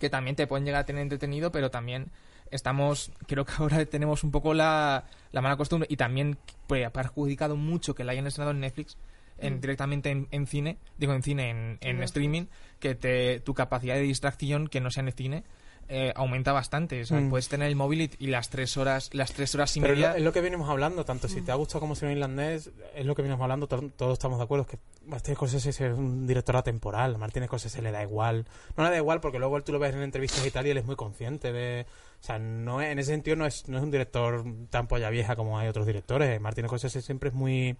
que 0.00 0.08
también 0.08 0.34
te 0.34 0.46
pueden 0.46 0.64
llegar 0.64 0.80
a 0.80 0.86
tener 0.86 1.02
entretenido, 1.02 1.52
pero 1.52 1.70
también 1.70 2.10
estamos, 2.50 3.12
creo 3.26 3.44
que 3.44 3.52
ahora 3.58 3.84
tenemos 3.84 4.24
un 4.24 4.30
poco 4.30 4.54
la, 4.54 5.04
la 5.32 5.40
mala 5.42 5.56
costumbre 5.56 5.86
y 5.90 5.96
también 5.96 6.38
pues, 6.66 6.86
ha 6.86 6.90
perjudicado 6.90 7.56
mucho 7.56 7.94
que 7.94 8.04
la 8.04 8.12
hayan 8.12 8.26
estrenado 8.26 8.52
en 8.52 8.60
Netflix, 8.60 8.96
en, 9.42 9.60
directamente 9.60 10.10
en, 10.10 10.28
en 10.30 10.46
cine, 10.46 10.78
digo 10.98 11.12
en 11.14 11.22
cine, 11.22 11.50
en, 11.50 11.78
en 11.80 12.02
streaming, 12.02 12.46
que 12.80 12.94
te, 12.94 13.40
tu 13.40 13.54
capacidad 13.54 13.94
de 13.94 14.02
distracción, 14.02 14.68
que 14.68 14.80
no 14.80 14.90
sea 14.90 15.02
en 15.02 15.08
el 15.08 15.14
cine, 15.14 15.44
eh, 15.88 16.12
aumenta 16.16 16.52
bastante. 16.52 17.02
O 17.02 17.04
sea, 17.04 17.20
Mm. 17.20 17.28
puedes 17.28 17.48
tener 17.48 17.68
el 17.68 17.76
móvil 17.76 18.02
y, 18.02 18.10
y 18.18 18.26
las 18.28 18.48
tres 18.50 18.76
horas, 18.76 19.10
las 19.12 19.32
tres 19.32 19.54
horas 19.54 19.76
y 19.76 19.80
Pero 19.80 19.92
es 19.94 19.98
lo, 20.00 20.06
media. 20.06 20.16
es 20.18 20.22
lo 20.24 20.32
que 20.32 20.40
venimos 20.40 20.70
hablando, 20.70 21.04
tanto 21.04 21.28
si 21.28 21.42
te 21.42 21.50
ha 21.52 21.54
gustado 21.56 21.80
como 21.80 21.94
si 21.96 22.04
no 22.06 22.12
irlandés, 22.12 22.70
es 22.94 23.04
lo 23.04 23.14
que 23.14 23.22
venimos 23.22 23.42
hablando, 23.42 23.66
to- 23.66 23.90
todos 23.96 24.14
estamos 24.14 24.38
de 24.38 24.44
acuerdo, 24.44 24.62
es 24.62 24.70
que 24.70 24.78
Martin 25.06 25.34
Scorsese 25.34 25.68
es 25.70 25.80
un 25.80 26.26
director 26.26 26.56
atemporal, 26.56 27.16
a 27.20 27.28
Scorsese 27.46 27.82
le 27.82 27.90
da 27.90 28.02
igual, 28.02 28.46
no 28.76 28.84
le 28.84 28.90
da 28.90 28.96
igual 28.96 29.20
porque 29.20 29.38
luego 29.40 29.56
él 29.56 29.64
tú 29.64 29.72
lo 29.72 29.80
ves 29.80 29.92
en 29.94 30.02
entrevistas 30.02 30.46
y 30.46 30.50
tal 30.52 30.66
y 30.66 30.70
él 30.70 30.78
es 30.78 30.84
muy 30.86 30.96
consciente 30.96 31.52
de... 31.52 31.84
O 32.20 32.24
sea, 32.24 32.38
no 32.38 32.80
es- 32.80 32.88
en 32.92 32.98
ese 33.00 33.10
sentido 33.10 33.36
no 33.36 33.44
es, 33.44 33.68
no 33.68 33.76
es 33.78 33.82
un 33.82 33.90
director 33.90 34.44
tan 34.70 34.86
polla 34.86 35.10
vieja 35.10 35.34
como 35.36 35.58
hay 35.58 35.66
otros 35.68 35.86
directores, 35.86 36.40
Martin 36.40 36.66
Scorsese 36.66 37.02
siempre 37.02 37.30
es 37.30 37.34
muy... 37.34 37.76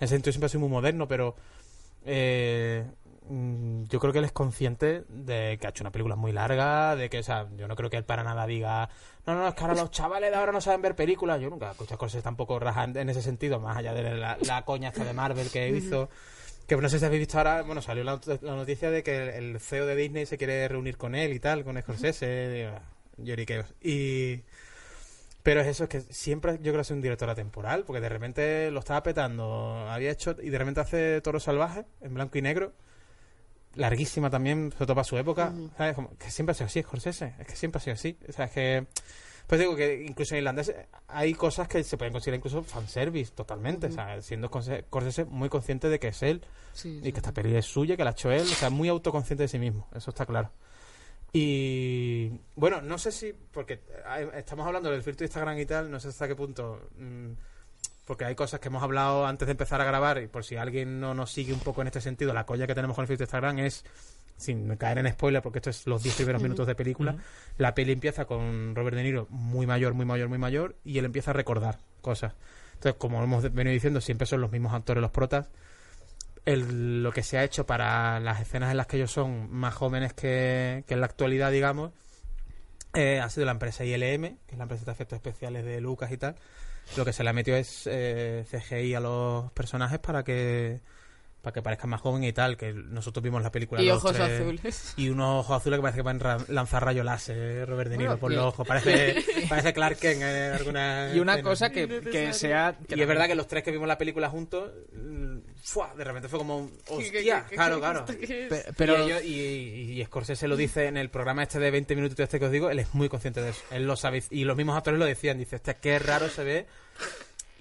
En 0.00 0.04
ese 0.04 0.14
sentido 0.14 0.32
siempre 0.32 0.46
ha 0.46 0.48
sido 0.48 0.60
muy 0.60 0.70
moderno, 0.70 1.06
pero... 1.08 1.36
eh, 2.04 2.84
mm, 3.28 3.84
yo 3.84 4.00
creo 4.00 4.12
que 4.12 4.18
él 4.18 4.24
es 4.26 4.32
consciente 4.32 5.04
de 5.08 5.56
que 5.58 5.66
ha 5.66 5.70
hecho 5.70 5.82
una 5.82 5.90
película 5.90 6.16
muy 6.16 6.32
larga, 6.32 6.96
de 6.96 7.08
que, 7.08 7.20
o 7.20 7.22
sea, 7.22 7.48
yo 7.56 7.66
no 7.68 7.76
creo 7.76 7.88
que 7.88 7.96
él 7.96 8.04
para 8.04 8.22
nada 8.22 8.46
diga, 8.46 8.88
no, 9.26 9.34
no, 9.34 9.48
es 9.48 9.54
que 9.54 9.62
ahora 9.62 9.74
los 9.74 9.90
chavales 9.90 10.30
de 10.30 10.36
ahora 10.36 10.52
no 10.52 10.60
saben 10.60 10.82
ver 10.82 10.94
películas. 10.94 11.40
Yo 11.40 11.48
nunca 11.48 11.68
he 11.68 11.70
escuchado 11.70 11.96
cosas 11.98 12.22
tampoco 12.22 12.58
rajan 12.58 12.94
en 12.96 13.08
ese 13.08 13.22
sentido, 13.22 13.60
más 13.60 13.76
allá 13.78 13.94
de 13.94 14.02
la, 14.14 14.36
la 14.42 14.64
coña 14.64 14.88
esta 14.90 15.04
de 15.04 15.14
Marvel 15.14 15.50
que 15.50 15.68
hizo. 15.70 16.10
Que 16.66 16.76
no 16.76 16.88
sé 16.88 16.98
si 16.98 17.04
habéis 17.04 17.20
visto 17.20 17.38
ahora, 17.38 17.62
bueno, 17.62 17.80
salió 17.82 18.04
la, 18.04 18.20
la 18.42 18.54
noticia 18.56 18.90
de 18.90 19.02
que 19.02 19.36
el 19.38 19.60
CEO 19.60 19.86
de 19.86 19.96
Disney 19.96 20.26
se 20.26 20.36
quiere 20.38 20.66
reunir 20.68 20.96
con 20.96 21.14
él 21.14 21.32
y 21.32 21.40
tal, 21.40 21.64
con 21.64 21.80
Scorsese, 21.80 22.70
lloriqueos. 23.18 23.66
Y... 23.82 24.40
Pero 25.44 25.60
es 25.60 25.66
eso, 25.66 25.84
es 25.84 25.90
que 25.90 26.00
siempre 26.00 26.54
yo 26.54 26.72
creo 26.72 26.76
que 26.76 26.80
es 26.80 26.90
un 26.90 27.02
director 27.02 27.28
atemporal, 27.28 27.84
porque 27.84 28.00
de 28.00 28.08
repente 28.08 28.70
lo 28.70 28.80
estaba 28.80 29.02
petando, 29.02 29.86
había 29.90 30.10
hecho, 30.10 30.34
y 30.42 30.48
de 30.48 30.58
repente 30.58 30.80
hace 30.80 31.20
Toro 31.20 31.38
Salvaje, 31.38 31.84
en 32.00 32.14
blanco 32.14 32.38
y 32.38 32.42
negro, 32.42 32.72
larguísima 33.74 34.30
también, 34.30 34.72
sobre 34.72 34.86
todo 34.86 34.94
para 34.94 35.04
su 35.04 35.18
época, 35.18 35.52
Ujú. 35.54 35.70
¿sabes? 35.76 35.94
Como 35.96 36.16
que 36.16 36.30
siempre 36.30 36.52
ha 36.52 36.54
sido 36.54 36.66
así, 36.66 36.82
Scorsese, 36.82 37.34
es 37.38 37.46
que 37.46 37.56
siempre 37.56 37.76
ha 37.78 37.82
sido 37.82 37.92
así, 37.94 38.18
o 38.26 38.32
sea, 38.32 38.46
es 38.46 38.50
que... 38.52 38.86
Pues 39.46 39.60
digo 39.60 39.76
que 39.76 40.02
incluso 40.08 40.34
en 40.34 40.38
irlandés 40.38 40.74
hay 41.06 41.34
cosas 41.34 41.68
que 41.68 41.84
se 41.84 41.98
pueden 41.98 42.14
considerar 42.14 42.38
incluso 42.38 42.62
fanservice 42.62 43.30
totalmente, 43.34 43.88
o 43.88 43.90
sea, 43.90 44.22
siendo 44.22 44.48
Scorsese 44.48 45.26
muy 45.26 45.50
consciente 45.50 45.90
de 45.90 45.98
que 45.98 46.08
es 46.08 46.22
él 46.22 46.40
Sí, 46.72 47.00
y 47.02 47.12
que 47.12 47.18
esta 47.18 47.32
peli 47.32 47.54
es 47.54 47.66
suya, 47.66 47.98
que 47.98 48.04
la 48.04 48.10
ha 48.10 48.12
hecho 48.14 48.32
él, 48.32 48.40
o 48.40 48.46
sea, 48.46 48.70
muy 48.70 48.88
autoconsciente 48.88 49.42
de 49.42 49.48
sí 49.48 49.58
mismo, 49.58 49.86
eso 49.94 50.08
está 50.08 50.24
claro. 50.24 50.50
Y 51.36 52.30
bueno, 52.54 52.80
no 52.80 52.96
sé 52.96 53.10
si, 53.10 53.34
porque 53.50 53.80
estamos 54.36 54.64
hablando 54.68 54.88
del 54.88 55.02
filtro 55.02 55.18
de 55.18 55.24
Instagram 55.24 55.58
y 55.58 55.66
tal, 55.66 55.90
no 55.90 55.98
sé 55.98 56.06
hasta 56.06 56.28
qué 56.28 56.36
punto, 56.36 56.80
mm, 56.96 57.32
porque 58.06 58.24
hay 58.24 58.36
cosas 58.36 58.60
que 58.60 58.68
hemos 58.68 58.84
hablado 58.84 59.26
antes 59.26 59.46
de 59.46 59.50
empezar 59.50 59.80
a 59.80 59.84
grabar 59.84 60.22
y 60.22 60.28
por 60.28 60.44
si 60.44 60.54
alguien 60.54 61.00
no 61.00 61.12
nos 61.12 61.32
sigue 61.32 61.52
un 61.52 61.58
poco 61.58 61.80
en 61.80 61.88
este 61.88 62.00
sentido, 62.00 62.32
la 62.32 62.46
colla 62.46 62.68
que 62.68 62.74
tenemos 62.76 62.94
con 62.94 63.02
el 63.02 63.08
filtro 63.08 63.24
de 63.24 63.26
Instagram 63.26 63.58
es, 63.58 63.84
sin 64.36 64.76
caer 64.76 64.98
en 64.98 65.10
spoiler, 65.10 65.42
porque 65.42 65.58
esto 65.58 65.70
es 65.70 65.88
los 65.88 66.04
10 66.04 66.14
primeros 66.14 66.40
minutos 66.40 66.68
de 66.68 66.76
película, 66.76 67.16
la 67.58 67.74
peli 67.74 67.90
empieza 67.90 68.26
con 68.26 68.76
Robert 68.76 68.96
De 68.96 69.02
Niro 69.02 69.26
muy 69.28 69.66
mayor, 69.66 69.94
muy 69.94 70.06
mayor, 70.06 70.28
muy 70.28 70.38
mayor, 70.38 70.76
y 70.84 70.98
él 70.98 71.04
empieza 71.04 71.32
a 71.32 71.34
recordar 71.34 71.80
cosas. 72.00 72.34
Entonces, 72.74 72.94
como 72.96 73.20
hemos 73.20 73.42
venido 73.52 73.72
diciendo, 73.72 74.00
siempre 74.00 74.28
son 74.28 74.40
los 74.40 74.52
mismos 74.52 74.72
actores 74.72 75.02
los 75.02 75.10
protas. 75.10 75.50
El- 76.44 77.02
lo 77.02 77.10
que 77.12 77.22
se 77.22 77.38
ha 77.38 77.44
hecho 77.44 77.64
para 77.66 78.20
las 78.20 78.40
escenas 78.40 78.70
en 78.70 78.76
las 78.76 78.86
que 78.86 78.96
ellos 78.96 79.10
son 79.10 79.50
más 79.50 79.74
jóvenes 79.74 80.12
que, 80.12 80.84
que 80.86 80.94
en 80.94 81.00
la 81.00 81.06
actualidad, 81.06 81.50
digamos, 81.50 81.92
eh, 82.94 83.20
ha 83.20 83.28
sido 83.30 83.46
la 83.46 83.52
empresa 83.52 83.84
ILM, 83.84 84.22
que 84.46 84.52
es 84.52 84.56
la 84.58 84.64
empresa 84.64 84.84
de 84.84 84.92
efectos 84.92 85.16
especiales 85.16 85.64
de 85.64 85.80
Lucas 85.80 86.12
y 86.12 86.16
tal. 86.18 86.36
Lo 86.96 87.04
que 87.04 87.12
se 87.14 87.24
le 87.24 87.30
ha 87.30 87.32
metido 87.32 87.56
es 87.56 87.88
eh, 87.90 88.44
CGI 88.50 88.94
a 88.94 89.00
los 89.00 89.50
personajes 89.52 89.98
para 89.98 90.22
que 90.22 90.80
para 91.44 91.54
que 91.54 91.62
parezcan 91.62 91.90
más 91.90 92.00
jóvenes 92.00 92.30
y 92.30 92.32
tal, 92.32 92.56
que 92.56 92.72
nosotros 92.72 93.22
vimos 93.22 93.40
la 93.42 93.52
película 93.52 93.80
Y 93.80 93.86
los 93.86 93.98
ojos 93.98 94.14
tres- 94.16 94.40
azules. 94.40 94.94
y 94.96 95.08
unos 95.10 95.44
ojos 95.44 95.60
azules 95.60 95.78
que 95.78 95.82
parece 95.82 95.98
que 95.98 96.02
van 96.02 96.26
a 96.26 96.38
lanzar 96.48 96.84
rayo 96.84 97.04
láser, 97.04 97.68
Robert 97.68 97.90
De 97.90 97.98
Niro, 97.98 98.10
Bueno, 98.10 98.20
por 98.20 98.30
bien. 98.30 98.42
los 98.42 98.52
ojos. 98.54 98.66
Parece, 98.66 99.22
parece 99.48 99.72
Clark 99.72 99.98
Kent 99.98 100.22
en 100.22 100.52
alguna 100.54 101.10
Y 101.14 101.20
una 101.20 101.34
escena. 101.34 101.48
cosa 101.48 101.70
que, 101.70 101.86
que 102.00 102.32
sea... 102.32 102.76
que 102.88 102.96
Y 102.96 103.00
es 103.02 103.06
verdad 103.06 103.26
que 103.28 103.34
los 103.36 103.46
tres 103.46 103.62
que 103.62 103.70
vimos 103.70 103.86
la 103.86 103.98
película 103.98 104.28
juntos, 104.30 104.72
mm, 104.94 105.36
¡fua! 105.62 105.94
de 105.96 106.02
repente 106.04 106.28
fue 106.28 106.38
como, 106.40 106.70
hostia, 106.88 107.44
claro, 107.46 107.78
claro. 107.78 108.04
Pe- 108.06 108.16
Pero 108.48 108.72
Pero, 108.76 108.98
y, 108.98 109.10
ellos- 109.12 109.24
y, 109.24 110.00
y 110.00 110.04
Scorsese 110.06 110.48
lo 110.48 110.56
dice 110.56 110.86
en 110.86 110.96
el 110.96 111.10
programa 111.10 111.42
este 111.42 111.58
de 111.58 111.70
20 111.70 111.94
minutos 111.94 112.18
este 112.18 112.38
que 112.38 112.46
os 112.46 112.50
digo, 112.52 112.70
él 112.70 112.78
es 112.78 112.94
muy 112.94 113.08
consciente 113.08 113.40
de 113.42 113.50
eso. 113.50 113.62
Él 113.70 113.86
lo 113.86 113.96
sabe. 113.96 114.22
Y 114.30 114.44
los 114.44 114.56
mismos 114.56 114.76
actores 114.76 114.98
lo 114.98 115.04
decían. 115.04 115.36
Dice, 115.38 115.56
hostia, 115.56 115.74
qué 115.74 115.98
raro 115.98 116.28
se 116.28 116.42
ve. 116.44 116.66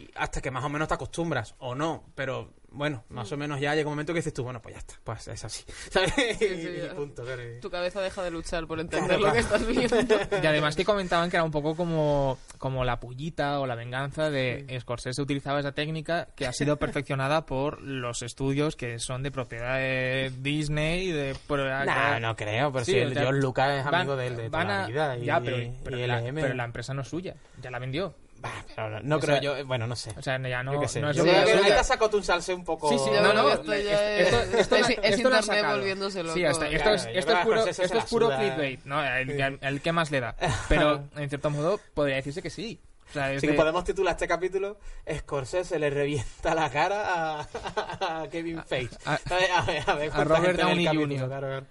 Y 0.04 0.12
hasta 0.16 0.42
que 0.42 0.52
más 0.52 0.64
o 0.64 0.70
menos 0.70 0.88
te 0.88 0.94
acostumbras. 0.94 1.56
O 1.60 1.76
no. 1.76 2.04
Pero 2.16 2.54
bueno, 2.70 3.04
más 3.10 3.32
o 3.32 3.38
menos 3.38 3.60
ya 3.60 3.76
llega 3.76 3.88
un 3.88 3.92
momento 3.94 4.14
que 4.14 4.20
dices 4.20 4.34
tú, 4.34 4.44
bueno, 4.44 4.62
pues 4.62 4.74
ya 4.76 4.80
está. 4.80 4.96
Pues 5.04 5.28
es 5.28 5.44
así. 5.46 5.64
¿Sabes? 5.92 6.12
sí, 6.40 6.46
y, 6.46 6.96
punto. 6.96 7.24
claro, 7.24 7.42
y- 7.44 7.60
Tu 7.60 7.70
cabeza 7.70 8.02
deja 8.02 8.24
de 8.24 8.32
luchar 8.32 8.66
por 8.66 8.80
entender 8.80 9.18
Claro, 9.20 9.28
lo 9.28 9.34
que 9.34 9.40
estás 9.40 9.66
viendo. 9.68 10.16
Y 10.44 10.46
además 10.48 10.76
que 10.76 10.84
comentaban 10.84 11.30
que 11.30 11.36
era 11.38 11.44
un 11.44 11.52
poco 11.52 11.76
como, 11.76 12.40
como 12.58 12.84
la 12.84 13.00
pullita 13.00 13.60
o 13.60 13.68
la 13.68 13.76
venganza 13.76 14.30
de 14.32 14.76
Scorsese 14.82 15.22
utilizaba 15.22 15.60
esa 15.60 15.72
técnica 15.74 16.30
que 16.36 16.48
ha 16.48 16.54
sido 16.54 16.78
perfeccionada 16.78 17.46
por 17.46 17.82
los 17.82 18.22
estudios 18.24 18.76
que 18.76 18.98
son 19.00 19.22
de 19.24 19.30
propiedad 19.32 19.78
de 19.78 20.32
Disney 20.40 21.12
de 21.12 21.36
por- 21.48 21.60
No, 21.60 22.20
no 22.20 22.36
creo, 22.36 22.72
pero 22.72 22.86
Sí, 22.86 22.94
si 22.94 23.00
o 23.00 23.04
el 23.04 23.14
sea, 23.14 23.26
John 23.26 23.40
Lucas 23.40 23.80
es 23.80 23.86
van- 23.86 23.96
amigo 23.96 24.16
de 24.16 24.28
él 24.28 24.36
de 24.38 24.46
toda 24.50 24.58
van 24.58 24.68
la 24.68 24.84
a- 24.84 24.88
vida. 24.88 25.18
Y, 25.18 25.26
ya, 25.26 25.40
pero, 25.42 25.58
pero 25.84 25.98
y 26.00 26.08
la, 26.08 26.22
pero 26.34 26.54
la 26.56 26.66
empresa 26.66 26.94
no 26.96 27.02
es 27.04 27.08
suya, 27.08 27.36
ya 27.62 27.70
la 27.70 27.78
vendió. 27.80 28.16
Bah, 28.44 28.66
pero 28.76 29.00
no, 29.02 29.20
creo 29.20 29.36
sea, 29.36 29.42
yo. 29.42 29.56
eh, 29.56 29.64
Bueno, 29.64 29.88
no 29.88 29.96
sé. 29.96 30.12
O 30.18 30.22
sea, 30.22 30.38
ya 30.38 30.62
no, 30.64 30.74
yo 30.82 30.88
sé. 30.88 31.00
no 31.02 31.10
es 31.10 31.16
Yo 31.16 31.24
creo 31.24 31.36
que 31.64 31.84
sacado 31.84 32.10
tú 32.10 32.18
un 32.18 32.24
salse 32.24 32.54
un 32.54 32.64
poco. 32.64 32.90
Sí, 32.90 33.00
sí, 33.00 33.10
no, 33.10 33.34
no, 33.34 33.50
esto 33.50 33.74
ya 33.74 34.18
es, 34.18 34.28
esto- 34.60 34.76
es- 34.76 34.90
es 34.90 34.98
esto 35.02 35.30
lo 35.30 35.36
ha 35.36 35.40
internet 35.40 35.44
sacado. 35.46 35.78
volviéndose 35.78 36.24
loco. 36.24 36.36
Sí, 36.36 36.44
esto, 36.44 36.66
esto 36.66 36.78
Claro, 36.84 36.96
es, 36.96 37.04
yo 37.06 37.10
esto 37.12 37.26
creo 37.32 37.38
es 37.38 37.40
que 37.40 37.46
puro, 37.50 37.66
esto 37.66 37.98
es 37.98 38.06
puro 38.06 38.30
clickbait, 38.38 38.86
¿no? 38.86 39.04
El, 39.04 39.32
Sí. 39.32 39.38
que- 39.38 39.58
el 39.62 39.82
que 39.82 39.92
más 39.94 40.12
le 40.12 40.20
da. 40.20 40.36
Pero, 40.70 41.04
en 41.16 41.30
cierto 41.30 41.50
modo, 41.50 41.80
podría 41.94 42.18
decirse 42.18 42.42
que 42.42 42.50
sí. 42.50 42.80
O 43.10 43.14
sea, 43.14 43.38
que 43.38 43.54
podemos 43.54 43.84
titular 43.84 44.14
este 44.14 44.28
capítulo 44.28 44.78
Scorsese 45.20 45.78
le 45.78 45.90
revienta 45.92 46.56
la 46.56 46.70
cara 46.72 47.40
a, 47.40 47.48
a 48.24 48.28
Kevin 48.30 48.64
Feige. 48.64 48.96
A- 49.06 49.14
A, 49.30 49.36
ver, 49.36 49.52
a 49.56 49.62
ver, 49.62 49.84
a 49.88 49.94
ver 49.96 50.28
Robert 50.28 50.60
Downey 50.60 50.88
Jr.. 50.88 51.28
claro, 51.28 51.48
claro. 51.48 51.66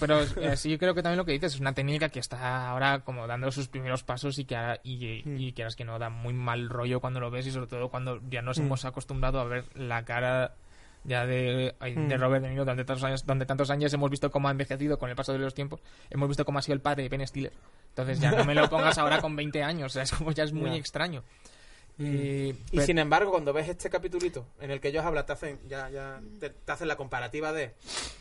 Pero 0.00 0.20
eh, 0.22 0.56
sí, 0.56 0.70
yo 0.70 0.78
creo 0.78 0.94
que 0.94 1.02
también 1.02 1.18
lo 1.18 1.24
que 1.24 1.32
dices 1.32 1.54
es 1.54 1.60
una 1.60 1.72
técnica 1.74 2.08
que 2.08 2.18
está 2.20 2.68
ahora 2.70 3.00
como 3.00 3.26
dando 3.26 3.50
sus 3.50 3.68
primeros 3.68 4.02
pasos 4.02 4.38
y 4.38 4.44
que 4.44 4.56
ahora, 4.56 4.80
y, 4.82 5.22
Mm. 5.24 5.40
y 5.40 5.52
quieras 5.52 5.76
que 5.76 5.84
no 5.84 5.98
da 5.98 6.10
muy 6.10 6.32
mal 6.34 6.68
rollo 6.68 7.00
cuando 7.00 7.20
lo 7.20 7.30
ves 7.30 7.46
y 7.46 7.50
sobre 7.50 7.66
todo 7.66 7.88
cuando 7.88 8.20
ya 8.28 8.42
nos 8.42 8.58
Mm. 8.58 8.62
hemos 8.66 8.84
acostumbrado 8.84 9.40
a 9.40 9.44
ver 9.44 9.64
la 9.74 10.04
cara 10.04 10.54
ya 11.04 11.24
de, 11.24 11.74
de 11.80 11.94
Mm. 11.96 12.20
Robert 12.20 12.42
De 12.42 12.50
Niro 12.50 12.64
durante 12.64 12.84
tantos 12.84 13.04
años 13.04 13.24
durante 13.24 13.46
tantos 13.46 13.70
años 13.70 13.92
hemos 13.94 14.10
visto 14.10 14.30
cómo 14.30 14.48
ha 14.48 14.50
envejecido 14.50 14.98
con 14.98 15.08
el 15.08 15.14
paso 15.16 15.32
de 15.32 15.38
los 15.38 15.54
tiempos 15.54 15.80
hemos 16.10 16.28
visto 16.28 16.44
cómo 16.44 16.58
ha 16.58 16.62
sido 16.62 16.74
el 16.74 16.80
padre 16.80 17.04
de 17.04 17.08
Ben 17.08 17.24
Stiller 17.26 17.52
entonces 17.90 18.18
ya 18.20 18.32
no 18.32 18.44
me 18.44 18.54
lo 18.56 18.68
pongas 18.68 18.98
ahora 18.98 19.20
con 19.20 19.36
20 19.36 19.62
años 19.62 19.92
o 19.92 19.94
sea, 19.94 20.02
es 20.02 20.10
como 20.12 20.32
ya 20.32 20.42
es 20.44 20.52
muy 20.52 20.74
extraño 20.76 21.22
y, 21.98 22.54
Y 22.72 22.80
sin 22.82 22.98
embargo, 22.98 23.30
cuando 23.30 23.52
ves 23.52 23.68
este 23.68 23.88
capitulito 23.90 24.46
en 24.60 24.70
el 24.70 24.80
que 24.80 24.88
ellos 24.88 25.04
hablan, 25.04 25.24
te 25.24 25.32
hacen, 25.32 25.58
ya, 25.68 25.88
ya, 25.90 26.20
te, 26.40 26.50
te 26.50 26.72
hacen 26.72 26.88
la 26.88 26.96
comparativa 26.96 27.52
de, 27.52 27.74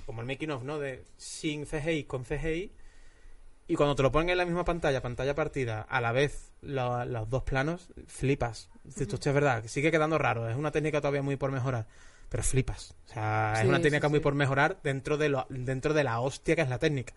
como 0.06 0.22
el 0.22 0.28
making 0.28 0.52
of, 0.52 0.64
¿no? 0.64 0.80
De 0.80 1.04
sin 1.18 1.66
CGI 1.66 2.06
con 2.06 2.24
CGI. 2.24 2.72
Y 3.68 3.76
cuando 3.76 3.96
te 3.96 4.04
lo 4.04 4.12
ponen 4.12 4.30
en 4.30 4.38
la 4.38 4.46
misma 4.46 4.64
pantalla, 4.64 5.02
pantalla 5.02 5.34
partida, 5.34 5.82
a 5.82 6.00
la 6.00 6.12
vez 6.12 6.52
lo- 6.62 7.04
los 7.06 7.30
dos 7.30 7.44
planos, 7.44 7.90
flipas. 8.08 8.70
Dices, 8.84 9.12
"Hostia, 9.12 9.32
es 9.32 9.34
verdad, 9.34 9.64
sigue 9.66 9.90
quedando 9.92 10.18
raro, 10.20 10.48
es 10.48 10.56
una 10.56 10.72
técnica 10.72 11.02
todavía 11.02 11.24
muy 11.24 11.36
por 11.36 11.52
mejorar. 11.52 11.88
Pero 12.30 12.44
flipas. 12.44 12.94
O 13.10 13.14
sea, 13.14 13.54
es 13.62 13.68
una 13.68 13.78
sí, 13.78 13.84
técnica 13.84 14.08
muy 14.10 14.20
sí. 14.20 14.24
por 14.24 14.36
mejorar 14.36 14.80
dentro 14.84 15.18
de, 15.18 15.30
lo, 15.30 15.46
dentro 15.50 15.94
de 15.94 16.04
la 16.04 16.20
hostia 16.20 16.56
que 16.56 16.62
es 16.62 16.70
la 16.70 16.80
técnica. 16.80 17.14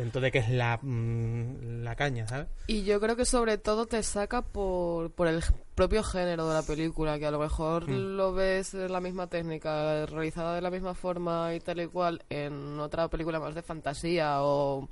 Dentro 0.00 0.20
de 0.22 0.32
que 0.32 0.38
es 0.38 0.48
la, 0.48 0.78
mm, 0.80 1.82
la 1.82 1.94
caña, 1.94 2.26
¿sabes? 2.26 2.46
Y 2.66 2.84
yo 2.84 2.98
creo 3.00 3.16
que 3.16 3.26
sobre 3.26 3.58
todo 3.58 3.84
te 3.84 4.02
saca 4.02 4.40
por, 4.40 5.10
por 5.10 5.26
el 5.26 5.42
propio 5.74 6.02
género 6.02 6.48
de 6.48 6.54
la 6.54 6.62
película, 6.62 7.18
que 7.18 7.26
a 7.26 7.30
lo 7.30 7.38
mejor 7.38 7.86
Mm. 7.86 8.16
lo 8.16 8.32
ves 8.32 8.72
en 8.72 8.90
la 8.90 9.00
misma 9.00 9.26
técnica, 9.26 10.06
realizada 10.06 10.54
de 10.54 10.62
la 10.62 10.70
misma 10.70 10.94
forma 10.94 11.54
y 11.54 11.60
tal 11.60 11.80
y 11.82 11.86
cual 11.86 12.22
en 12.30 12.80
otra 12.80 13.08
película 13.08 13.38
más 13.40 13.54
de 13.54 13.60
fantasía 13.62 14.36
o 14.42 14.88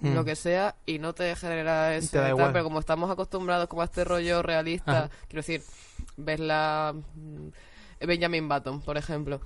Mm. 0.00 0.14
lo 0.14 0.24
que 0.24 0.34
sea 0.34 0.74
y 0.86 0.98
no 0.98 1.12
te 1.12 1.34
genera 1.36 1.94
ese 1.96 2.10
Te 2.10 2.16
da 2.18 2.22
tal, 2.24 2.30
igual. 2.30 2.52
pero 2.52 2.64
como 2.64 2.80
estamos 2.80 3.10
acostumbrados 3.10 3.68
como 3.68 3.82
a 3.82 3.84
este 3.84 4.02
rollo 4.04 4.42
realista, 4.42 5.04
Ajá. 5.04 5.10
quiero 5.28 5.38
decir, 5.40 5.62
ves 6.16 6.40
la 6.40 6.94
mm, 6.94 8.06
Benjamin 8.06 8.48
Button, 8.48 8.80
por 8.80 8.96
ejemplo. 8.96 9.40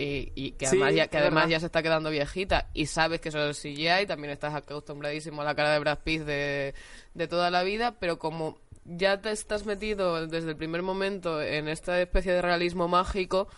Y, 0.00 0.30
y 0.36 0.52
que 0.52 0.66
Sí, 0.66 0.76
además, 0.76 0.94
ya, 0.94 1.08
que 1.08 1.18
además 1.18 1.48
ya 1.48 1.58
se 1.58 1.66
está 1.66 1.82
quedando 1.82 2.08
viejita 2.10 2.68
y 2.72 2.86
sabes 2.86 3.20
que 3.20 3.30
eso 3.30 3.40
es 3.48 3.60
CGI, 3.60 4.06
también 4.06 4.30
estás 4.30 4.54
acostumbradísimo 4.54 5.42
a 5.42 5.44
la 5.44 5.56
cara 5.56 5.72
de 5.72 5.80
Brad 5.80 5.98
Pitt 6.04 6.22
de, 6.22 6.74
de 7.14 7.26
toda 7.26 7.50
la 7.50 7.64
vida, 7.64 7.96
pero 7.98 8.16
como 8.16 8.60
ya 8.84 9.20
te 9.20 9.32
estás 9.32 9.66
metido 9.66 10.28
desde 10.28 10.50
el 10.50 10.56
primer 10.56 10.82
momento 10.82 11.42
en 11.42 11.66
esta 11.66 12.00
especie 12.00 12.32
de 12.32 12.42
realismo 12.42 12.86
mágico, 12.86 13.48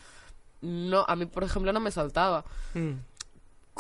no 0.62 1.05
a 1.07 1.14
mí, 1.14 1.26
por 1.26 1.44
ejemplo, 1.44 1.74
no 1.74 1.81
me 1.81 1.90
saltaba 1.90 2.44
Mm. 2.72 2.92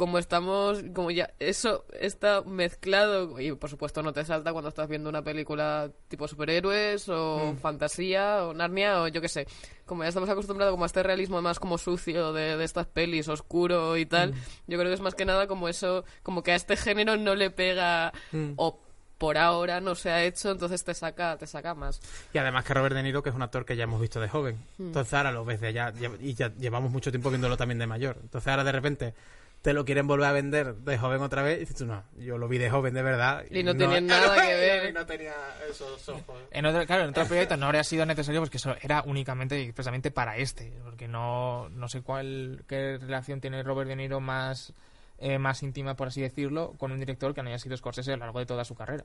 Como 0.00 0.16
estamos, 0.16 0.82
como 0.94 1.10
ya 1.10 1.30
eso 1.38 1.84
está 1.92 2.40
mezclado 2.40 3.38
y 3.38 3.52
por 3.52 3.68
supuesto 3.68 4.02
no 4.02 4.14
te 4.14 4.24
salta 4.24 4.50
cuando 4.54 4.70
estás 4.70 4.88
viendo 4.88 5.10
una 5.10 5.20
película 5.20 5.90
tipo 6.08 6.26
superhéroes 6.26 7.06
o 7.10 7.52
Mm. 7.52 7.58
fantasía 7.58 8.46
o 8.46 8.54
Narnia 8.54 9.02
o 9.02 9.08
yo 9.08 9.20
qué 9.20 9.28
sé. 9.28 9.46
Como 9.84 10.02
ya 10.02 10.08
estamos 10.08 10.30
acostumbrados 10.30 10.72
como 10.72 10.84
a 10.84 10.86
este 10.86 11.02
realismo 11.02 11.42
más 11.42 11.58
como 11.60 11.76
sucio 11.76 12.32
de, 12.32 12.56
de 12.56 12.64
estas 12.64 12.86
pelis, 12.86 13.28
oscuro 13.28 13.98
y 13.98 14.06
tal, 14.06 14.32
yo 14.66 14.78
creo 14.78 14.88
que 14.90 14.94
es 14.94 15.00
más 15.02 15.14
que 15.14 15.26
nada 15.26 15.46
como 15.46 15.68
eso, 15.68 16.02
como 16.22 16.42
que 16.42 16.52
a 16.52 16.56
este 16.56 16.76
género 16.78 17.18
no 17.18 17.34
le 17.34 17.50
pega 17.50 18.10
Mm. 18.32 18.52
o 18.56 18.80
por 19.18 19.36
ahora 19.36 19.82
no 19.82 19.94
se 19.96 20.08
ha 20.10 20.24
hecho, 20.24 20.50
entonces 20.50 20.82
te 20.82 20.94
saca, 20.94 21.36
te 21.36 21.46
saca 21.46 21.74
más. 21.74 22.00
Y 22.32 22.38
además 22.38 22.64
que 22.64 22.72
Robert 22.72 22.94
De 22.94 23.02
Niro, 23.02 23.22
que 23.22 23.28
es 23.28 23.34
un 23.36 23.42
actor 23.42 23.66
que 23.66 23.76
ya 23.76 23.84
hemos 23.84 24.00
visto 24.00 24.18
de 24.18 24.30
joven. 24.30 24.56
Entonces 24.78 25.12
ahora 25.12 25.30
lo 25.30 25.44
ves 25.44 25.60
de 25.60 25.74
ya, 25.74 25.92
lle- 25.92 26.16
y 26.22 26.32
ya 26.32 26.48
llevamos 26.54 26.90
mucho 26.90 27.10
tiempo 27.10 27.28
viéndolo 27.28 27.58
también 27.58 27.78
de 27.78 27.86
mayor. 27.86 28.16
Entonces 28.22 28.48
ahora 28.48 28.64
de 28.64 28.72
repente 28.72 29.14
te 29.62 29.74
lo 29.74 29.84
quieren 29.84 30.06
volver 30.06 30.26
a 30.26 30.32
vender 30.32 30.74
de 30.76 30.98
joven 30.98 31.20
otra 31.20 31.42
vez 31.42 31.58
y 31.58 31.60
dices 31.60 31.76
tú, 31.76 31.86
no, 31.86 32.02
yo 32.16 32.38
lo 32.38 32.48
vi 32.48 32.56
de 32.56 32.70
joven 32.70 32.94
de 32.94 33.02
verdad. 33.02 33.44
Y 33.50 33.62
no 33.62 33.76
tenía 33.76 34.00
nada 34.00 34.34
que 34.46 34.54
ver. 34.54 34.90
Y 34.90 34.92
no 34.94 35.04
tenía 35.04 35.34
esos 35.68 36.08
ojos. 36.08 36.42
En 36.50 36.64
otro, 36.64 36.86
claro, 36.86 37.04
en 37.04 37.10
otro 37.10 37.26
proyecto 37.26 37.56
no 37.56 37.66
habría 37.66 37.84
sido 37.84 38.06
necesario 38.06 38.40
porque 38.40 38.56
eso 38.56 38.74
era 38.80 39.02
únicamente 39.06 39.60
y 39.60 39.64
expresamente 39.64 40.10
para 40.10 40.36
este. 40.38 40.72
Porque 40.82 41.08
no, 41.08 41.68
no 41.70 41.88
sé 41.88 42.00
cuál 42.00 42.64
qué 42.66 42.96
relación 42.98 43.40
tiene 43.40 43.62
Robert 43.62 43.88
De 43.88 43.96
Niro 43.96 44.20
más, 44.20 44.72
eh, 45.18 45.38
más 45.38 45.62
íntima, 45.62 45.94
por 45.94 46.08
así 46.08 46.22
decirlo, 46.22 46.72
con 46.78 46.92
un 46.92 46.98
director 46.98 47.34
que 47.34 47.42
no 47.42 47.50
haya 47.50 47.58
sido 47.58 47.76
Scorsese 47.76 48.12
a 48.12 48.16
lo 48.16 48.24
largo 48.24 48.38
de 48.38 48.46
toda 48.46 48.64
su 48.64 48.74
carrera. 48.74 49.04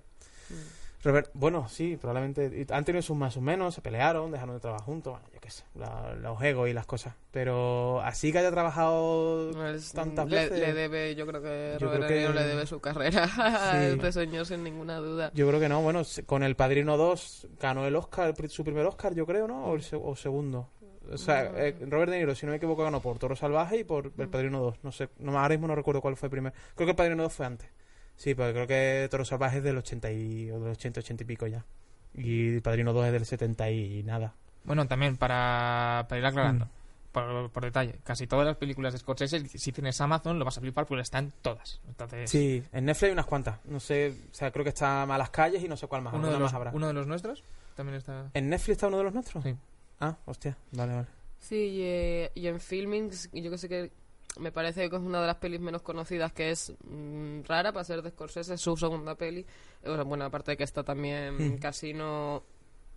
Robert, 1.05 1.29
bueno, 1.33 1.69
sí, 1.69 1.95
probablemente. 1.95 2.65
Han 2.71 2.83
tenido 2.83 3.01
sus 3.01 3.15
más 3.15 3.37
o 3.37 3.41
menos, 3.41 3.75
se 3.75 3.81
pelearon, 3.81 4.31
dejaron 4.31 4.55
de 4.55 4.59
trabajar 4.59 4.85
juntos, 4.85 5.13
bueno, 5.13 5.27
yo 5.33 5.39
qué 5.39 5.49
sé, 5.51 5.63
la- 5.75 6.15
los 6.15 6.41
egos 6.41 6.67
y 6.67 6.73
las 6.73 6.85
cosas. 6.85 7.13
Pero 7.31 8.01
así 8.01 8.31
que 8.31 8.39
haya 8.39 8.51
trabajado 8.51 9.51
Pues, 9.53 9.93
tantas 9.93 10.27
le, 10.27 10.35
veces. 10.49 10.59
le 10.59 10.73
debe, 10.73 11.15
yo 11.15 11.25
creo 11.27 11.41
que 11.41 11.77
Yo 11.79 11.85
Robert 11.87 12.05
creo 12.07 12.09
De 12.17 12.21
Niro 12.27 12.33
que- 12.33 12.39
le 12.39 12.47
debe 12.47 12.65
su 12.65 12.79
carrera 12.81 13.23
a 13.37 13.71
Sí. 13.79 13.85
este 13.93 14.11
señor 14.11 14.45
sin 14.45 14.63
ninguna 14.63 14.97
duda. 14.97 15.31
Yo 15.33 15.47
creo 15.47 15.59
que 15.59 15.69
no, 15.69 15.81
bueno, 15.81 16.01
con 16.25 16.43
El 16.43 16.55
Padrino 16.55 16.97
2 16.97 17.47
ganó 17.59 17.85
el 17.85 17.95
Oscar, 17.95 18.33
su 18.49 18.63
primer 18.63 18.85
Oscar, 18.85 19.13
yo 19.13 19.25
creo, 19.25 19.47
¿no? 19.47 19.65
O, 19.65 19.75
el 19.75 19.83
o 20.01 20.15
segundo. 20.15 20.69
O 21.11 21.17
sea, 21.19 21.43
eh, 21.55 21.75
Robert 21.87 22.11
De 22.11 22.17
Niro, 22.17 22.33
si 22.33 22.47
no 22.47 22.49
me 22.51 22.55
equivoco, 22.57 22.83
ganó 22.83 22.99
por 22.99 23.19
Toro 23.19 23.35
Salvaje 23.35 23.77
y 23.77 23.83
por 23.83 24.11
El 24.17 24.27
Padrino 24.27 24.59
2. 24.59 24.79
No 24.81 24.91
sé, 24.91 25.09
no, 25.19 25.37
ahora 25.37 25.49
mismo 25.49 25.67
no 25.67 25.75
recuerdo 25.75 26.01
cuál 26.01 26.15
fue 26.17 26.25
el 26.27 26.31
primer. 26.31 26.51
Creo 26.73 26.87
que 26.87 26.91
El 26.91 26.95
Padrino 26.95 27.21
2 27.21 27.31
fue 27.31 27.45
antes. 27.45 27.69
Sí, 28.17 28.33
porque 28.35 28.53
creo 28.53 28.67
que 28.67 29.07
Toro 29.09 29.25
Salvaje 29.25 29.57
es 29.57 29.63
del 29.63 29.77
80 29.77 30.11
y, 30.11 30.51
o 30.51 30.59
del 30.59 30.71
80, 30.71 30.99
80 31.01 31.23
y 31.23 31.25
pico 31.25 31.47
ya. 31.47 31.65
Y 32.13 32.59
Padrino 32.61 32.93
2 32.93 33.07
es 33.07 33.11
del 33.11 33.25
70 33.25 33.69
y 33.71 34.03
nada. 34.03 34.33
Bueno, 34.63 34.87
también 34.87 35.17
para, 35.17 36.05
para 36.07 36.19
ir 36.19 36.25
aclarando, 36.25 36.65
Mm. 36.65 36.69
por, 37.11 37.49
por 37.51 37.63
detalle, 37.63 37.99
casi 38.03 38.25
todas 38.27 38.45
las 38.45 38.57
películas 38.57 38.93
de 38.93 38.99
Scorsese, 38.99 39.45
si 39.47 39.71
tienes 39.71 39.99
Amazon, 40.01 40.39
lo 40.39 40.45
vas 40.45 40.57
a 40.57 40.61
flipar 40.61 40.85
porque 40.85 41.01
están 41.01 41.33
todas. 41.41 41.81
Entonces, 41.87 42.29
Sí, 42.29 42.63
en 42.71 42.85
Netflix 42.85 43.03
hay 43.07 43.11
unas 43.11 43.25
cuantas. 43.25 43.59
No 43.65 43.79
sé, 43.79 44.15
o 44.31 44.33
sea, 44.33 44.51
creo 44.51 44.63
que 44.63 44.69
está 44.69 45.05
Malas 45.05 45.29
Calles 45.29 45.63
y 45.63 45.67
no 45.67 45.77
sé 45.77 45.87
cuál 45.87 46.01
más. 46.01 46.13
uno, 46.13 46.27
de 46.27 46.33
los, 46.33 46.41
más 46.41 46.53
habrá. 46.53 46.71
uno 46.73 46.87
de 46.87 46.93
los 46.93 47.05
nuestros 47.07 47.43
también 47.75 47.97
está... 47.97 48.29
¿En 48.33 48.49
Netflix 48.49 48.69
está 48.77 48.87
uno 48.87 48.97
de 48.97 49.03
los 49.03 49.13
nuestros? 49.13 49.43
Sí. 49.43 49.53
Ah, 49.99 50.15
hostia, 50.25 50.57
vale, 50.71 50.93
vale. 50.95 51.07
Sí, 51.39 51.55
y, 51.55 51.81
eh, 51.83 52.31
y 52.33 52.47
en 52.47 52.59
filming, 52.59 53.11
yo 53.33 53.51
que 53.51 53.57
sé 53.57 53.69
que 53.69 53.91
me 54.39 54.51
parece 54.51 54.89
que 54.89 54.95
es 54.95 55.01
una 55.01 55.21
de 55.21 55.27
las 55.27 55.35
pelis 55.37 55.59
menos 55.59 55.81
conocidas 55.81 56.31
que 56.33 56.51
es 56.51 56.73
mm, 56.83 57.41
rara 57.47 57.71
para 57.71 57.83
ser 57.83 58.01
de 58.01 58.09
Scorsese, 58.11 58.53
es 58.55 58.61
su 58.61 58.75
segunda 58.77 59.15
peli. 59.15 59.45
Sea, 59.83 60.03
bueno, 60.03 60.25
aparte 60.25 60.51
de 60.51 60.57
que 60.57 60.63
está 60.63 60.83
también 60.83 61.55
Mm. 61.55 61.57
Casino, 61.59 62.43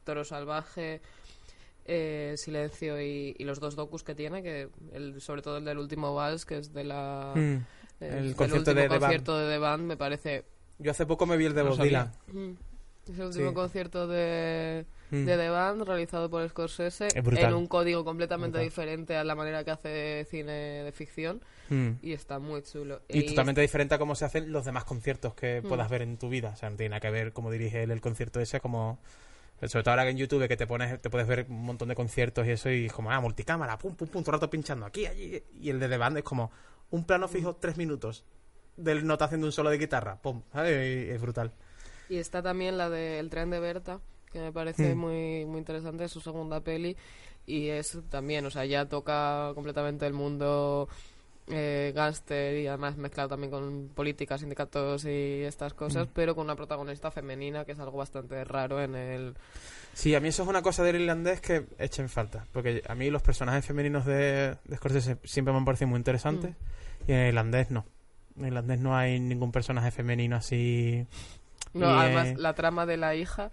Toro 0.05 0.24
Salvaje, 0.24 1.01
eh, 1.85 2.35
Silencio 2.37 3.01
y, 3.01 3.35
y 3.38 3.44
los 3.44 3.61
dos 3.61 3.77
docus 3.77 4.03
que 4.03 4.14
tiene, 4.14 4.42
que 4.42 4.68
el, 4.92 5.20
sobre 5.20 5.42
todo 5.42 5.59
el 5.59 5.64
del 5.64 5.79
último 5.79 6.14
Vals, 6.14 6.44
que 6.44 6.59
es 6.59 6.72
de 6.72 6.85
la... 6.85 7.33
Mm. 7.35 7.55
eh, 8.01 8.18
El 8.18 8.35
concierto 8.37 8.74
de 8.74 8.83
The 8.83 8.88
Band. 8.88 9.01
concierto 9.01 9.38
de 9.38 9.53
The 9.55 9.59
Band, 9.59 9.83
me 9.85 9.96
parece... 9.96 10.44
Yo 10.79 10.90
hace 10.92 11.07
poco 11.07 11.27
me 11.27 11.37
vi 11.37 11.46
el 11.46 11.55
de 11.55 11.64
No 11.64 11.70
Bob. 11.70 11.83
Dylan. 11.83 12.12
mm, 12.33 12.51
Es 13.11 13.18
el 13.18 13.27
último 13.27 13.48
Sí. 13.51 13.55
concierto 13.55 14.07
de, 14.07 14.85
Mm. 15.11 15.25
de 15.25 15.37
The 15.37 15.49
Band 15.49 15.83
realizado 15.83 16.29
por 16.29 16.47
Scorsese 16.49 17.07
Es 17.09 17.14
en 17.16 17.55
un 17.55 17.66
código 17.66 18.05
completamente 18.05 18.59
Brutal. 18.59 18.64
diferente 18.68 19.16
a 19.16 19.25
la 19.25 19.35
manera 19.35 19.64
que 19.64 19.71
hace 19.71 20.27
cine 20.31 20.53
de 20.85 20.92
ficción 20.92 21.40
Mm. 21.71 21.92
y 22.03 22.12
está 22.12 22.38
muy 22.38 22.62
chulo. 22.62 23.01
Y 23.09 23.23
totalmente 23.27 23.61
diferente 23.61 23.94
a 23.94 23.99
cómo 23.99 24.14
se 24.14 24.25
hacen 24.25 24.51
los 24.53 24.64
demás 24.64 24.85
conciertos 24.85 25.35
que 25.35 25.61
Mm. 25.62 25.68
puedas 25.68 25.88
ver 25.90 26.03
en 26.03 26.16
tu 26.18 26.29
vida. 26.29 26.51
O 26.51 26.57
sea, 26.57 26.71
no 26.71 26.77
tiene 26.77 26.90
nada 26.90 27.01
que 27.01 27.11
ver 27.11 27.33
cómo 27.33 27.51
dirige 27.51 27.83
él 27.83 27.90
el 27.90 28.01
concierto 28.01 28.40
ese, 28.40 28.61
como... 28.61 28.99
Sobre 29.61 29.83
todo 29.83 29.90
ahora 29.90 30.05
que 30.05 30.11
en 30.11 30.18
YouTube 30.18 30.47
que 30.47 30.57
te 30.57 30.68
pones 30.68 31.03
te 31.03 31.11
puedes 31.11 31.27
ver 31.27 31.47
un 31.49 31.64
montón 31.64 31.88
de 31.88 31.97
conciertos 31.97 32.47
y 32.47 32.51
eso 32.53 32.71
y 32.71 32.87
es 32.87 32.92
como, 32.92 33.11
ah, 33.11 33.21
multicámara, 33.21 33.77
pum, 33.77 33.92
pum, 33.97 34.07
pum, 34.07 34.23
todo 34.23 34.31
el 34.37 34.40
rato 34.40 34.49
pinchando 34.51 34.87
aquí, 34.87 35.05
allí. 35.07 35.42
Y 35.61 35.71
el 35.71 35.81
de 35.81 35.88
The 35.88 35.97
Band 35.97 36.18
es 36.18 36.23
como 36.23 36.53
un 36.90 37.05
plano 37.05 37.27
fijo, 37.27 37.57
tres 37.57 37.77
minutos, 37.77 38.25
del 38.77 39.05
nota 39.05 39.25
haciendo 39.25 39.49
un 39.49 39.53
solo 39.53 39.71
de 39.71 39.79
guitarra, 39.79 40.23
pum, 40.23 40.42
¿sabes? 40.53 41.09
Y 41.09 41.11
es 41.11 41.21
brutal. 41.21 41.53
Y 42.09 42.18
está 42.18 42.40
también 42.40 42.79
la 42.79 42.88
de 42.88 43.18
El 43.18 43.31
tren 43.31 43.51
de 43.51 43.59
Berta, 43.59 44.01
que 44.33 44.38
me 44.41 44.53
parece 44.53 44.95
Mm. 44.95 44.99
muy, 44.99 45.45
muy 45.47 45.59
interesante, 45.59 46.05
es 46.05 46.12
su 46.12 46.21
segunda 46.21 46.61
peli. 46.61 46.97
Y 47.47 47.69
es 47.69 47.99
también, 48.11 48.45
o 48.45 48.51
sea, 48.51 48.64
ya 48.67 48.87
toca 48.87 49.53
completamente 49.55 50.07
el 50.07 50.12
mundo 50.12 50.88
eh, 51.51 51.93
gángster 51.95 52.59
y 52.59 52.67
además 52.67 52.99
mezclado 52.99 53.31
también 53.31 53.51
con 53.51 53.88
política, 53.95 54.37
sindicatos 54.37 55.07
y 55.07 55.43
estas 55.45 55.73
cosas, 55.73 56.07
Mm. 56.07 56.11
pero 56.12 56.35
con 56.35 56.45
una 56.45 56.57
protagonista 56.57 57.11
femenina, 57.11 57.64
que 57.64 57.73
es 57.73 57.79
algo 57.79 57.97
bastante 57.97 58.45
raro 58.45 58.83
en 58.83 58.95
el... 58.95 59.35
Sí, 59.95 60.14
a 60.14 60.20
mí 60.20 60.29
eso 60.29 60.43
es 60.43 60.49
una 60.51 60.61
cosa 60.61 60.83
del 60.85 60.97
irlandés 61.01 61.41
que 61.41 61.64
echen 61.79 62.11
falta. 62.11 62.45
Porque 62.53 62.83
a 62.87 62.95
mí 62.95 63.09
los 63.09 63.22
personajes 63.22 63.64
femeninos 63.64 64.05
de, 64.05 64.57
de 64.62 64.76
Scorsese 64.76 65.16
siempre 65.24 65.53
me 65.53 65.59
han 65.59 65.64
parecido 65.64 65.89
muy 65.89 65.97
interesantes. 65.97 66.51
Mm. 66.51 67.11
Y 67.11 67.12
en 67.14 67.18
el 67.20 67.29
irlandés 67.29 67.70
no. 67.70 67.87
En 68.37 68.43
el 68.43 68.49
irlandés 68.49 68.81
no 68.81 68.95
hay 68.95 69.18
ningún 69.18 69.51
personaje 69.51 69.91
femenino 69.91 70.37
así. 70.37 71.07
No, 71.72 71.87
Y, 71.87 71.99
además, 71.99 72.26
eh, 72.29 72.35
la 72.37 72.55
trama 72.55 72.85
de 72.85 72.99
la 72.99 73.14
hija 73.16 73.51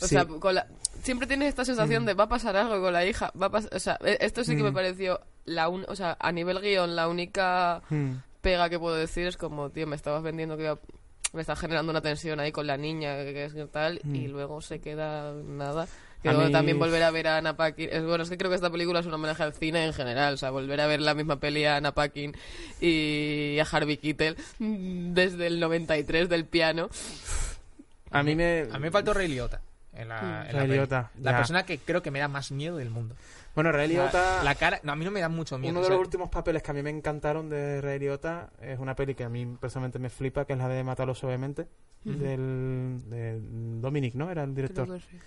O 0.00 0.06
Sí. 0.06 0.14
sea, 0.14 0.24
con 0.26 0.54
la- 0.54 0.66
siempre 1.02 1.26
tienes 1.26 1.48
esta 1.48 1.64
sensación 1.64 2.02
Mm. 2.02 2.06
de 2.06 2.14
va 2.14 2.24
a 2.24 2.28
pasar 2.28 2.56
algo 2.56 2.80
con 2.82 2.92
la 2.92 3.04
hija. 3.06 3.32
Va 3.40 3.46
a 3.46 3.50
pas- 3.50 3.68
o 3.74 3.78
sea, 3.78 3.98
e- 4.04 4.18
esto 4.20 4.42
sí 4.44 4.56
que 4.56 4.62
me 4.62 4.70
Mm. 4.70 4.74
pareció, 4.74 5.20
la 5.44 5.68
un- 5.68 5.84
o 5.88 5.94
sea, 5.96 6.16
a 6.20 6.32
nivel 6.32 6.60
guion, 6.60 6.96
la 6.96 7.08
única 7.08 7.82
Mm. 7.90 8.12
pega 8.40 8.68
que 8.68 8.78
puedo 8.78 8.96
decir 8.96 9.26
es 9.26 9.36
como, 9.36 9.70
tío, 9.70 9.86
me 9.86 9.96
estabas 9.96 10.22
vendiendo 10.22 10.56
que 10.56 10.64
iba- 10.64 10.78
me 11.32 11.40
está 11.40 11.56
generando 11.56 11.90
una 11.90 12.00
tensión 12.00 12.38
ahí 12.40 12.52
con 12.52 12.66
la 12.66 12.76
niña, 12.76 13.16
que, 13.24 13.32
que 13.32 13.44
es 13.46 13.70
tal, 13.72 14.00
y 14.04 14.28
luego 14.28 14.60
se 14.60 14.80
queda 14.80 15.32
nada. 15.32 15.86
Que 16.22 16.30
A 16.30 16.32
luego 16.32 16.46
mí- 16.46 16.52
también 16.52 16.78
volver 16.78 17.02
a 17.02 17.10
ver 17.10 17.26
a 17.28 17.36
Anna 17.36 17.54
Paquin. 17.56 17.88
Es, 17.92 18.02
bueno, 18.02 18.22
es 18.24 18.30
que 18.30 18.38
creo 18.38 18.48
que 18.50 18.54
esta 18.54 18.70
película 18.70 19.00
es 19.00 19.06
un 19.06 19.12
homenaje 19.12 19.42
al 19.42 19.52
cine 19.52 19.84
en 19.84 19.92
general. 19.92 20.32
O 20.34 20.36
sea, 20.38 20.50
volver 20.50 20.80
a 20.80 20.86
ver 20.86 21.00
la 21.02 21.12
misma 21.12 21.38
peli 21.38 21.66
a 21.66 21.76
Anna 21.76 21.92
Paquin 21.92 22.34
y 22.80 23.58
a 23.58 23.64
Harvey 23.70 23.98
Keitel 23.98 24.36
desde 24.58 25.46
el 25.48 25.60
93 25.60 26.28
del 26.30 26.46
piano. 26.46 26.88
A 28.10 28.22
mí 28.22 28.34
me... 28.36 28.60
A 28.72 28.74
mí 28.78 28.84
me 28.84 28.90
faltó 28.90 29.12
Ray 29.12 29.28
Liotta. 29.28 29.60
En 29.96 30.08
la, 30.08 30.46
en 30.48 30.56
la. 30.56 30.64
Liotta, 30.66 31.10
persona 31.22 31.64
que 31.64 31.78
creo 31.78 32.02
que 32.02 32.10
me 32.10 32.18
da 32.18 32.28
más 32.28 32.50
miedo 32.50 32.76
del 32.76 32.90
mundo. 32.90 33.14
Bueno, 33.54 33.70
Ray 33.70 33.86
La- 33.88 34.02
Liotta... 34.02 34.42
La, 34.42 34.54
cara. 34.56 34.80
No, 34.82 34.90
a 34.92 34.96
mí 34.96 35.04
no 35.04 35.12
me 35.12 35.20
da 35.20 35.28
mucho 35.28 35.56
miedo. 35.58 35.70
Uno 35.70 35.80
o 35.80 35.82
de 35.82 35.86
sea, 35.88 35.96
los 35.96 36.04
últimos 36.04 36.28
papeles 36.28 36.62
que 36.62 36.70
a 36.72 36.74
mí 36.74 36.82
me 36.82 36.90
encantaron 36.90 37.48
de 37.48 37.80
Ray 37.80 38.00
Liotta 38.00 38.50
es 38.60 38.78
una 38.80 38.96
peli 38.96 39.14
que 39.14 39.22
a 39.22 39.28
mí 39.28 39.46
personalmente 39.60 40.00
me 40.00 40.10
flipa, 40.10 40.44
que 40.44 40.54
es 40.54 40.58
la 40.58 40.66
de 40.68 40.82
Mátalo 40.82 41.14
suavemente, 41.14 41.68
Ujú. 42.04 42.18
del 42.18 43.00
de 43.08 43.38
Dominic, 43.80 44.14
¿no? 44.14 44.30
Era 44.30 44.42
el 44.42 44.54
director. 44.54 44.86
Creo 44.86 44.98
que 44.98 45.04
sí. 45.04 45.18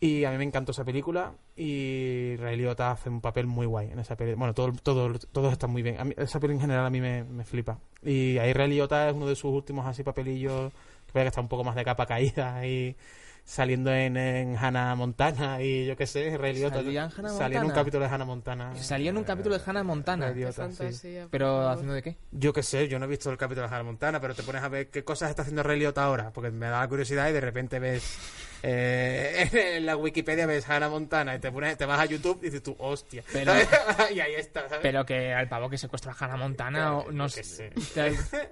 Y 0.00 0.24
a 0.24 0.30
mí 0.30 0.38
me 0.38 0.44
encantó 0.44 0.72
esa 0.72 0.84
película 0.84 1.32
y 1.56 2.36
Ray 2.36 2.56
Liotta 2.56 2.90
hace 2.90 3.08
un 3.08 3.20
papel 3.20 3.46
muy 3.46 3.64
guay 3.66 3.90
en 3.90 3.98
esa 3.98 4.16
peli. 4.16 4.34
Bueno, 4.34 4.52
todo, 4.52 4.72
todo, 4.82 5.18
todos 5.32 5.52
están 5.52 5.70
muy 5.70 5.82
bien. 5.82 5.98
A 6.00 6.04
mí- 6.04 6.14
esa 6.16 6.40
peli 6.40 6.54
en 6.54 6.60
general 6.60 6.84
a 6.86 6.90
mí 6.90 7.00
me, 7.00 7.24
me 7.24 7.44
flipa. 7.44 7.78
Y 8.02 8.36
ahí 8.38 8.52
Ray 8.52 8.68
Liotta 8.70 9.08
es 9.08 9.14
uno 9.14 9.26
de 9.26 9.34
sus 9.36 9.52
últimos 9.52 9.86
así 9.86 10.02
papelillos 10.02 10.72
que 11.06 11.12
vaya 11.14 11.24
que 11.24 11.28
está 11.28 11.40
un 11.40 11.48
poco 11.48 11.62
más 11.64 11.74
de 11.76 11.84
capa 11.84 12.06
caída 12.06 12.66
y 12.66 12.96
saliendo 13.44 13.92
en, 13.92 14.16
en 14.16 14.56
Hannah 14.56 14.94
Montana 14.94 15.62
y 15.62 15.86
yo 15.86 15.96
qué 15.96 16.06
sé, 16.06 16.36
Ray 16.36 16.54
Liotta 16.54 16.76
¿Salía 16.76 17.04
en 17.04 17.10
Hannah 17.16 17.28
salía 17.28 17.58
en 17.60 17.66
un 17.66 17.70
capítulo 17.72 18.04
de 18.04 18.10
Hannah 18.10 18.24
Montana. 18.24 18.74
Salía 18.76 19.10
en 19.10 19.16
un 19.18 19.24
capítulo 19.24 19.58
de 19.58 19.62
Hannah 19.64 19.82
Montana. 19.82 20.30
Liotta, 20.30 20.70
sí. 20.70 21.18
Pero 21.30 21.68
haciendo 21.68 21.94
de 21.94 22.02
qué? 22.02 22.16
Yo 22.32 22.52
qué 22.52 22.62
sé, 22.62 22.88
yo 22.88 22.98
no 22.98 23.04
he 23.04 23.08
visto 23.08 23.30
el 23.30 23.36
capítulo 23.36 23.68
de 23.68 23.74
Hannah 23.74 23.84
Montana, 23.84 24.20
pero 24.20 24.34
te 24.34 24.42
pones 24.42 24.62
a 24.62 24.68
ver 24.68 24.88
qué 24.88 25.04
cosas 25.04 25.30
está 25.30 25.42
haciendo 25.42 25.62
Ray 25.62 25.78
Liotta 25.78 26.04
ahora, 26.04 26.32
porque 26.32 26.50
me 26.50 26.66
da 26.66 26.80
la 26.80 26.88
curiosidad 26.88 27.28
y 27.28 27.32
de 27.32 27.40
repente 27.40 27.78
ves 27.78 28.18
eh, 28.66 29.48
en 29.76 29.84
la 29.86 29.94
Wikipedia 29.96 30.46
ves 30.46 30.68
Hannah 30.68 30.88
Montana 30.88 31.34
y 31.34 31.38
te 31.38 31.52
pones, 31.52 31.76
te 31.76 31.84
vas 31.84 32.00
a 32.00 32.06
YouTube 32.06 32.38
y 32.42 32.46
dices 32.46 32.62
tú, 32.62 32.74
hostia. 32.78 33.22
Pero- 33.32 33.52
y 34.14 34.20
ahí 34.20 34.34
está, 34.34 34.62
¿sabes? 34.68 34.78
Pero 34.82 35.04
que 35.04 35.34
al 35.34 35.48
pavo 35.48 35.68
que 35.68 35.76
secuestra 35.76 36.12
a 36.12 36.16
Hannah 36.24 36.36
Montana, 36.38 36.96
o- 36.96 37.12
no 37.12 37.24
Yo 37.24 37.28
sé. 37.28 37.44
sé. 37.44 37.70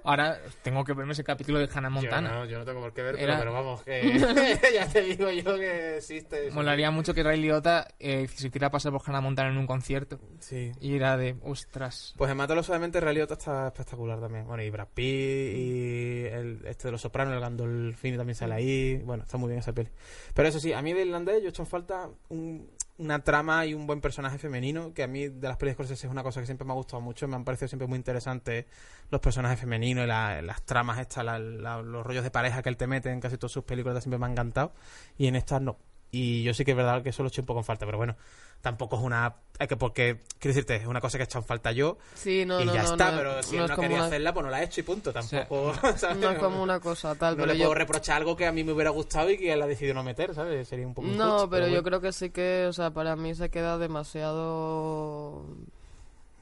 Ahora 0.03 0.39
tengo 0.61 0.83
que 0.83 0.93
verme 0.93 1.13
ese 1.13 1.23
capítulo 1.23 1.57
de 1.59 1.67
Hannah 1.73 1.89
Yo 1.89 1.95
Montana. 1.95 2.29
no, 2.29 2.45
yo 2.45 2.59
no 2.59 2.65
tengo 2.65 2.79
por 2.81 2.93
qué 2.93 3.01
ver, 3.01 3.15
Era- 3.19 3.39
pero, 3.39 3.51
pero 3.51 3.53
vamos, 3.53 3.81
que 3.83 4.19
ya 4.73 4.87
te 4.87 5.01
digo 5.01 5.31
yo 5.31 5.55
que 5.57 5.97
existe. 5.97 6.47
eso. 6.47 6.55
Molaría 6.55 6.91
mucho 6.91 7.13
que 7.13 7.23
Ray 7.23 7.41
Liotta 7.41 7.87
eh, 7.99 8.27
se 8.33 8.47
hiciera 8.47 8.69
pasar 8.69 8.91
por 8.91 9.01
Hannah 9.05 9.21
Montana 9.21 9.49
en 9.49 9.57
un 9.57 9.65
concierto. 9.67 10.19
Sí. 10.39 10.71
Y 10.79 10.95
era 10.95 11.17
de, 11.17 11.35
ostras. 11.43 12.13
Pues 12.17 12.29
en 12.29 12.37
Mátalo 12.37 12.61
solamente 12.61 12.99
Ray 12.99 13.15
Liotta 13.15 13.33
está 13.33 13.67
espectacular 13.67 14.19
también. 14.19 14.45
Bueno, 14.45 14.61
y 14.63 14.69
Brad 14.69 14.87
Pitt 14.93 15.55
y 15.55 16.25
el, 16.25 16.59
este 16.65 16.87
de 16.87 16.91
Los 16.91 17.01
Sopranos, 17.01 17.33
el 17.33 17.39
Gandolfini 17.39 18.17
también 18.17 18.35
sale 18.35 18.53
ahí. 18.55 18.97
Bueno, 19.03 19.23
está 19.23 19.37
muy 19.37 19.47
bien 19.49 19.59
esa 19.59 19.73
peli. 19.73 19.89
Pero 20.33 20.47
eso 20.47 20.59
sí, 20.59 20.73
a 20.73 20.81
mí 20.81 20.93
de 20.93 21.01
irlandés 21.05 21.41
yo 21.41 21.47
he 21.47 21.49
hecho 21.49 21.61
en 21.63 21.67
falta 21.67 22.09
un- 22.29 22.69
una 22.99 23.23
trama 23.23 23.65
y 23.65 23.73
un 23.73 23.87
buen 23.87 24.01
personaje 24.01 24.37
femenino, 24.37 24.93
que 24.93 25.03
a 25.03 25.07
mí 25.07 25.27
de 25.27 25.47
las 25.47 25.57
Scorsese 25.57 26.05
es 26.07 26.11
una 26.11 26.21
cosa 26.23 26.39
que 26.39 26.45
siempre 26.45 26.65
me 26.65 26.73
ha 26.73 26.75
gustado 26.75 27.01
mucho. 27.01 27.27
Me 27.27 27.35
han 27.35 27.43
parecido 27.43 27.67
siempre 27.67 27.87
muy 27.87 27.97
interesantes 27.97 28.65
los 29.09 29.19
personajes 29.19 29.59
femeninos 29.59 30.05
y 30.05 30.07
la- 30.07 30.41
las 30.41 30.61
tramas 30.63 30.99
estas, 30.99 31.25
la- 31.25 31.39
la- 31.39 31.81
los 31.81 32.05
rollos 32.05 32.23
de 32.23 32.31
pareja 32.31 32.61
que 32.61 32.69
él 32.69 32.77
te 32.77 32.85
mete 32.87 33.09
en 33.11 33.19
casi 33.19 33.37
todas 33.37 33.51
sus 33.51 33.63
películas 33.63 34.03
siempre 34.03 34.19
me 34.19 34.25
han 34.27 34.33
encantado. 34.33 34.73
Y 35.17 35.25
en 35.27 35.35
estas 35.35 35.61
no. 35.61 35.77
Y 36.15 36.43
yo 36.43 36.53
sí 36.53 36.63
que 36.63 36.71
es 36.71 36.77
verdad 36.77 37.01
que 37.01 37.09
eso 37.09 37.23
lo 37.23 37.27
he 37.27 37.31
hecho 37.31 37.41
un 37.41 37.47
poco 37.47 37.61
en 37.61 37.65
falta, 37.65 37.87
pero 37.87 37.97
bueno, 37.97 38.15
tampoco 38.61 38.97
es 38.97 39.01
una... 39.01 39.33
Hay 39.57 39.67
que, 39.67 39.75
porque, 39.75 40.19
quiero 40.37 40.53
decirte, 40.53 40.75
es 40.75 40.85
una 40.85 41.01
cosa 41.01 41.17
que 41.17 41.23
he 41.23 41.25
echado 41.25 41.41
en 41.43 41.47
falta 41.47 41.71
yo 41.71 41.97
Sí, 42.13 42.45
no, 42.45 42.61
y 42.61 42.65
no, 42.65 42.73
ya 42.75 42.83
no, 42.83 42.91
está, 42.91 43.09
no, 43.11 43.17
pero 43.17 43.41
si 43.41 43.57
no 43.57 43.67
quería 43.67 43.97
una- 43.97 44.05
hacerla, 44.05 44.31
pues 44.31 44.43
no 44.45 44.51
la 44.51 44.57
ha 44.57 44.63
hecho 44.63 44.79
y 44.79 44.83
punto. 44.83 45.11
Tampoco, 45.11 45.73
¿sabes? 45.97 46.17
No 46.19 46.29
es 46.29 46.37
como 46.37 46.61
una 46.61 46.79
cosa 46.79 47.15
tal, 47.15 47.35
No 47.35 47.41
pero 47.43 47.53
le 47.53 47.57
yo... 47.57 47.65
puedo 47.65 47.73
reprochar 47.79 48.17
algo 48.17 48.35
que 48.37 48.45
a 48.45 48.51
mí 48.51 48.63
me 48.63 48.73
hubiera 48.73 48.91
gustado 48.91 49.31
y 49.31 49.37
que 49.39 49.51
él 49.51 49.59
ha 49.61 49.65
decidido 49.65 49.95
no 49.95 50.03
meter, 50.03 50.35
¿sabes? 50.35 50.67
Sería 50.67 50.85
un 50.85 50.93
poco 50.93 51.07
No, 51.07 51.13
injusto, 51.29 51.49
pero 51.49 51.65
yo 51.65 51.71
bueno. 51.81 51.83
creo 51.83 52.01
que 52.01 52.13
sí 52.13 52.29
que, 52.29 52.67
o 52.69 52.73
sea, 52.73 52.91
para 52.91 53.15
mí 53.15 53.33
se 53.33 53.49
queda 53.49 53.79
demasiado... 53.79 55.45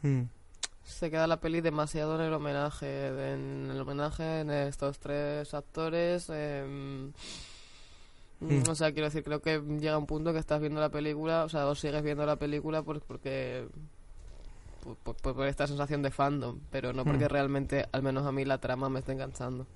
Mm. 0.02 0.24
Se 0.84 1.10
queda 1.10 1.28
la 1.28 1.40
peli 1.40 1.62
demasiado 1.62 2.16
en 2.16 2.22
el 2.28 2.34
homenaje, 2.34 3.08
en 3.08 3.70
el 3.72 3.80
homenaje 3.80 4.42
en 4.42 4.50
estos 4.52 5.00
tres 5.00 5.54
actores. 5.54 6.28
em, 6.30 7.14
O 8.70 8.76
sea, 8.76 8.92
quiero 8.92 9.06
decir, 9.08 9.24
creo 9.24 9.42
que 9.42 9.60
llega 9.80 9.98
un 9.98 10.08
punto 10.08 10.34
que 10.34 10.40
estás 10.40 10.60
viendo 10.60 10.80
la 10.82 10.90
película, 10.90 11.44
o 11.46 11.50
sea, 11.50 11.68
o 11.68 11.76
sigues 11.76 12.02
viendo 12.04 12.26
la 12.26 12.38
película 12.38 12.82
por- 12.84 13.02
porque... 13.02 13.68
Por, 14.84 14.96
por- 15.16 15.36
por 15.36 15.48
esta 15.48 15.68
sensación 15.68 16.02
de 16.02 16.10
fandom, 16.12 16.60
pero 16.72 16.92
no 16.94 17.04
porque 17.06 17.26
Mm. 17.26 17.30
realmente, 17.30 17.86
al 17.92 18.02
menos 18.04 18.26
a 18.26 18.32
mí, 18.32 18.46
la 18.46 18.58
trama 18.60 18.90
me 18.90 19.00
esté 19.00 19.12
enganchando. 19.12 19.68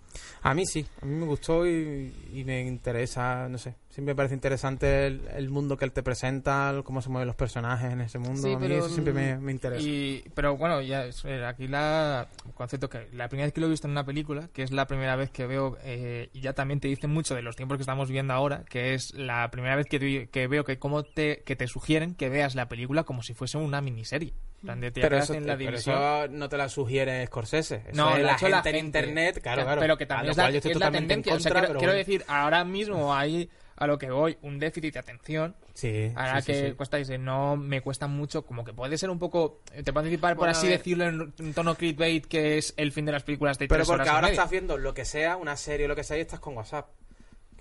A 0.41 0.53
mí 0.53 0.65
sí, 0.65 0.85
a 1.01 1.05
mí 1.05 1.15
me 1.15 1.25
gustó 1.25 1.67
y, 1.67 2.13
y 2.33 2.43
me 2.43 2.61
interesa, 2.65 3.47
no 3.49 3.57
sé, 3.57 3.75
siempre 3.89 4.13
me 4.13 4.15
parece 4.15 4.33
interesante 4.35 5.07
el, 5.07 5.27
el 5.35 5.49
mundo 5.49 5.77
que 5.77 5.85
él 5.85 5.91
te 5.91 6.01
presenta, 6.03 6.73
cómo 6.83 7.01
se 7.01 7.09
mueven 7.09 7.27
los 7.27 7.35
personajes 7.35 7.91
en 7.91 8.01
ese 8.01 8.17
mundo, 8.19 8.41
Sí, 8.41 8.53
a 8.53 8.57
mí 8.57 8.65
pero, 8.67 8.79
eso 8.79 8.89
siempre 8.89 9.13
me, 9.13 9.35
mm, 9.37 9.41
me 9.41 9.51
interesa. 9.51 9.81
Y, 9.87 10.23
pero 10.33 10.55
bueno, 10.57 10.81
ya 10.81 11.05
es- 11.05 11.23
eh, 11.25 11.45
aquí 11.45 11.67
la 11.67 12.27
concepto 12.55 12.89
que 12.89 13.07
la 13.13 13.27
primera 13.27 13.45
vez 13.47 13.53
que 13.53 13.61
lo 13.61 13.67
he 13.67 13.69
visto 13.71 13.87
en 13.87 13.91
una 13.91 14.05
película, 14.05 14.47
que 14.53 14.63
es 14.63 14.71
la 14.71 14.87
primera 14.87 15.15
vez 15.15 15.29
que 15.29 15.45
veo, 15.45 15.77
eh, 15.83 16.29
y 16.33 16.41
ya 16.41 16.53
también 16.53 16.79
te 16.79 16.87
dice 16.87 17.07
mucho 17.07 17.35
de 17.35 17.41
los 17.41 17.55
tiempos 17.55 17.77
que 17.77 17.81
estamos 17.83 18.07
viviendo 18.07 18.33
ahora, 18.33 18.63
que 18.69 18.93
es 18.93 19.13
la 19.13 19.49
primera 19.51 19.75
vez 19.75 19.85
que, 19.87 20.29
que 20.31 20.47
veo 20.47 20.63
que 20.63 20.79
como 20.79 21.03
te, 21.03 21.43
que 21.45 21.55
te 21.55 21.67
sugieren 21.67 22.15
que 22.15 22.29
veas 22.29 22.55
la 22.55 22.67
película 22.67 23.03
como 23.03 23.21
si 23.23 23.33
fuese 23.33 23.57
una 23.57 23.81
miniserie. 23.81 24.33
De, 24.65 24.91
te 24.91 25.01
Pero 25.01 25.17
eso, 25.17 25.33
en 25.33 25.45
la 25.45 25.55
pero 25.55 25.71
división. 25.71 25.95
eso 25.95 26.27
no 26.29 26.49
te 26.49 26.57
la 26.57 26.69
sugiere 26.69 27.25
Scorsese. 27.27 27.83
Eso 27.87 27.95
No, 27.95 28.15
es 28.17 28.23
la 28.23 28.37
gente 28.37 28.71
la 28.71 28.77
en 28.77 28.85
internet, 28.85 29.39
claro, 29.41 29.63
claro. 29.63 29.81
Pero 29.81 29.97
que 29.97 30.05
también 30.05 30.31
es 30.31 30.37
la, 30.37 30.43
cual 30.43 30.53
yo 30.53 30.57
estoy 30.57 30.71
es 30.71 30.77
la 30.77 30.85
totalmente 30.87 31.13
en 31.13 31.21
tendencia. 31.23 31.35
O 31.35 31.39
sea, 31.39 31.61
contra, 31.61 31.77
quiero, 31.79 31.93
decir, 31.93 32.23
ahora 32.27 32.63
mismo 32.63 33.13
hay 33.13 33.49
a 33.77 33.87
lo 33.87 33.97
que 33.97 34.09
voy 34.09 34.37
un 34.41 34.59
déficit 34.59 34.93
de 34.93 34.99
atención. 34.99 35.55
Sí, 35.73 36.11
Ahora 36.15 36.41
sí, 36.41 36.51
que 36.51 36.69
sí. 36.69 36.75
cuesta 36.75 36.97
dice, 36.97 37.17
no 37.17 37.57
me 37.57 37.81
cuesta 37.81 38.07
mucho, 38.07 38.45
como 38.45 38.63
que 38.63 38.73
puede 38.73 38.97
ser 38.97 39.09
un 39.09 39.19
poco, 39.19 39.61
te 39.65 39.91
puede 39.91 40.05
anticipar 40.05 40.35
por 40.35 40.45
Bueno, 40.45 40.57
así 40.57 40.67
decirlo 40.67 41.05
en 41.05 41.33
un 41.37 41.53
tono 41.53 41.75
clickbait 41.75 42.25
que 42.25 42.57
es 42.57 42.73
el 42.77 42.91
fin 42.91 43.05
de 43.05 43.11
las 43.11 43.23
películas 43.23 43.59
de 43.59 43.67
Pero 43.67 43.79
tres 43.79 43.87
porque 43.87 44.03
horas 44.03 44.15
ahora 44.15 44.29
estás 44.29 44.49
viendo 44.49 44.77
lo 44.77 44.93
que 44.93 45.03
sea, 45.03 45.35
una 45.35 45.57
serie 45.57 45.85
o 45.85 45.89
lo 45.89 45.95
que 45.95 46.03
sea, 46.03 46.17
y 46.17 46.21
estás 46.21 46.39
con 46.39 46.55
WhatsApp. 46.55 46.87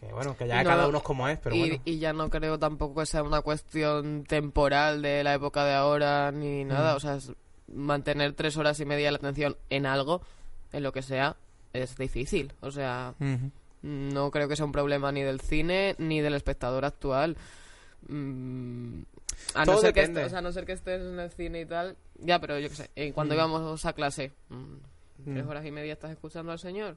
Que 0.06 0.12
bueno, 0.12 0.36
que 0.36 0.46
ya 0.46 0.62
No, 0.62 0.68
cada 0.70 0.88
uno 0.88 0.98
es 0.98 1.04
como 1.04 1.28
es, 1.28 1.38
pero 1.38 1.54
y, 1.56 1.60
bueno. 1.60 1.82
y 1.84 1.98
ya 1.98 2.12
no 2.12 2.28
creo 2.30 2.58
tampoco 2.58 3.00
que 3.00 3.06
sea 3.06 3.22
una 3.22 3.40
cuestión 3.40 4.24
temporal 4.24 5.00
de 5.02 5.24
la 5.24 5.34
época 5.34 5.64
de 5.64 5.74
ahora 5.74 6.30
ni 6.32 6.64
nada. 6.64 6.92
Mm. 6.94 6.96
O 6.96 7.00
sea, 7.00 7.14
es 7.16 7.32
mantener 7.72 8.34
tres 8.34 8.56
horas 8.56 8.78
y 8.80 8.84
media 8.84 9.10
la 9.10 9.16
atención 9.18 9.56
en 9.70 9.86
algo, 9.86 10.20
en 10.72 10.82
lo 10.82 10.92
que 10.92 11.02
sea, 11.02 11.36
es 11.72 11.96
difícil. 11.96 12.52
O 12.60 12.70
sea, 12.70 13.14
no 13.82 14.30
creo 14.30 14.48
que 14.48 14.56
sea 14.56 14.64
un 14.66 14.72
problema 14.72 15.10
ni 15.12 15.22
del 15.22 15.40
cine 15.40 15.94
ni 15.98 16.20
del 16.20 16.34
espectador 16.34 16.84
actual. 16.84 17.36
Mm, 18.08 19.00
a, 19.54 19.64
Todo 19.64 19.76
no 19.76 19.80
ser 19.80 19.92
que 19.94 20.02
estés, 20.02 20.26
o 20.26 20.28
sea, 20.28 20.38
a 20.38 20.42
no 20.42 20.52
ser 20.52 20.64
que 20.66 20.72
estés 20.72 21.00
en 21.00 21.18
el 21.18 21.30
cine 21.30 21.62
y 21.62 21.66
tal. 21.66 21.96
Ya, 22.18 22.38
pero 22.40 22.58
yo 22.58 22.68
qué 22.68 22.74
sé. 22.76 22.90
eh, 22.96 23.12
cuando 23.12 23.34
Mm. 23.34 23.38
íbamos 23.38 23.84
a 23.86 23.92
clase, 23.94 24.32
mm, 24.50 24.74
tres 25.32 25.46
horas 25.46 25.64
y 25.64 25.70
media 25.70 25.92
estás 25.94 26.10
escuchando 26.10 26.52
al 26.52 26.58
señor. 26.58 26.96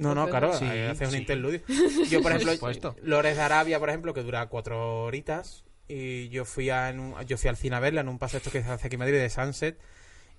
No, 0.00 0.14
no, 0.14 0.28
claro, 0.28 0.52
Sí, 0.54 0.64
ahí 0.64 0.80
haces 0.86 1.08
un 1.08 1.12
sí. 1.14 1.18
interludio. 1.20 1.60
Yo, 2.10 2.22
por 2.22 2.32
ejemplo. 2.32 2.96
Lores 3.02 3.36
de 3.36 3.42
Arabia, 3.42 3.78
por 3.78 3.88
ejemplo, 3.88 4.14
que 4.14 4.22
dura 4.22 4.46
cuatro 4.46 5.04
horitas, 5.04 5.64
y 5.88 6.28
yo 6.28 6.44
fui, 6.44 6.70
a, 6.70 6.88
en 6.90 7.00
un- 7.00 7.20
yo 7.26 7.36
fui 7.36 7.48
al 7.48 7.56
cine 7.56 7.76
a 7.76 7.80
verla 7.80 8.00
en 8.00 8.08
un 8.08 8.18
paseo 8.18 8.38
esto 8.38 8.50
que 8.50 8.62
se 8.62 8.70
hace 8.70 8.86
aquí 8.86 8.94
en 8.94 9.00
Madrid 9.00 9.14
de 9.18 9.28
Sunset, 9.30 9.78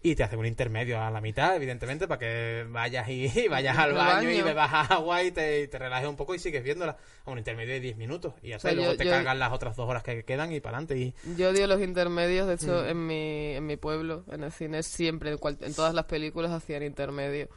y 0.03 0.15
te 0.15 0.23
hacen 0.23 0.39
un 0.39 0.47
intermedio 0.47 0.99
a 0.99 1.11
la 1.11 1.21
mitad, 1.21 1.55
evidentemente, 1.55 2.07
para 2.07 2.17
que 2.17 2.65
vayas 2.69 3.07
y, 3.09 3.27
y 3.39 3.47
vayas 3.49 3.77
al 3.77 3.91
Al 3.91 3.95
baño, 3.97 4.29
y 4.31 4.33
baño. 4.35 4.45
bebas 4.45 4.89
agua 4.91 5.21
y 5.21 5.31
te, 5.31 5.61
y 5.61 5.67
te 5.67 5.77
relajes 5.77 6.07
un 6.09 6.15
poco 6.15 6.33
y 6.33 6.39
sigues 6.39 6.63
viéndola. 6.63 6.97
A 7.25 7.29
un 7.31 7.37
intermedio 7.37 7.73
de 7.75 7.81
10 7.81 7.97
minutos, 7.97 8.33
y 8.41 8.49
ya 8.49 8.55
está, 8.55 8.69
sea, 8.69 8.73
y 8.73 8.75
luego 8.77 8.93
yo- 8.93 8.97
te 8.97 9.05
yo- 9.05 9.11
cargan 9.11 9.37
las 9.37 9.51
otras 9.51 9.75
dos 9.75 9.87
horas 9.87 10.01
que 10.01 10.23
quedan 10.23 10.51
y 10.53 10.59
para 10.59 10.77
adelante. 10.77 10.97
Y... 10.97 11.13
Yo 11.37 11.49
odio 11.49 11.67
los 11.67 11.81
intermedios, 11.81 12.47
de 12.47 12.55
hecho, 12.55 12.81
Mm. 12.83 12.89
en, 12.89 13.05
mi, 13.07 13.53
en 13.57 13.65
mi 13.67 13.77
pueblo, 13.77 14.23
en 14.31 14.43
el 14.43 14.51
cine, 14.51 14.81
siempre, 14.81 15.31
en, 15.31 15.37
cual- 15.37 15.57
en 15.61 15.75
todas 15.75 15.93
las 15.93 16.05
películas 16.05 16.49
hacían 16.51 16.81
intermedio 16.81 17.47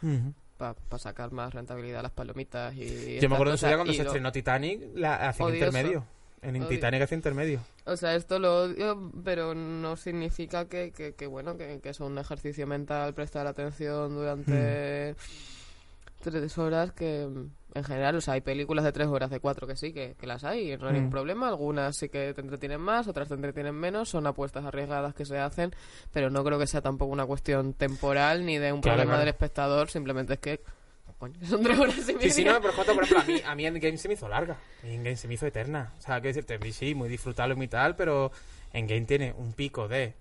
para 0.57 0.75
sacar 0.99 1.33
más 1.33 1.53
rentabilidad 1.53 2.01
a 2.01 2.03
las 2.05 2.13
palomitas 2.13 2.75
y... 2.75 3.19
Yo 3.21 3.29
me 3.29 3.35
acuerdo 3.35 3.53
en 3.55 3.59
su 3.59 3.67
día 3.67 3.77
cosas, 3.77 3.77
cuando 3.79 3.93
y 3.93 3.97
se 3.97 4.03
lo- 4.05 4.09
estrenó 4.11 4.33
Titanic, 4.33 4.81
la 4.95 5.35
Odioso. 5.39 5.55
intermedio. 5.55 6.05
En 6.43 6.57
Odio. 6.57 6.69
Titanic 6.69 7.03
hacía 7.03 7.17
intermedio. 7.17 7.61
O 7.87 7.97
sea, 7.97 8.15
esto 8.15 8.39
lo 8.39 8.65
odio, 8.65 9.11
pero 9.25 9.55
no 9.55 9.97
significa 9.97 10.67
que, 10.67 10.93
que, 10.93 11.15
que, 11.15 11.27
bueno, 11.27 11.57
que, 11.57 11.81
que 11.81 11.89
es 11.89 12.01
un 12.01 12.19
ejercicio 12.19 12.67
mental 12.67 13.15
prestar 13.15 13.47
atención 13.47 14.15
durante 14.15 15.13
Hmm. 15.15 16.23
tres 16.23 16.59
horas 16.59 16.93
que, 16.93 17.29
en 17.75 17.83
general, 17.85 18.15
o 18.17 18.21
sea, 18.21 18.35
hay 18.35 18.41
películas 18.41 18.85
de 18.85 18.93
tres 18.93 19.09
horas, 19.09 19.31
de 19.31 19.41
cuatro 19.41 19.67
que 19.67 19.75
sí, 19.77 19.93
que, 19.93 20.15
que 20.19 20.27
las 20.27 20.45
hay, 20.45 20.73
y 20.73 20.77
no 20.77 20.87
hay 20.87 20.93
Mm. 20.93 20.95
ningún 20.97 21.11
problema. 21.11 21.49
Algunas 21.49 21.97
sí 21.97 22.09
que 22.09 22.33
te 22.33 22.41
entretienen 22.41 22.81
más, 22.81 23.09
otras 23.09 23.29
te 23.29 23.35
entretienen 23.35 23.75
menos, 23.75 24.09
son 24.09 24.27
apuestas 24.27 24.65
arriesgadas 24.65 25.15
que 25.15 25.25
se 25.25 25.39
hacen, 25.39 25.75
pero 26.13 26.31
no 26.31 26.45
creo 26.45 26.59
que 26.59 26.67
sea 26.69 26.81
tampoco 26.83 27.13
una 27.13 27.27
cuestión 27.27 27.75
temporal 27.75 28.47
ni 28.47 28.59
de 28.59 28.73
un 28.73 28.81
Claro, 28.81 28.95
problema 28.97 29.13
claro. 29.15 29.21
del 29.21 29.29
espectador, 29.29 29.91
simplemente 29.91 30.35
es 30.35 30.39
que 30.39 30.61
cojones. 31.07 31.49
Son 31.49 31.63
tres 31.63 31.79
horas 31.79 31.97
y 32.09 32.15
media. 32.15 32.21
Sí, 32.21 32.31
sí, 32.31 32.45
no, 32.45 32.61
pero 32.61 32.73
Jota, 32.75 32.95
por 32.95 33.03
ejemplo, 33.05 33.23
a 33.23 33.27
mí, 33.27 33.41
a 33.45 33.55
mí 33.55 33.67
Endgame 33.67 33.99
se 33.99 34.09
me 34.09 34.15
hizo 34.15 34.29
larga. 34.29 34.57
Endgame 34.83 35.17
se 35.17 35.27
me 35.29 35.35
hizo 35.35 35.47
eterna. 35.47 35.93
O 35.99 36.01
sea, 36.01 36.21
que 36.21 36.29
decirte, 36.29 36.59
sí, 36.73 36.95
muy 36.95 37.09
disfrutable 37.09 37.55
y 37.55 37.57
muy 37.57 37.69
tal, 37.69 37.97
pero 37.97 38.31
Endgame 38.73 39.05
tiene 39.07 39.33
un 39.37 39.53
pico 39.53 39.89
de. 39.89 40.15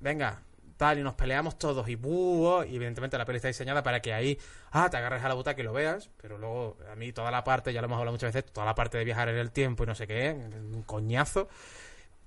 Venga, 0.00 0.42
tal, 0.78 0.98
y 0.98 1.02
nos 1.02 1.14
peleamos 1.14 1.58
todos 1.58 1.86
y 1.88 1.96
buh, 1.96 2.62
y 2.62 2.76
evidentemente 2.76 3.18
la 3.18 3.26
peli 3.26 3.36
está 3.36 3.48
diseñada 3.48 3.82
para 3.82 4.00
que 4.00 4.14
ahí, 4.14 4.38
ah, 4.70 4.88
te 4.88 4.96
agarres 4.96 5.22
a 5.22 5.28
la 5.28 5.34
butaca 5.34 5.60
y 5.60 5.64
lo 5.64 5.74
veas, 5.74 6.08
pero 6.16 6.38
luego 6.38 6.78
a 6.90 6.96
mí 6.96 7.12
toda 7.12 7.30
la 7.30 7.44
parte, 7.44 7.74
ya 7.74 7.82
lo 7.82 7.86
hemos 7.86 7.98
hablado 7.98 8.12
muchas 8.12 8.32
veces, 8.32 8.50
toda 8.50 8.64
la 8.64 8.74
parte 8.74 8.96
de 8.96 9.04
viajar 9.04 9.28
en 9.28 9.36
el 9.36 9.50
tiempo 9.50 9.84
y 9.84 9.86
no 9.86 9.94
sé 9.94 10.06
qué, 10.06 10.30
un 10.30 10.82
coñazo. 10.84 11.48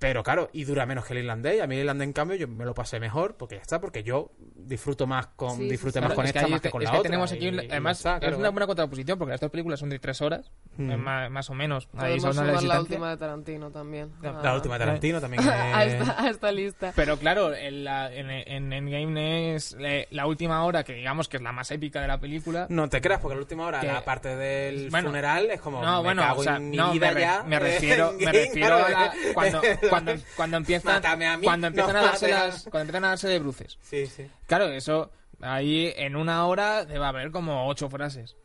Pero 0.02 0.22
claro, 0.24 0.50
y 0.52 0.64
dura 0.64 0.84
menos 0.84 1.04
que 1.06 1.12
el 1.14 1.20
irlandés. 1.20 1.56
Y 1.56 1.60
a 1.60 1.66
mí 1.68 1.76
el 1.76 1.82
irlandés, 1.82 2.06
en 2.08 2.12
cambio, 2.12 2.36
yo 2.36 2.48
me 2.48 2.64
lo 2.64 2.74
pasé 2.74 2.98
mejor 3.00 3.36
porque 3.36 3.54
ya 3.54 3.62
está, 3.62 3.80
porque 3.80 4.02
yo 4.02 4.32
disfruto 4.38 5.06
más 5.06 5.28
con, 5.28 5.56
Sí, 5.56 5.62
sí, 5.64 5.70
disfruté 5.70 6.00
sí. 6.00 6.00
más 6.00 6.08
Claro, 6.08 6.16
con 6.16 6.24
es 6.26 6.32
que 6.32 6.38
esta 6.38 6.46
ahí 6.46 6.52
más 6.52 6.60
que 6.60 6.70
con 6.70 6.82
es 6.82 6.86
la 6.86 6.92
que 6.92 6.98
otra. 6.98 7.08
tenemos 7.08 7.32
aquí, 7.32 7.46
y- 7.48 7.54
y 7.54 7.70
además, 7.70 8.02
ya 8.02 8.10
está, 8.10 8.14
es 8.16 8.20
claro. 8.20 8.38
una 8.38 8.48
buena 8.50 8.66
contraposición 8.66 9.18
porque 9.18 9.30
las 9.32 9.40
dos 9.40 9.50
películas 9.50 9.78
son 9.80 9.88
de 9.90 9.98
tres 10.00 10.20
horas, 10.20 10.50
Mm. 10.76 10.90
eh, 10.90 10.96
más, 10.96 11.30
más 11.30 11.50
o 11.50 11.54
menos. 11.54 11.88
Ahí 11.96 12.18
son 12.20 12.34
la 12.36 12.42
distancia. 12.52 12.80
última 12.80 13.10
de 13.10 13.16
Tarantino 13.16 13.70
también. 13.70 14.10
La- 14.20 14.40
a- 14.40 14.42
La 14.42 14.54
última 14.56 14.74
de 14.78 14.84
Tarantino 14.84 15.20
también. 15.20 15.42
a, 15.48 15.84
es- 15.84 15.92
esta, 15.94 16.22
a 16.22 16.28
esta 16.30 16.52
lista. 16.52 16.92
Pero 16.96 17.16
claro, 17.18 17.54
en, 17.54 17.84
la- 17.84 18.12
en, 18.12 18.28
en 18.30 18.72
Endgame 18.72 19.54
es 19.54 19.76
eh, 19.78 20.08
la 20.10 20.26
última 20.26 20.64
hora 20.64 20.82
que 20.84 20.94
digamos 20.94 21.28
que 21.28 21.36
es 21.36 21.42
la 21.44 21.52
más 21.52 21.70
épica 21.70 22.00
de 22.00 22.08
la 22.08 22.18
película. 22.18 22.66
No 22.70 22.88
te 22.88 23.00
creas, 23.00 23.20
porque 23.20 23.36
la 23.36 23.40
última 23.42 23.66
hora, 23.66 23.78
Que- 23.80 23.86
la 23.86 24.04
parte 24.04 24.34
del 24.36 24.90
Bueno, 24.90 25.08
funeral, 25.08 25.48
es 25.50 25.60
como. 25.60 25.80
No, 25.80 25.98
me 25.98 26.08
bueno, 26.08 26.22
cago 26.22 26.40
o 26.40 26.44
sea, 26.44 26.56
en 26.56 26.70
mi 26.70 26.76
no, 26.76 26.90
vida 26.92 27.08
me, 27.08 27.14
re- 27.14 27.20
ya. 27.20 27.42
me 27.44 27.58
refiero, 27.60 28.12
me 28.18 28.32
refiero 28.32 28.74
a 28.76 28.88
la- 28.90 29.12
cuando, 29.34 29.60
cuando, 29.92 30.22
cuando 30.36 30.56
empiezan, 30.56 31.04
a 31.04 31.36
mí, 31.36 31.44
cuando 31.44 31.66
empiezan 31.68 31.94
no 31.94 32.00
a 32.00 32.02
darse 32.02 32.28
las, 32.28 32.62
cuando 32.64 32.80
empiezan 32.80 33.04
a 33.04 33.08
darse 33.08 33.28
de 33.28 33.38
bruces. 33.38 33.78
Sí, 33.82 34.06
sí. 34.06 34.26
Claro, 34.46 34.68
eso 34.68 35.10
ahí 35.40 35.92
en 35.96 36.16
una 36.16 36.46
hora 36.46 36.84
debe 36.84 37.04
haber 37.04 37.30
como 37.30 37.68
ocho 37.68 37.88
frases. 37.88 38.36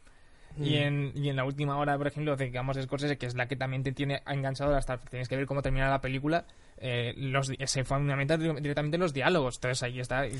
Y, 0.60 0.72
Mm. 0.72 0.74
en, 0.76 1.12
y 1.16 1.30
en 1.30 1.36
la 1.36 1.44
última 1.46 1.78
hora, 1.78 1.98
por 1.98 2.08
ejemplo, 2.08 2.36
digamos 2.36 2.76
de 2.76 2.84
Scorsese, 2.84 3.18
que 3.18 3.26
es 3.28 3.36
la 3.36 3.48
que 3.48 3.56
también 3.56 3.84
te 3.84 3.92
tiene 3.92 4.24
enganchado 4.26 4.76
hasta 4.76 4.98
tienes 4.98 5.28
que 5.30 5.36
ver 5.36 5.46
cómo 5.46 5.62
termina 5.62 5.90
la 5.90 6.02
película, 6.02 6.46
eh, 6.78 7.14
los, 7.18 7.52
se 7.66 7.84
fundamenta 7.84 8.38
di- 8.38 8.52
directamente 8.62 8.96
en 8.96 9.02
los 9.02 9.14
diálogos. 9.14 9.56
Entonces 9.58 9.84
ahí 9.84 10.00
está, 10.00 10.26
y 10.28 10.32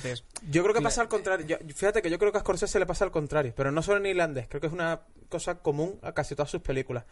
Yo 0.50 0.64
creo 0.64 0.74
que 0.74 0.82
pasa 0.82 1.02
al 1.02 1.08
contrario. 1.08 1.46
Yo- 1.46 1.58
fíjate 1.74 2.02
que 2.02 2.10
yo 2.10 2.18
creo 2.18 2.32
que 2.32 2.38
a 2.40 2.42
Scorsese 2.42 2.80
le 2.80 2.86
pasa 2.86 3.06
al 3.06 3.12
contrario, 3.12 3.54
pero 3.56 3.72
no 3.72 3.82
solo 3.84 3.98
en 3.98 4.08
irlandés. 4.08 4.48
Creo 4.48 4.60
que 4.62 4.68
es 4.68 4.74
una 4.74 5.02
cosa 5.30 5.60
común 5.60 6.00
a 6.02 6.14
casi 6.14 6.34
todas 6.36 6.50
sus 6.50 6.62
películas. 6.62 7.06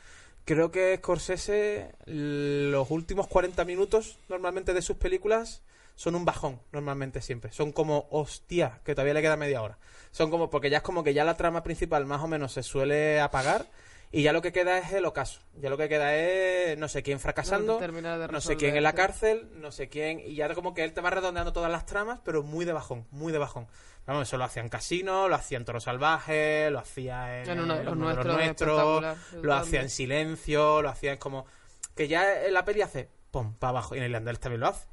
Creo 0.45 0.72
que 0.72 0.95
Scorsese, 0.97 1.91
los 2.06 2.89
últimos 2.91 3.28
40 3.28 3.66
minutos 3.66 4.18
normalmente 4.30 4.74
de 4.74 4.82
sus 4.82 4.97
películas 4.97 5.62
son 5.95 6.15
un 6.15 6.25
bajón, 6.25 6.61
normalmente 6.71 7.21
siempre. 7.21 7.51
Son 7.51 7.71
como, 7.71 8.07
hostia, 8.11 8.81
que 8.83 8.93
todavía 8.93 9.13
le 9.13 9.21
queda 9.21 9.37
media 9.37 9.61
hora. 9.61 9.77
Son 10.11 10.29
como, 10.29 10.49
porque 10.49 10.69
ya 10.69 10.77
es 10.77 10.83
como 10.83 11.03
que 11.03 11.13
ya 11.13 11.23
la 11.23 11.37
trama 11.37 11.63
principal 11.63 12.05
más 12.05 12.21
o 12.21 12.27
menos 12.27 12.53
se 12.53 12.63
suele 12.63 13.19
apagar 13.19 13.65
y 14.11 14.23
ya 14.23 14.31
lo 14.31 14.41
que 14.41 14.51
queda 14.51 14.77
es 14.77 14.93
el 14.93 15.05
ocaso. 15.05 15.41
Ya 15.59 15.69
lo 15.69 15.77
que 15.77 15.89
queda 15.89 16.15
es 16.15 16.77
no 16.77 16.87
sé 16.87 17.03
quién 17.03 17.19
fracasando, 17.19 17.79
de 17.79 18.27
no 18.31 18.39
sé 18.39 18.55
quién 18.55 18.77
en 18.77 18.83
la 18.83 18.93
cárcel, 18.93 19.49
no 19.55 19.71
sé 19.71 19.89
quién, 19.89 20.19
y 20.19 20.35
ya 20.35 20.53
como 20.53 20.73
que 20.73 20.83
él 20.83 20.93
te 20.93 21.01
va 21.01 21.09
redondeando 21.09 21.51
todas 21.51 21.71
las 21.71 21.85
tramas, 21.85 22.19
pero 22.23 22.43
muy 22.43 22.65
de 22.65 22.73
bajón, 22.73 23.05
muy 23.11 23.33
de 23.33 23.39
bajón. 23.39 23.67
Vamos, 24.05 24.27
eso 24.27 24.37
lo 24.37 24.43
hacía 24.43 24.61
en 24.61 24.69
Casino, 24.69 25.27
lo 25.27 25.35
hacía 25.35 25.57
en 25.57 25.65
Toro 25.65 25.79
Salvaje, 25.79 26.69
lo 26.69 26.79
hacía 26.79 27.41
en, 27.41 27.49
En 27.49 27.59
uno 27.59 27.75
de 27.75 27.83
los 27.83 28.25
nuestros, 28.25 29.03
lo 29.41 29.53
hacía 29.53 29.81
en 29.81 29.89
Silencio, 29.89 30.81
lo 30.81 30.89
hacía 30.89 31.13
en 31.13 31.17
como... 31.17 31.45
Que 31.95 32.07
ya 32.07 32.25
la 32.51 32.63
peli 32.65 32.81
hace, 32.81 33.09
pum, 33.31 33.55
para 33.55 33.71
abajo, 33.71 33.95
y 33.95 33.97
en 33.97 34.03
el 34.03 34.11
irlandés 34.11 34.39
también 34.39 34.61
lo 34.61 34.67
hace. 34.67 34.87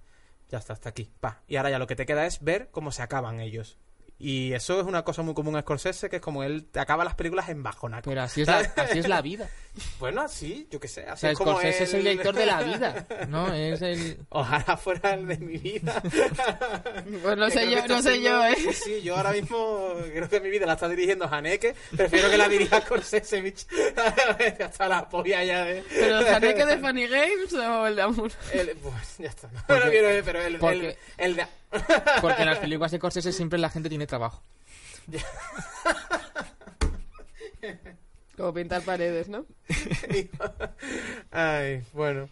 Ya 0.53 0.59
está, 0.59 0.75
hasta 0.75 0.91
aquí, 0.91 1.11
pa. 1.19 1.41
Y 1.49 1.57
ahora 1.57 1.71
ya 1.71 1.79
lo 1.79 1.87
que 1.87 1.97
te 1.97 2.05
queda 2.05 2.27
es 2.27 2.43
ver 2.43 2.69
cómo 2.71 2.93
se 2.93 3.03
acaban 3.03 3.41
ellos. 3.41 3.79
Y 4.25 4.53
eso 4.53 4.79
es 4.81 4.87
una 4.87 5.03
cosa 5.03 5.23
muy 5.23 5.35
común 5.35 5.57
a 5.57 5.63
Scorsese, 5.63 6.09
que 6.09 6.17
es 6.17 6.23
como 6.23 6.45
él 6.45 6.67
te 6.71 6.79
acaba 6.79 7.03
las 7.05 7.17
películas 7.17 7.49
en 7.49 7.65
bajonaco. 7.65 8.09
pero 8.09 8.23
así 8.23 8.43
es 8.43 8.47
la, 8.47 8.59
así 8.77 9.01
es 9.01 9.09
la 9.09 9.21
vida. 9.21 9.49
Bueno, 9.99 10.29
sí, 10.29 10.69
yo 10.71 10.79
qué 10.79 10.87
sé. 10.87 11.07
O 11.09 11.13
Así 11.13 11.23
sea, 11.23 11.31
es 11.31 11.39
como 11.39 11.53
Scorsese 11.53 11.85
es 11.85 11.95
el 11.95 12.03
director 12.05 12.35
de 12.35 12.45
la 12.45 12.63
vida, 12.63 13.07
¿no? 13.29 13.55
Es 13.55 13.81
el... 13.81 14.19
Ojalá 14.29 14.77
fuera 14.77 15.15
el 15.15 15.27
de 15.27 15.39
mi 15.39 15.57
vida. 15.57 16.01
Pues 17.23 17.37
no 17.39 17.49
sé 17.51 17.71
yo, 17.71 17.87
no 17.89 18.03
sé 18.03 18.21
yo, 18.21 18.45
¿eh? 18.47 18.55
Sí, 18.75 19.01
yo 19.03 19.17
ahora 19.17 19.33
mismo 19.33 19.95
creo 20.13 20.29
que 20.29 20.41
mi 20.41 20.51
vida 20.51 20.67
la 20.67 20.75
está 20.75 20.89
dirigiendo 20.89 21.27
Haneke. 21.27 21.75
Prefiero 21.97 22.29
que 22.31 22.37
la 22.37 22.49
dirija 22.49 22.81
Scorsese, 22.83 23.41
bicho. 23.41 23.67
Hasta 24.63 24.89
la 24.89 25.09
polla 25.09 25.43
ya 25.43 25.65
de... 25.65 25.83
Pero 25.89 26.19
Haneke 26.19 26.67
de 26.67 26.79
Funny 26.79 27.07
Games 27.07 27.53
o 27.55 27.87
el 27.87 27.97
de 27.97 28.03
Amor. 28.03 28.31
El- 28.53 28.77
pues 28.77 29.17
ya 29.19 29.29
está. 29.31 29.49
No, 29.49 29.61
Porque- 29.67 29.85
no 30.19 30.25
pero 30.25 30.41
el, 30.43 30.55
el, 30.55 30.59
porque- 30.61 30.99
el 31.19 31.37
de... 31.37 31.47
Porque 32.21 32.43
en 32.43 32.47
las 32.49 32.59
películas 32.59 32.91
de 32.91 32.99
Scorsese 32.99 33.33
siempre 33.33 33.59
la 33.59 33.71
gente 33.71 33.89
tiene 33.89 34.07
trabajo. 34.07 34.43
Como 38.37 38.55
pintar 38.55 38.83
paredes, 38.83 39.29
¿no? 39.29 39.45
Ay, 41.31 41.83
bueno. 41.93 42.29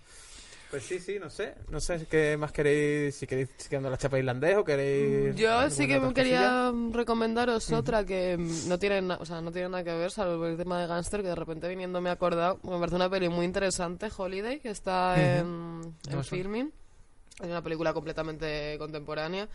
Pues 0.71 0.85
sí, 0.85 0.99
sí, 1.01 1.19
no 1.21 1.29
sé. 1.31 1.55
No 1.69 1.81
sé 1.81 2.07
qué 2.09 2.37
más 2.37 2.53
queréis. 2.53 3.17
Si 3.17 3.27
queréis 3.27 3.49
siguiendo 3.57 3.91
la 3.91 3.97
chapa 3.99 4.19
irlandés 4.19 4.57
o 4.57 4.65
queréis. 4.65 5.35
Yo 5.35 5.69
sí 5.69 5.87
que 5.89 5.99
me 5.99 6.15
quería 6.15 6.73
recomendaros 6.93 7.71
otra 7.73 8.05
que 8.07 8.37
mm, 8.39 8.69
no 8.69 8.79
tiene, 8.79 9.03
na- 9.03 9.17
o 9.17 9.27
sea, 9.27 9.41
no 9.41 9.51
tiene 9.51 9.69
nada 9.69 9.83
que 9.83 9.93
ver, 9.93 10.11
salvo 10.13 10.47
el 10.47 10.57
tema 10.57 10.81
de 10.81 10.87
Gangster, 10.87 11.23
que 11.23 11.29
de 11.29 11.35
repente 11.35 11.69
viniendo 11.69 12.01
me 12.01 12.09
he 12.09 12.13
acordado. 12.13 12.61
Me 12.63 12.79
parece 12.79 12.95
una 12.97 13.11
peli 13.11 13.29
muy 13.29 13.45
interesante, 13.47 14.09
Holiday, 14.17 14.61
que 14.61 14.71
está 14.71 15.17
en, 15.41 15.81
en 16.09 16.25
filming. 16.25 16.73
Es 17.41 17.47
una 17.49 17.63
película 17.63 17.93
completamente 17.93 18.77
contemporánea. 18.79 19.49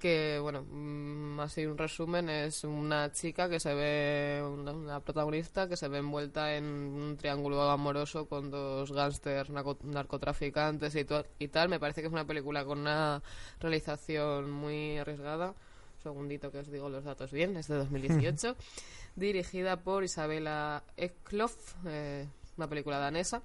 Que, 0.00 0.38
bueno, 0.42 0.62
mm, 0.68 1.40
así 1.40 1.64
un 1.64 1.78
resumen, 1.78 2.28
es 2.28 2.64
una 2.64 3.10
chica 3.12 3.48
que 3.48 3.58
se 3.58 3.72
ve, 3.72 4.42
una, 4.46 4.72
una 4.72 5.00
protagonista 5.00 5.68
que 5.68 5.76
se 5.78 5.88
ve 5.88 5.98
envuelta 5.98 6.54
en 6.54 6.64
un 6.64 7.16
triángulo 7.16 7.62
amoroso 7.70 8.26
con 8.28 8.50
dos 8.50 8.92
gángsters 8.92 9.48
narco- 9.48 9.78
narcotraficantes 9.84 10.94
y, 10.96 11.48
tal. 11.48 11.68
Me 11.70 11.80
parece 11.80 12.02
que 12.02 12.08
es 12.08 12.12
una 12.12 12.26
película 12.26 12.64
con 12.66 12.80
una 12.80 13.22
realización 13.58 14.50
muy 14.50 14.98
arriesgada. 14.98 15.48
Un 15.48 16.02
segundito 16.02 16.52
que 16.52 16.58
os 16.58 16.70
digo 16.70 16.90
los 16.90 17.04
datos 17.04 17.32
bien, 17.32 17.56
es 17.56 17.68
de 17.68 17.76
2018. 17.76 18.54
dirigida 19.16 19.78
por 19.78 20.04
Isabela 20.04 20.82
Eklof, 20.98 21.74
eh, 21.86 22.26
una 22.58 22.68
película 22.68 22.98
danesa 22.98 23.40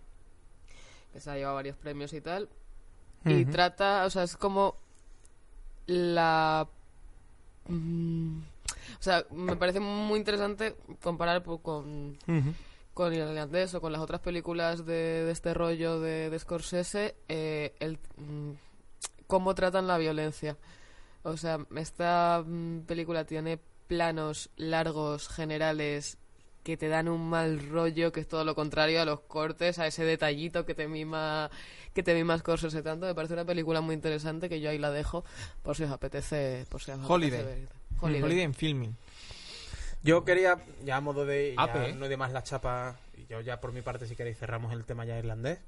que 1.13 1.21
se 1.21 1.29
ha 1.31 1.35
llevado 1.35 1.55
varios 1.55 1.77
premios 1.77 2.11
y 2.11 2.19
tal. 2.19 2.49
Y 3.25 3.45
trata, 3.45 4.05
o 4.05 4.09
sea, 4.09 4.23
es 4.23 4.35
como 4.35 4.75
la... 5.85 6.67
mm, 7.67 8.39
o 8.39 9.03
sea, 9.03 9.25
me 9.31 9.55
parece 9.55 9.79
muy 9.79 10.19
interesante 10.19 10.75
comparar 11.01 11.43
pues, 11.43 11.59
con, 11.61 12.17
con 12.93 13.13
Irlandés 13.13 13.73
o 13.75 13.81
con 13.81 13.91
las 13.91 14.01
otras 14.01 14.21
películas 14.21 14.85
de, 14.85 15.25
de 15.25 15.31
este 15.31 15.53
rollo 15.53 15.99
de, 15.99 16.29
de 16.29 16.39
Scorsese, 16.39 17.15
eh, 17.27 17.75
el, 17.79 17.99
mm, 18.17 18.51
cómo 19.27 19.55
tratan 19.55 19.87
la 19.87 19.97
violencia. 19.97 20.57
O 21.23 21.37
sea, 21.37 21.59
esta 21.75 22.43
mm, 22.45 22.81
película 22.81 23.25
tiene 23.25 23.59
planos 23.87 24.49
largos, 24.55 25.27
generales, 25.27 26.17
que 26.63 26.77
te 26.77 26.87
dan 26.87 27.07
un 27.07 27.29
mal 27.29 27.59
rollo, 27.69 28.11
que 28.11 28.19
es 28.19 28.27
todo 28.27 28.43
lo 28.43 28.55
contrario 28.55 29.01
a 29.01 29.05
los 29.05 29.21
cortes, 29.21 29.79
a 29.79 29.87
ese 29.87 30.03
detallito 30.03 30.65
que 30.65 30.75
te 30.75 30.87
mima 30.87 31.49
que 31.93 32.03
te 32.03 32.13
mima 32.13 32.37
Scorsese 32.37 32.81
tanto. 32.81 33.05
Me 33.05 33.15
parece 33.15 33.33
una 33.33 33.45
película 33.45 33.81
muy 33.81 33.95
interesante 33.95 34.49
que 34.49 34.61
yo 34.61 34.69
ahí 34.69 34.77
la 34.77 34.91
dejo 34.91 35.23
por 35.63 35.75
si 35.75 35.83
os 35.83 35.91
apetece, 35.91 36.65
por 36.69 36.81
si 36.81 36.91
os 36.91 36.99
Holiday. 37.09 37.39
apetece 37.41 37.59
ver. 37.61 37.69
Holiday. 37.99 38.23
Holiday. 38.23 38.43
en 38.43 38.53
filming. 38.53 38.95
Yo 40.03 40.25
quería, 40.25 40.57
ya 40.83 40.97
a 40.97 41.01
modo 41.01 41.25
de. 41.25 41.53
Ya 41.55 41.63
Ape. 41.63 41.93
no 41.93 42.07
de 42.07 42.17
más 42.17 42.31
la 42.31 42.43
chapa. 42.43 42.95
Y 43.15 43.25
yo 43.27 43.41
ya 43.41 43.61
por 43.61 43.71
mi 43.71 43.81
parte, 43.81 44.07
si 44.07 44.15
queréis, 44.15 44.37
cerramos 44.37 44.73
el 44.73 44.83
tema 44.85 45.05
ya 45.05 45.17
irlandés. 45.17 45.59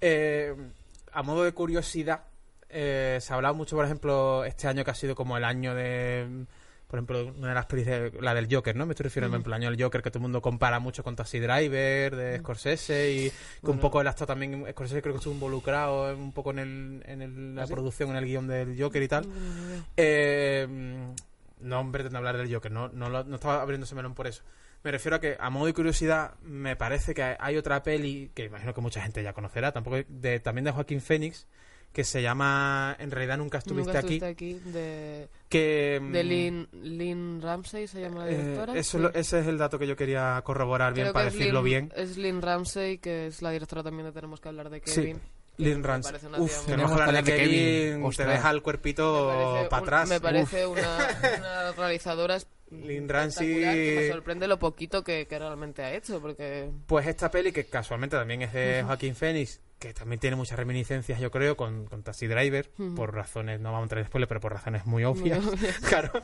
Eh, 0.00 0.54
a 1.12 1.22
modo 1.22 1.44
de 1.44 1.52
curiosidad, 1.52 2.24
eh, 2.68 3.18
se 3.20 3.32
ha 3.32 3.36
hablado 3.36 3.54
mucho, 3.54 3.76
por 3.76 3.84
ejemplo, 3.84 4.44
este 4.44 4.68
año 4.68 4.84
que 4.84 4.90
ha 4.90 4.94
sido 4.94 5.14
como 5.14 5.36
el 5.36 5.44
año 5.44 5.74
de. 5.74 6.46
Por 6.92 6.98
ejemplo, 6.98 7.32
una 7.38 7.48
de 7.48 7.54
las 7.54 7.64
pelis 7.64 7.86
de- 7.86 8.12
la 8.20 8.34
del 8.34 8.54
Joker, 8.54 8.76
¿no? 8.76 8.84
Me 8.84 8.92
estoy 8.92 9.04
refiriendo, 9.04 9.34
Ujú. 9.34 9.40
en 9.40 9.44
plan, 9.44 9.62
el 9.62 9.82
Joker 9.82 10.02
que 10.02 10.10
todo 10.10 10.18
el 10.18 10.22
mundo 10.24 10.42
compara 10.42 10.78
mucho 10.78 11.02
con 11.02 11.16
Taxi 11.16 11.38
Driver, 11.40 12.14
de 12.14 12.38
Scorsese, 12.40 13.10
y 13.12 13.32
que 13.64 13.70
un 13.70 13.78
poco 13.78 14.00
ha 14.00 14.02
estado 14.10 14.26
también, 14.26 14.66
Scorsese 14.72 15.00
creo 15.00 15.14
que 15.14 15.16
estuvo 15.16 15.32
involucrado 15.32 16.10
en- 16.12 16.18
un 16.20 16.32
poco 16.32 16.50
en, 16.50 16.58
el, 16.58 17.02
en 17.06 17.22
el- 17.22 17.54
la 17.54 17.62
¿Ah, 17.62 17.66
sí? 17.66 17.72
producción, 17.72 18.10
en 18.10 18.16
el 18.16 18.26
guion 18.26 18.46
del 18.46 18.78
Joker 18.78 19.02
y 19.02 19.08
tal. 19.08 19.26
Mm, 19.26 19.32
Eh, 19.96 20.68
no, 21.60 21.80
hombre, 21.80 22.06
de 22.06 22.14
hablar 22.14 22.36
del 22.36 22.52
Joker, 22.52 22.70
no, 22.70 22.90
no, 22.90 23.08
lo- 23.08 23.24
no 23.24 23.36
estaba 23.36 23.62
abriéndose 23.62 23.94
melón 23.94 24.12
por 24.12 24.26
eso. 24.26 24.42
Me 24.84 24.90
refiero 24.90 25.16
a 25.16 25.20
que, 25.22 25.38
a 25.40 25.48
modo 25.48 25.64
de 25.64 25.72
curiosidad, 25.72 26.34
me 26.42 26.76
parece 26.76 27.14
que 27.14 27.36
hay 27.40 27.56
otra 27.56 27.82
peli 27.82 28.30
que 28.34 28.44
imagino 28.44 28.74
que 28.74 28.82
mucha 28.82 29.00
gente 29.00 29.22
ya 29.22 29.32
conocerá, 29.32 29.72
tampoco 29.72 29.96
de, 30.06 30.40
también 30.40 30.66
de 30.66 30.72
Joaquín 30.72 31.00
Phoenix, 31.00 31.46
que 31.92 32.04
se 32.04 32.22
llama 32.22 32.96
En 32.98 33.10
realidad 33.10 33.36
nunca 33.38 33.58
estuviste 33.58 33.92
Nunca 33.92 33.98
aquí. 33.98 34.14
estuviste 34.14 34.26
aquí 34.26 34.70
de, 34.72 35.28
Que, 35.48 36.00
de 36.02 36.24
mm, 36.24 36.26
Lynn, 36.26 36.68
Lynn 36.82 37.42
Ramsey, 37.42 37.86
se 37.86 38.00
llama 38.00 38.24
la 38.24 38.30
eh, 38.32 38.36
directora. 38.38 38.74
eso 38.78 38.96
Sí. 38.98 39.02
lo- 39.02 39.12
ese 39.14 39.40
es 39.40 39.46
el 39.46 39.58
dato 39.58 39.78
que 39.78 39.86
yo 39.86 39.94
quería 39.96 40.40
corroborar 40.44 40.94
bien 40.94 41.06
Creo 41.06 41.12
para 41.14 41.26
decirlo 41.26 41.60
Lynn- 41.60 41.64
bien. 41.64 41.92
Es 41.94 42.16
Lynn 42.16 42.40
Ramsey, 42.42 42.98
que 42.98 43.26
es 43.26 43.42
la 43.42 43.50
directora 43.50 43.82
también 43.82 44.06
de 44.06 44.12
Tenemos 44.12 44.40
que 44.40 44.48
hablar 44.48 44.70
de 44.70 44.80
Sí, 44.84 44.94
Kevin. 45.00 45.20
que 45.56 45.62
Lynn 45.64 45.84
Ramsey. 45.84 46.14
Uf, 46.38 46.64
tenemos 46.66 46.92
que 46.96 47.02
hablar 47.02 47.24
de 47.24 47.32
Kevin, 47.36 48.00
te 48.00 48.06
Ostras. 48.06 48.28
deja 48.30 48.50
el 48.50 48.56
me 48.56 48.62
cuerpito 48.62 49.26
parece 49.28 49.68
para 49.68 49.82
atrás. 49.82 50.08
Me 50.08 50.20
parece 50.20 50.66
una, 50.66 50.98
una 51.38 51.72
realizadora 51.76 52.36
es- 52.36 52.46
Lynn 52.70 52.86
que 52.88 53.00
me 53.02 53.06
Ramsey... 53.12 54.08
sorprende 54.10 54.48
lo 54.48 54.58
poquito 54.58 55.04
que, 55.04 55.26
que 55.26 55.38
realmente 55.38 55.82
ha 55.82 55.92
hecho, 55.94 56.22
porque... 56.22 56.70
Pues 56.86 57.06
esta 57.06 57.30
peli, 57.30 57.52
que 57.52 57.66
casualmente 57.66 58.16
también 58.16 58.40
es 58.40 58.52
de 58.54 58.82
Joaquín 58.82 59.14
Phoenix, 59.14 59.60
que 59.82 59.92
también 59.92 60.20
tiene 60.20 60.36
muchas 60.36 60.56
reminiscencias, 60.56 61.18
yo 61.18 61.32
creo, 61.32 61.56
con, 61.56 61.86
con 61.86 62.04
Taxi 62.04 62.28
Driver, 62.28 62.70
por 62.94 63.12
razones, 63.12 63.58
no 63.58 63.72
vamos 63.72 63.80
a 63.80 63.82
entrar 63.86 64.00
en 64.00 64.06
spoiler, 64.06 64.28
pero 64.28 64.40
por 64.40 64.52
razones 64.52 64.86
muy 64.86 65.02
obvias, 65.02 65.44
claro. 65.88 66.22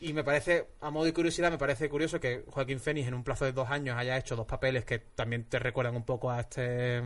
Y 0.00 0.12
me 0.12 0.22
parece, 0.22 0.68
a 0.80 0.90
modo 0.90 1.06
de 1.06 1.12
curiosidad, 1.12 1.50
me 1.50 1.58
parece 1.58 1.88
curioso 1.88 2.20
que 2.20 2.44
Joaquín 2.46 2.78
Phoenix 2.78 3.08
en 3.08 3.14
un 3.14 3.24
plazo 3.24 3.44
de 3.46 3.52
dos 3.52 3.68
años 3.68 3.98
haya 3.98 4.16
hecho 4.16 4.36
dos 4.36 4.46
papeles 4.46 4.84
que 4.84 5.00
también 5.00 5.42
te 5.44 5.58
recuerdan 5.58 5.96
un 5.96 6.04
poco 6.04 6.30
a 6.30 6.40
este... 6.40 7.02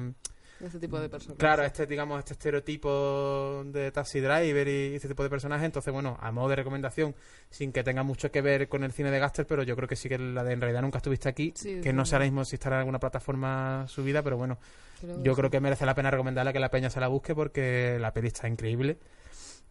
Este 0.64 0.78
tipo 0.78 0.98
de 0.98 1.10
personas. 1.10 1.36
Claro, 1.36 1.62
este, 1.62 1.86
digamos, 1.86 2.18
este 2.18 2.32
estereotipo 2.32 3.64
de 3.66 3.90
Taxi 3.92 4.20
Driver 4.20 4.66
y 4.66 4.94
este 4.94 5.08
tipo 5.08 5.22
de 5.22 5.28
personajes. 5.28 5.66
Entonces, 5.66 5.92
bueno, 5.92 6.16
a 6.20 6.32
modo 6.32 6.48
de 6.48 6.56
recomendación, 6.56 7.14
sin 7.50 7.70
que 7.70 7.84
tenga 7.84 8.02
mucho 8.02 8.30
que 8.30 8.40
ver 8.40 8.68
con 8.68 8.82
el 8.82 8.92
cine 8.92 9.10
de 9.10 9.18
Gaster, 9.18 9.46
pero 9.46 9.62
yo 9.62 9.76
creo 9.76 9.88
que 9.88 9.96
sí 9.96 10.08
que 10.08 10.16
la 10.18 10.42
de 10.42 10.54
En 10.54 10.60
realidad 10.60 10.80
nunca 10.80 10.98
estuviste 10.98 11.28
aquí, 11.28 11.52
Sí, 11.54 11.80
que 11.82 11.92
no 11.92 12.06
sé 12.06 12.14
ahora 12.14 12.24
mismo 12.24 12.44
si 12.44 12.56
estará 12.56 12.76
en 12.76 12.80
alguna 12.80 12.98
plataforma 12.98 13.84
subida, 13.88 14.22
pero 14.22 14.38
bueno, 14.38 14.58
Creo 15.00 15.22
yo 15.22 15.34
creo 15.34 15.50
que 15.50 15.60
merece 15.60 15.84
la 15.84 15.94
pena 15.94 16.10
recomendarla 16.10 16.52
que 16.52 16.60
la 16.60 16.70
peña 16.70 16.88
se 16.88 17.00
la 17.00 17.08
busque 17.08 17.34
porque 17.34 17.98
la 18.00 18.14
peli 18.14 18.28
está 18.28 18.48
increíble. 18.48 18.98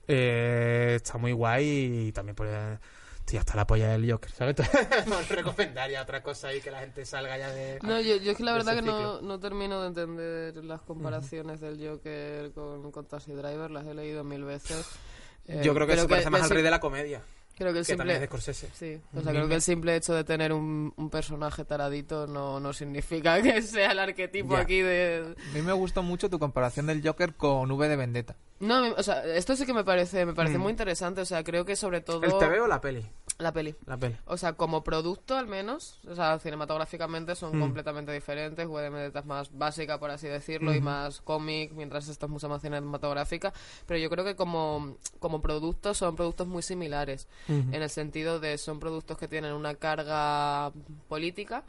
Eh, 0.08 0.94
está 0.96 1.18
muy 1.18 1.32
guay 1.32 2.08
y 2.08 2.12
también 2.12 2.36
pues 2.36 2.52
estoy 3.24 3.40
hasta 3.40 3.56
la 3.56 3.66
polla 3.66 3.90
del 3.90 4.12
Joker, 4.12 4.32
¿sabes? 4.32 4.56
no 5.08 5.16
recomendaría 5.30 6.02
otra 6.02 6.22
cosa 6.22 6.50
ahí 6.50 6.60
que 6.60 6.70
la 6.70 6.82
gente 6.82 7.06
salga 7.06 7.38
ya 7.38 7.50
de... 7.52 7.80
No, 7.82 8.00
yo, 8.02 8.18
yo 8.18 8.32
es 8.32 8.38
que 8.38 8.44
la 8.44 8.52
verdad 8.52 8.76
que 8.76 8.82
no, 8.82 9.22
no 9.22 9.40
termino 9.40 9.82
de 9.82 9.88
entender 9.88 10.64
las 10.66 10.82
comparaciones 10.82 11.62
del 11.62 11.80
Joker 11.80 12.52
con, 12.52 12.92
con 12.92 13.06
Taxi 13.06 13.32
Driver, 13.32 13.72
las 13.72 13.86
he 13.86 13.94
leído 13.94 14.26
mil 14.26 14.44
veces. 14.44 14.86
Eh, 15.48 15.62
yo 15.64 15.74
creo 15.74 15.88
que 15.88 15.94
pero 15.94 16.04
se 16.04 16.10
parece 16.10 16.30
más 16.30 16.44
al 16.44 16.50
rey 16.50 16.64
de 16.64 16.72
la 16.72 16.82
comedia, 16.82 17.22
Creo 17.56 17.72
que 17.72 17.80
el 17.80 17.86
que 17.86 17.96
también 17.96 18.16
es 18.18 18.20
simple... 18.20 18.20
de 18.20 18.26
Scorsese. 18.28 18.70
Sí, 18.74 19.00
o 19.16 19.22
sea, 19.22 19.32
creo 19.32 19.48
que 19.48 19.54
el 19.56 19.62
simple 19.62 19.96
hecho 19.96 20.14
de 20.16 20.24
tener 20.24 20.54
un, 20.54 20.92
un 20.98 21.10
personaje 21.12 21.64
taradito 21.66 22.26
no, 22.26 22.60
no 22.60 22.74
significa 22.74 23.40
que 23.44 23.62
sea 23.62 23.92
el 23.92 24.00
arquetipo 24.00 24.54
Ya. 24.56 24.62
aquí 24.62 24.82
de... 24.82 25.36
A 25.52 25.54
mí 25.54 25.62
me 25.62 25.74
gustó 25.74 26.02
mucho 26.02 26.30
tu 26.30 26.40
comparación 26.40 26.88
del 26.88 27.06
Joker 27.08 27.36
con 27.36 27.70
V 27.72 27.88
de 27.88 27.96
Vendetta. 27.96 28.36
No, 28.60 28.94
o 28.96 29.04
sea, 29.04 29.24
esto 29.26 29.56
sí 29.56 29.66
que 29.66 29.74
me 29.74 29.84
parece, 29.84 30.26
me 30.26 30.34
parece 30.34 30.58
Mm. 30.58 30.62
muy 30.62 30.72
interesante, 30.72 31.22
o 31.22 31.26
sea, 31.26 31.44
creo 31.44 31.64
que 31.66 31.76
sobre 31.76 32.02
todo... 32.02 32.24
¿El 32.24 32.38
TV 32.40 32.60
o 32.62 32.68
la 32.68 32.82
peli? 32.82 33.06
La 33.40 33.52
peli. 33.52 33.76
La 33.88 33.98
peli. 33.98 34.16
O 34.26 34.38
sea, 34.38 34.54
como 34.54 34.84
producto 34.84 35.36
al 35.36 35.48
menos, 35.48 36.00
o 36.08 36.14
sea, 36.16 36.38
cinematográficamente 36.40 37.36
son 37.36 37.58
Mm. 37.58 37.62
completamente 37.62 38.12
diferentes. 38.12 38.66
V 38.68 38.82
de 38.82 38.90
Vendetta 38.90 39.20
es 39.20 39.26
más 39.26 39.58
básica, 39.58 40.00
por 40.00 40.12
así 40.12 40.28
decirlo, 40.28 40.74
y 40.74 40.80
más 40.82 41.20
cómic, 41.22 41.72
mientras 41.74 42.08
esto 42.10 42.28
es 42.28 42.32
mucho 42.32 42.48
más 42.48 42.62
cinematográfica. 42.62 43.52
Pero 43.88 43.98
yo 44.00 44.10
creo 44.10 44.24
que 44.24 44.36
como, 44.36 44.98
como 45.20 45.42
productos 45.42 45.98
son 45.98 46.16
productos 46.16 46.48
muy 46.48 46.62
similares, 46.62 47.28
en 47.48 47.74
el 47.74 47.90
sentido 47.90 48.40
de 48.40 48.58
son 48.60 48.80
productos 48.80 49.18
que 49.18 49.28
tienen 49.28 49.54
una 49.54 49.74
carga 49.76 50.72
política, 51.08 51.64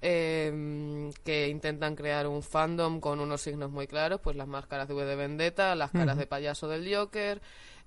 eh, 0.00 1.10
que 1.24 1.48
intentan 1.48 1.96
crear 1.96 2.26
un 2.26 2.42
fandom 2.42 3.00
con 3.00 3.20
unos 3.20 3.40
signos 3.42 3.70
muy 3.70 3.86
claros, 3.86 4.20
pues 4.20 4.36
las 4.36 4.46
máscaras 4.48 4.88
de 4.88 4.94
V 4.94 5.04
de 5.04 5.16
Vendetta, 5.16 5.74
las 5.74 5.90
caras 5.90 6.16
de 6.16 6.26
payaso 6.26 6.68
del 6.68 6.94
Joker, 6.94 7.40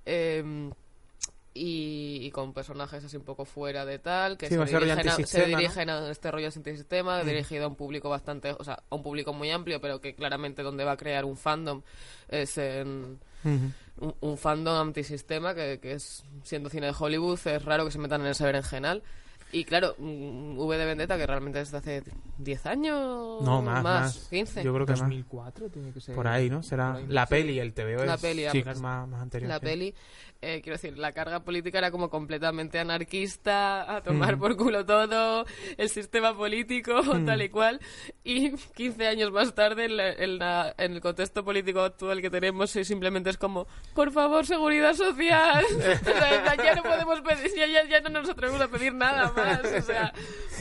eh, 0.06 0.70
y, 1.54 2.18
y 2.22 2.30
con 2.32 2.52
personajes 2.52 3.04
así 3.04 3.16
un 3.16 3.22
poco 3.24 3.44
fuera 3.44 3.84
de 3.84 3.98
tal, 4.00 4.36
que 4.36 4.48
Sí, 4.48 4.56
se, 4.56 4.64
dirigen 4.66 5.08
a, 5.08 5.12
se 5.26 5.46
dirigen 5.46 5.88
a 5.90 6.10
este 6.10 6.30
rollo 6.30 6.48
antisistema, 6.48 7.18
Ujú. 7.18 7.26
dirigido 7.28 7.64
a 7.64 7.68
un 7.68 7.76
público 7.76 8.08
bastante, 8.08 8.50
o 8.58 8.64
sea, 8.64 8.82
a 8.90 8.94
un 8.94 9.02
público 9.02 9.32
muy 9.32 9.50
amplio, 9.50 9.80
pero 9.80 10.00
que 10.00 10.14
claramente 10.14 10.62
donde 10.62 10.84
va 10.84 10.92
a 10.92 10.96
crear 10.96 11.24
un 11.24 11.36
fandom 11.36 11.82
es 12.28 12.58
en 12.58 13.20
un 14.20 14.36
fandom 14.38 14.88
antisistema 14.88 15.54
que, 15.54 15.78
que 15.80 15.92
es 15.92 16.24
siendo 16.42 16.68
cine 16.70 16.86
de 16.86 16.94
Hollywood 16.98 17.38
es 17.46 17.64
raro 17.64 17.84
que 17.84 17.90
se 17.92 17.98
metan 17.98 18.22
en 18.22 18.28
ese 18.28 18.44
berenjenal 18.44 19.02
y 19.52 19.64
claro 19.64 19.94
mm, 19.98 20.58
V 20.58 20.76
de 20.78 20.84
Vendetta 20.86 21.16
que 21.16 21.26
realmente 21.26 21.60
es 21.60 21.70
de 21.70 21.78
hace 21.78 22.02
10 22.38 22.66
años 22.66 23.42
No, 23.42 23.62
más, 23.62 23.82
más. 23.82 24.26
15 24.30 24.64
Yo 24.64 24.74
creo 24.74 24.86
que 24.86 24.92
más. 24.92 25.00
2004 25.00 25.68
tiene 25.70 25.92
que 25.92 26.00
ser. 26.00 26.14
Por 26.14 26.26
ahí, 26.26 26.50
¿no? 26.50 26.62
Será 26.62 26.94
ahí. 26.94 27.06
la 27.08 27.26
Sí. 27.26 27.30
peli, 27.30 27.58
el 27.60 27.72
TVO 27.74 28.04
La 28.04 28.14
es 28.14 28.20
peli, 28.20 28.46
sí, 28.50 28.62
más, 28.64 28.80
más 28.80 29.22
anterior. 29.22 29.48
la 29.48 29.58
sí. 29.58 29.64
peli 29.64 29.94
eh, 30.42 30.60
quiero 30.62 30.74
decir 30.76 30.98
la 30.98 31.12
carga 31.12 31.40
política 31.40 31.78
era 31.78 31.90
como 31.90 32.10
completamente 32.10 32.78
anarquista 32.78 33.96
a 33.96 34.02
tomar 34.02 34.36
Mm. 34.36 34.40
por 34.40 34.56
culo 34.56 34.84
todo 34.84 35.46
el 35.78 35.88
sistema 35.88 36.36
político 36.36 36.92
Mm. 37.14 37.24
tal 37.26 37.42
y 37.42 37.48
cual 37.48 37.80
y 38.24 38.50
15 38.74 39.06
años 39.06 39.30
más 39.30 39.54
tarde 39.54 39.84
en, 39.86 39.96
la- 39.96 40.12
en 40.12 40.38
la- 40.38 40.74
en 40.76 40.92
el 40.94 41.00
contexto 41.00 41.44
político 41.44 41.80
actual 41.80 42.20
que 42.20 42.28
tenemos 42.30 42.70
simplemente 42.72 43.30
es 43.30 43.38
como 43.38 43.66
por 43.94 44.10
favor 44.10 44.44
seguridad 44.44 44.94
social 44.94 45.64
O 45.74 45.80
sea, 45.80 46.56
ya 46.56 46.74
no 46.74 46.82
podemos 46.82 47.20
pedir 47.22 47.50
ya, 47.56 47.66
ya, 47.66 47.84
ya 47.88 48.00
no 48.00 48.08
nos 48.20 48.28
atrevemos 48.28 48.60
a 48.60 48.68
pedir 48.68 48.92
nada 48.92 49.32
más 49.32 49.43
o 49.52 49.82
sea 49.82 50.12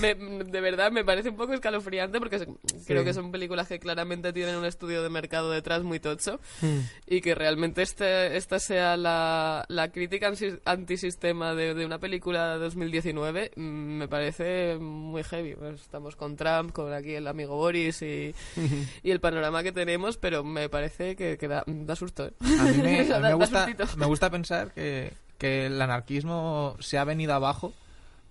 me- 0.01 0.15
de 0.15 0.61
verdad 0.61 0.91
me 0.91 1.03
parece 1.05 1.29
un 1.29 1.35
poco 1.37 1.53
escalofriante 1.53 2.19
porque 2.19 2.39
se- 2.39 2.47
creo 2.87 3.03
que 3.03 3.13
son 3.13 3.31
películas 3.31 3.67
que 3.67 3.79
claramente 3.79 4.33
tienen 4.33 4.55
un 4.55 4.65
estudio 4.65 5.03
de 5.03 5.09
mercado 5.09 5.51
detrás 5.51 5.83
muy 5.83 5.99
tocho 5.99 6.39
Mm. 6.61 6.79
y 7.07 7.21
que 7.21 7.35
realmente 7.35 7.81
este, 7.81 8.37
esta 8.37 8.59
sea 8.59 8.95
la, 8.97 9.65
la 9.67 9.91
crítica 9.91 10.31
antisistema 10.65 11.53
de, 11.55 11.73
de 11.73 11.85
una 11.85 11.99
película 11.99 12.53
de 12.53 12.59
2019 12.59 13.51
mm, 13.55 13.61
me 13.61 14.07
parece 14.07 14.77
muy 14.79 15.23
heavy. 15.23 15.55
Pues 15.55 15.81
estamos 15.81 16.15
con 16.15 16.35
Trump, 16.35 16.71
con 16.71 16.93
aquí 16.93 17.13
el 17.15 17.27
amigo 17.27 17.55
Boris 17.55 18.01
y, 18.01 18.33
y 19.03 19.11
el 19.11 19.19
panorama 19.19 19.63
que 19.63 19.71
tenemos, 19.71 20.17
pero 20.17 20.43
me 20.43 20.69
parece 20.69 21.15
que, 21.15 21.37
que 21.37 21.47
da, 21.47 21.63
da 21.67 21.95
susto. 21.95 22.25
¿eh? 22.27 22.33
A 22.59 22.63
mí 22.63 22.77
me, 22.81 22.99
a 23.13 23.17
mí 23.19 23.23
me 23.23 23.33
gusta, 23.33 23.67
me 23.97 24.05
gusta 24.05 24.29
pensar 24.29 24.71
que, 24.73 25.13
que 25.37 25.67
el 25.67 25.81
anarquismo 25.81 26.75
se 26.79 26.97
ha 26.97 27.03
venido 27.03 27.33
abajo 27.33 27.73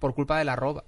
por 0.02 0.14
culpa 0.14 0.36
de 0.38 0.44
la 0.44 0.56
roba. 0.56 0.84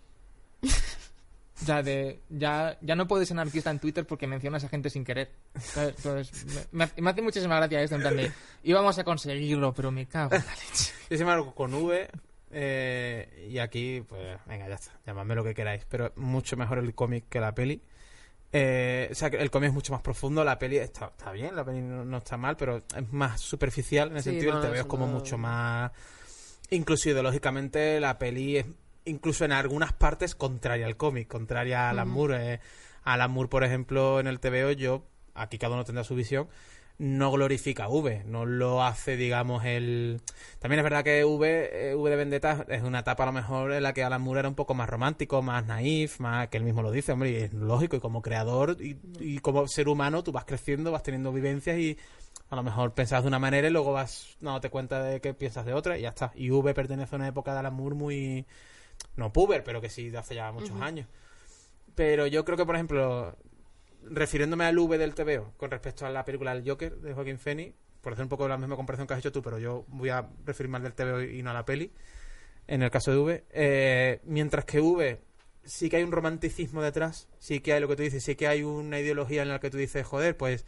O 1.63 1.65
sea, 1.65 1.83
de, 1.83 2.21
ya, 2.29 2.77
ya 2.83 2.97
no 2.97 3.07
puedes 3.07 3.29
ser 3.29 3.39
anarquista 3.39 3.71
en 3.71 3.79
Twitter 3.79 4.05
porque 4.07 4.27
mencionas 4.27 4.65
a 4.65 4.69
gente 4.69 4.91
sin 4.91 5.05
querer. 5.05 5.31
Entonces, 5.77 6.45
me, 6.47 6.61
me 6.73 6.85
hace- 6.85 7.01
me 7.01 7.11
hace 7.11 7.23
muchísima 7.23 7.57
gracia 7.57 7.81
esto, 7.81 7.95
en 7.95 8.01
plan 8.03 8.17
de, 8.17 8.33
íbamos 8.65 8.99
a 8.99 9.05
conseguirlo, 9.05 9.73
pero 9.73 9.91
me 9.93 10.07
cago 10.07 10.35
en 10.35 10.45
la 10.45 10.51
leche. 10.53 10.93
Yo 11.11 11.17
se 11.17 11.25
me 11.25 11.53
con 11.55 11.73
V. 11.73 12.09
eh, 12.51 13.49
y 13.51 13.59
aquí, 13.59 14.03
pues, 14.07 14.37
venga, 14.47 14.69
ya 14.69 14.75
está. 14.75 14.91
Llamadme 15.07 15.37
lo 15.37 15.45
que 15.45 15.55
queráis. 15.55 15.85
Pero 15.89 16.13
mucho 16.17 16.57
mejor 16.57 16.79
el 16.79 16.93
cómic 16.95 17.27
que 17.31 17.39
la 17.41 17.55
peli. 17.55 17.81
Eh, 18.53 19.09
o 19.11 19.15
sea, 19.15 19.31
que 19.31 19.37
el 19.39 19.51
cómic 19.51 19.69
es 19.69 19.75
mucho 19.75 19.93
más 19.93 20.03
profundo. 20.03 20.43
La 20.45 20.59
peli 20.59 20.79
está, 20.79 21.07
está 21.07 21.31
bien, 21.33 21.55
la 21.57 21.65
peli 21.65 21.81
no, 21.81 22.05
no 22.05 22.19
está 22.19 22.37
mal, 22.37 22.57
pero 22.57 22.79
es 22.79 23.13
más 23.13 23.41
superficial. 23.41 24.11
En 24.11 24.17
el 24.17 24.23
Sí, 24.25 24.31
sentido, 24.31 24.55
no, 24.55 24.59
el 24.61 24.73
eso 24.73 24.81
es 24.83 24.87
como 24.87 25.07
no- 25.07 25.13
mucho 25.13 25.39
más. 25.39 25.93
Incluso 26.71 27.09
ideológicamente, 27.11 28.01
la 28.01 28.19
peli 28.19 28.57
es, 28.59 28.67
incluso 29.05 29.45
en 29.45 29.53
algunas 29.53 29.93
partes, 29.93 30.35
contraria 30.35 30.87
al 30.87 30.97
cómic, 30.97 31.29
contraria 31.29 31.87
a 31.87 31.91
Alan. 31.91 32.09
Moore. 32.09 32.55
Eh, 32.55 32.61
Alan 33.05 33.31
Moore, 33.31 33.49
por 33.49 33.65
ejemplo, 33.65 34.21
en 34.21 34.27
el 34.27 34.41
TVO, 34.41 34.73
yo, 34.73 35.05
aquí 35.35 35.59
cada 35.59 35.75
uno 35.75 35.85
tendrá 35.85 36.05
su 36.05 36.15
visión, 36.15 36.49
no 36.97 37.33
glorifica 37.33 37.85
a 37.85 37.89
V, 37.89 38.23
no 38.25 38.47
lo 38.47 38.83
hace, 38.83 39.17
digamos, 39.17 39.65
el... 39.65 40.21
También 40.59 40.79
es 40.79 40.85
verdad 40.85 41.05
que 41.05 41.25
V, 41.25 41.91
eh, 41.91 41.95
V 41.95 42.11
de 42.11 42.17
Vendetta 42.17 42.65
es 42.69 42.83
una 42.83 43.01
etapa 43.01 43.25
a 43.25 43.27
lo 43.27 43.33
mejor 43.33 43.73
en 43.73 43.83
la 43.83 43.93
que 43.93 44.05
Alan 44.05 44.23
Moore 44.23 44.41
era 44.41 44.49
un 44.49 44.55
poco 44.55 44.75
más 44.75 44.89
romántico, 44.89 45.43
más 45.43 45.67
naif, 45.67 46.21
más 46.21 46.49
que 46.49 46.57
él 46.57 46.65
mismo 46.65 46.83
lo 46.83 46.93
dice, 46.93 47.13
hombre, 47.13 47.31
y 47.31 47.37
es 47.37 47.53
lógico, 47.53 47.97
y 47.97 48.01
como 48.01 48.23
creador 48.23 48.77
y, 48.81 48.97
y 49.19 49.39
como 49.41 49.67
ser 49.67 49.89
humano 49.89 50.23
tú 50.23 50.33
vas 50.33 50.45
creciendo, 50.45 50.93
vas 50.93 51.03
teniendo 51.03 51.33
vivencias 51.33 51.79
y 51.79 51.99
a 52.49 52.57
lo 52.57 52.63
mejor 52.63 52.95
pensás 52.95 53.23
de 53.23 53.29
una 53.29 53.39
manera 53.39 53.67
y 53.69 53.71
luego 53.71 53.93
vas 53.93 54.37
dándote 54.41 54.71
cuenta 54.71 55.03
de 55.03 55.21
que 55.21 55.35
piensas 55.35 55.67
de 55.67 55.75
otra 55.75 55.99
y 55.99 56.03
ya 56.03 56.11
está. 56.11 56.33
Y 56.37 56.51
V 56.51 56.75
pertenece 56.75 57.15
a 57.15 57.19
una 57.19 57.29
época 57.29 57.53
de 57.53 57.59
Alan 57.59 57.75
Moore 57.75 57.97
muy... 57.97 58.47
no 59.17 59.33
puber, 59.33 59.65
pero 59.65 59.81
que 59.81 59.89
sí 59.89 60.11
de 60.11 60.19
hace 60.19 60.35
ya 60.35 60.51
muchos 60.53 60.81
años. 60.81 61.07
Pero 61.95 62.27
yo 62.27 62.45
creo 62.45 62.57
que, 62.57 62.67
por 62.67 62.75
ejemplo, 62.75 63.37
refiriéndome 64.03 64.65
al 64.65 64.79
V 64.79 64.99
del 64.99 65.15
TVO 65.15 65.53
con 65.57 65.71
respecto 65.71 66.07
a 66.07 66.11
la 66.11 66.25
película 66.25 66.53
El 66.53 66.69
Joker 66.69 66.97
de 66.97 67.15
Joaquín 67.15 67.39
Phoenix, 67.39 67.75
por 68.01 68.13
hacer 68.13 68.25
un 68.25 68.29
poco 68.29 68.47
la 68.49 68.59
misma 68.59 68.77
comparación 68.77 69.07
que 69.07 69.15
has 69.15 69.21
hecho 69.21 69.33
tú, 69.33 69.43
pero 69.43 69.59
yo 69.59 69.85
voy 69.89 70.11
a 70.11 70.29
referirme 70.45 70.77
al 70.77 70.83
del 70.83 70.95
TVO 70.95 71.23
y 71.23 71.43
no 71.43 71.51
a 71.51 71.55
la 71.55 71.65
peli, 71.65 71.93
en 72.67 72.83
el 72.83 72.91
caso 72.91 73.11
de 73.11 73.17
V, 73.19 73.45
eh, 73.51 74.21
mientras 74.25 74.65
que 74.65 74.81
V 74.81 75.21
sí 75.65 75.89
que 75.89 75.97
hay 75.97 76.03
un 76.03 76.13
romanticismo 76.13 76.83
detrás, 76.83 77.29
sí 77.39 77.61
que 77.61 77.73
hay 77.73 77.81
lo 77.81 77.89
que 77.89 77.97
tú 77.97 78.03
dices, 78.03 78.23
sí 78.25 78.35
que 78.37 78.47
hay 78.49 78.63
una 78.63 78.99
ideología 79.01 79.43
en 79.43 79.49
la 79.49 79.61
que 79.61 79.71
tú 79.71 79.79
dices, 79.79 80.07
joder, 80.07 80.37
pues. 80.37 80.65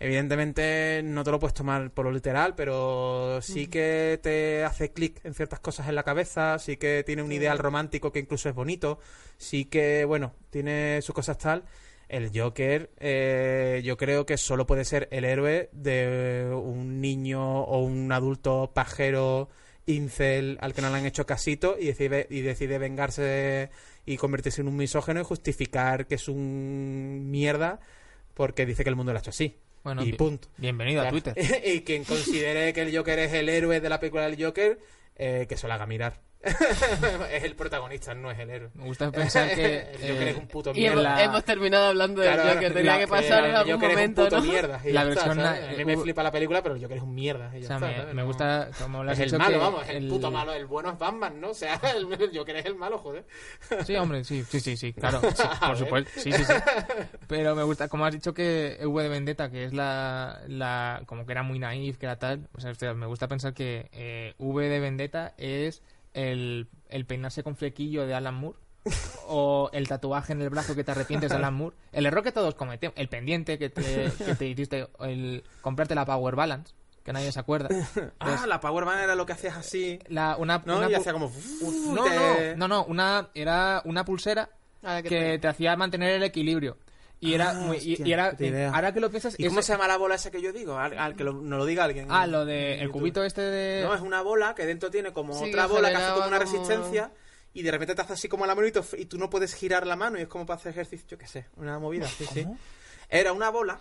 Evidentemente 0.00 1.00
no 1.04 1.22
te 1.22 1.30
lo 1.30 1.38
puedes 1.38 1.54
tomar 1.54 1.92
por 1.92 2.04
lo 2.04 2.10
literal, 2.10 2.54
pero 2.56 3.40
sí 3.40 3.68
que 3.68 4.18
te 4.20 4.64
hace 4.64 4.90
clic 4.92 5.20
en 5.24 5.32
ciertas 5.32 5.60
cosas 5.60 5.88
en 5.88 5.94
la 5.94 6.02
cabeza, 6.02 6.58
sí 6.58 6.76
que 6.76 7.04
tiene 7.06 7.22
un 7.22 7.28
Sí. 7.28 7.36
ideal 7.36 7.58
romántico 7.58 8.10
que 8.10 8.18
incluso 8.18 8.48
es 8.48 8.54
bonito, 8.54 8.98
sí 9.38 9.64
que, 9.66 10.04
bueno, 10.04 10.34
tiene 10.50 11.00
sus 11.02 11.14
cosas 11.14 11.38
tal. 11.38 11.62
El 12.08 12.30
Joker, 12.36 12.90
eh, 12.98 13.80
yo 13.84 13.96
creo 13.96 14.26
que 14.26 14.36
solo 14.36 14.66
puede 14.66 14.84
ser 14.84 15.06
el 15.12 15.24
héroe 15.24 15.70
de 15.72 16.50
un 16.52 17.00
niño 17.00 17.62
o 17.62 17.78
un 17.84 18.10
adulto 18.10 18.72
pajero 18.74 19.48
incel 19.86 20.58
al 20.60 20.74
que 20.74 20.82
no 20.82 20.90
le 20.90 20.96
han 20.96 21.06
hecho 21.06 21.26
casito 21.26 21.76
y 21.78 21.86
decide, 21.86 22.26
y 22.28 22.40
decide 22.42 22.78
vengarse 22.78 23.70
y 24.04 24.16
convertirse 24.16 24.60
en 24.60 24.68
un 24.68 24.76
misógeno 24.76 25.20
y 25.20 25.24
justificar 25.24 26.06
que 26.06 26.16
es 26.16 26.28
un 26.28 27.30
mierda 27.30 27.80
porque 28.34 28.66
dice 28.66 28.82
que 28.82 28.90
el 28.90 28.96
mundo 28.96 29.12
lo 29.12 29.18
ha 29.18 29.20
hecho 29.20 29.30
así. 29.30 29.58
Bueno, 29.84 30.04
y 30.04 30.12
punto. 30.12 30.48
bienvenido 30.58 31.02
a. 31.02 31.08
Twitter. 31.08 31.34
y 31.64 31.80
quien 31.80 32.04
considere 32.04 32.72
que 32.72 32.82
el 32.82 32.96
Joker 32.96 33.18
es 33.18 33.32
el 33.32 33.48
héroe 33.48 33.80
de 33.80 33.88
la 33.88 33.98
película 33.98 34.28
del 34.28 34.42
Joker, 34.42 34.78
eh, 35.16 35.46
que 35.48 35.56
se 35.56 35.66
lo 35.66 35.74
haga 35.74 35.86
mirar. 35.86 36.20
Es 36.42 37.44
el 37.44 37.54
protagonista, 37.54 38.14
no 38.14 38.30
es 38.30 38.38
el 38.38 38.50
héroe. 38.50 38.70
Me 38.74 38.84
gusta 38.84 39.10
pensar 39.12 39.54
que... 39.54 39.80
el 39.92 40.00
Joker 40.00 40.28
eh, 40.28 40.30
es 40.30 40.36
un 40.36 40.46
puto 40.48 40.70
Y 40.70 40.74
mierda. 40.74 40.92
hemos, 40.92 41.02
la- 41.04 41.24
hemos 41.24 41.44
terminado 41.44 41.86
hablando 41.86 42.20
del 42.20 42.34
Claro, 42.34 42.54
Joker. 42.54 42.72
Tenía 42.74 42.92
la- 42.94 42.98
que 42.98 43.08
pasar 43.08 43.44
en 43.44 43.50
el 43.50 43.56
algún 43.56 43.74
Joker 43.74 43.88
momento, 43.90 44.26
es 44.26 44.32
un 44.32 44.38
puto 44.38 44.46
¿no? 44.46 44.52
mierda. 44.52 44.68
La 44.84 44.88
está, 44.88 45.04
versión 45.04 45.36
¿sabes? 45.36 45.60
na- 45.62 45.68
A 45.68 45.76
mí 45.76 45.84
me 45.84 45.96
uh, 45.96 46.00
flipa 46.02 46.22
la 46.22 46.30
película, 46.32 46.62
pero 46.62 46.74
el 46.74 46.82
Joker 46.82 46.96
es 46.96 47.02
un 47.02 47.14
mierda. 47.14 47.46
o 47.48 47.50
sea, 47.50 47.60
está, 47.60 47.78
me, 47.78 48.14
me 48.14 48.22
gusta, 48.24 48.70
como 48.80 49.04
lo 49.04 49.10
has 49.10 49.18
Es 49.18 49.32
el 49.32 49.38
malo, 49.38 49.52
que 49.52 49.58
vamos, 49.58 49.82
es 49.84 49.90
el, 49.94 50.08
puto 50.08 50.30
malo. 50.30 50.52
El 50.52 50.66
bueno 50.66 50.90
es 50.90 50.98
Batman, 50.98 51.40
¿no? 51.40 51.50
O 51.50 51.54
sea, 51.54 51.80
el, 51.96 52.12
el 52.20 52.36
Joker 52.36 52.56
es 52.56 52.66
el 52.66 52.74
malo, 52.74 52.98
joder. 52.98 53.24
Sí, 53.84 53.94
hombre, 53.96 54.24
sí, 54.24 54.42
sí, 54.44 54.60
sí, 54.60 54.76
sí, 54.76 54.92
claro, 54.92 55.20
sí, 55.34 55.42
por 55.64 55.76
supuesto, 55.76 56.10
sí, 56.16 56.32
sí, 56.32 56.44
sí. 56.44 56.52
Pero 57.28 57.54
me 57.54 57.62
gusta, 57.62 57.88
como 57.88 58.04
has 58.04 58.12
dicho 58.12 58.34
que 58.34 58.78
V 58.82 59.02
de 59.02 59.08
Vendetta, 59.08 59.50
que 59.50 59.64
es 59.64 59.72
la, 59.72 60.40
la 60.48 61.02
como 61.06 61.24
que 61.24 61.32
era 61.32 61.42
muy 61.42 61.58
naif, 61.58 61.98
que 61.98 62.06
era 62.06 62.18
tal, 62.18 62.48
o 62.54 62.60
sea, 62.60 62.72
me 62.94 63.06
gusta 63.06 63.28
pensar 63.28 63.54
que 63.54 63.88
eh, 63.92 64.34
V 64.38 64.68
de 64.68 64.80
Vendetta 64.80 65.34
es 65.38 65.82
el, 66.14 66.68
el 66.88 67.06
peinarse 67.06 67.42
con 67.42 67.56
flequillo 67.56 68.06
de 68.06 68.14
Alan 68.14 68.34
Moore. 68.34 68.58
o 69.28 69.70
el 69.72 69.86
tatuaje 69.86 70.32
en 70.32 70.42
el 70.42 70.50
brazo 70.50 70.74
que 70.74 70.82
te 70.82 70.90
arrepientes 70.90 71.30
de 71.30 71.36
Alan 71.36 71.54
Moore. 71.54 71.76
El 71.92 72.06
error 72.06 72.22
que 72.24 72.32
todos 72.32 72.54
cometemos. 72.54 72.96
El 72.98 73.08
pendiente 73.08 73.58
que 73.58 73.70
te, 73.70 74.10
que 74.24 74.34
te 74.34 74.46
hiciste. 74.46 74.88
El 75.00 75.44
comprarte 75.60 75.94
la 75.94 76.04
Power 76.04 76.34
Balance. 76.34 76.74
Que 77.04 77.12
nadie 77.12 77.32
se 77.32 77.40
acuerda. 77.40 77.68
Ah, 78.20 78.44
la 78.46 78.60
Power 78.60 78.84
Band 78.84 79.02
era 79.02 79.14
lo 79.16 79.26
que 79.26 79.32
hacías 79.32 79.56
así. 79.56 79.98
La, 80.08 80.36
una, 80.36 80.62
¿No? 80.64 80.78
una 80.78 80.88
y 80.88 80.92
pu- 80.94 80.98
hacía 80.98 81.12
como. 81.12 81.26
un- 81.26 81.94
no, 81.94 82.04
no, 82.06 82.56
no, 82.56 82.68
no, 82.68 82.84
una, 82.84 83.28
era 83.34 83.82
una 83.84 84.04
pulsera 84.04 84.48
que 84.82 85.02
que 85.02 85.08
te- 85.08 85.38
te 85.40 85.48
hacía 85.48 85.74
mantener 85.76 86.10
el 86.10 86.22
equilibrio. 86.22 86.76
Y 87.24 87.34
era 87.34 87.50
Ah, 87.50 87.54
muy, 87.54 87.76
y- 87.78 87.92
hostia, 87.92 88.06
y, 88.06 88.12
era 88.12 88.30
puta 88.32 88.44
idea. 88.46 88.70
ahora 88.74 88.92
que 88.92 88.98
lo 88.98 89.08
piensas 89.08 89.36
¿Y 89.38 89.44
es- 89.44 89.48
cómo 89.48 89.62
se 89.62 89.72
llama 89.72 89.86
la 89.86 89.96
bola 89.96 90.16
esa 90.16 90.32
que 90.32 90.42
yo 90.42 90.52
digo? 90.52 90.76
Al, 90.76 90.98
al 90.98 91.14
que 91.14 91.22
lo, 91.22 91.32
nos 91.32 91.56
lo 91.60 91.64
diga 91.66 91.84
alguien. 91.84 92.08
ah 92.10 92.24
en- 92.24 92.32
lo 92.32 92.44
de 92.44 92.80
el 92.80 92.90
cubito 92.90 93.22
este 93.22 93.40
de 93.42 93.84
No, 93.84 93.94
es 93.94 94.00
una 94.00 94.22
bola 94.22 94.54
que 94.56 94.66
dentro 94.66 94.90
tiene 94.90 95.12
como 95.12 95.32
Sí, 95.32 95.50
otra 95.50 95.66
que 95.66 95.72
bola 95.72 95.90
que 95.90 95.96
hace 95.96 96.14
como 96.14 96.26
una 96.26 96.38
como- 96.38 96.50
resistencia 96.52 97.12
y 97.54 97.62
de 97.62 97.70
repente 97.70 97.94
te 97.94 98.02
hace 98.02 98.14
así 98.14 98.28
como 98.28 98.44
la 98.44 98.56
mano 98.56 98.66
y, 98.66 98.72
tú- 98.72 98.84
y 98.98 99.04
tú 99.06 99.18
no 99.18 99.30
puedes 99.30 99.54
girar 99.54 99.86
la 99.86 99.94
mano 99.94 100.18
y 100.18 100.22
es 100.22 100.28
como 100.28 100.44
para 100.46 100.58
hacer 100.58 100.72
ejercicio, 100.72 101.06
yo 101.10 101.16
qué 101.18 101.28
sé, 101.28 101.46
una 101.56 101.78
movida, 101.78 102.08
sí, 102.08 102.26
sí. 102.26 102.44
Era 103.08 103.32
una 103.32 103.50
bola 103.50 103.78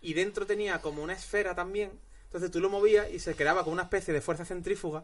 y 0.00 0.14
dentro 0.14 0.46
tenía 0.46 0.80
como 0.80 1.02
una 1.02 1.14
esfera 1.14 1.56
también, 1.56 1.90
entonces 2.26 2.52
tú 2.52 2.60
lo 2.60 2.70
movías 2.70 3.10
y 3.10 3.18
se 3.18 3.34
creaba 3.34 3.62
como 3.64 3.72
una 3.74 3.82
especie 3.84 4.14
de 4.14 4.20
fuerza 4.20 4.44
centrífuga 4.44 5.02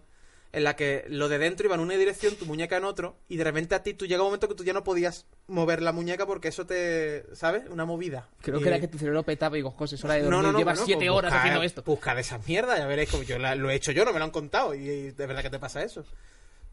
en 0.53 0.65
la 0.65 0.75
que 0.75 1.05
lo 1.09 1.29
de 1.29 1.39
dentro 1.39 1.67
iba 1.67 1.75
en 1.77 1.81
una 1.81 1.95
dirección, 1.95 2.35
tu 2.35 2.45
muñeca 2.47 2.77
en 2.77 2.85
otro, 2.85 3.17
y 3.29 3.37
de 3.37 3.45
repente 3.45 3.75
a 3.75 3.83
ti 3.83 3.95
tú 3.95 4.07
llega 4.07 4.23
un 4.23 4.29
momento 4.29 4.49
que 4.49 4.55
tú 4.55 4.65
ya 4.65 4.73
no 4.73 4.83
podías 4.85 5.27
mover 5.47 5.81
la 5.83 5.93
muñeca 5.93 6.27
porque 6.27 6.49
eso 6.49 6.67
te, 6.67 7.25
¿sabes? 7.35 7.63
Una 7.71 7.85
movida. 7.85 8.29
creo 8.41 8.59
Y- 8.59 8.63
que 8.63 8.69
era 8.69 8.81
que 8.81 8.89
tu 8.89 8.99
cerebro 8.99 9.23
petaba 9.23 9.57
y 9.57 9.61
digo 9.61 9.71
José 9.71 9.95
es 9.95 10.05
hora 10.05 10.15
de 10.15 10.23
dormir 10.23 10.37
no, 10.39 10.43
no, 10.43 10.53
no, 10.53 10.59
llevas 10.59 10.75
bueno, 10.79 10.87
siete 10.87 11.07
pues 11.07 11.11
horas 11.19 11.31
busca- 11.33 11.41
haciendo 11.41 11.63
esto 11.63 11.83
Busca 11.85 12.15
de 12.15 12.21
esas 12.23 12.47
mierdas, 12.49 12.79
ya 12.79 12.87
veréis 12.87 13.11
como 13.11 13.23
yo 13.23 13.39
la- 13.39 13.55
lo 13.55 13.71
he 13.71 13.75
hecho 13.75 13.93
yo, 13.93 14.05
no 14.05 14.13
me 14.13 14.19
lo 14.19 14.25
han 14.25 14.31
contado. 14.33 14.75
Y, 14.75 14.89
y 14.89 15.11
de 15.13 15.27
verdad 15.27 15.43
que 15.43 15.51
te 15.51 15.59
pasa 15.59 15.83
eso. 15.85 16.05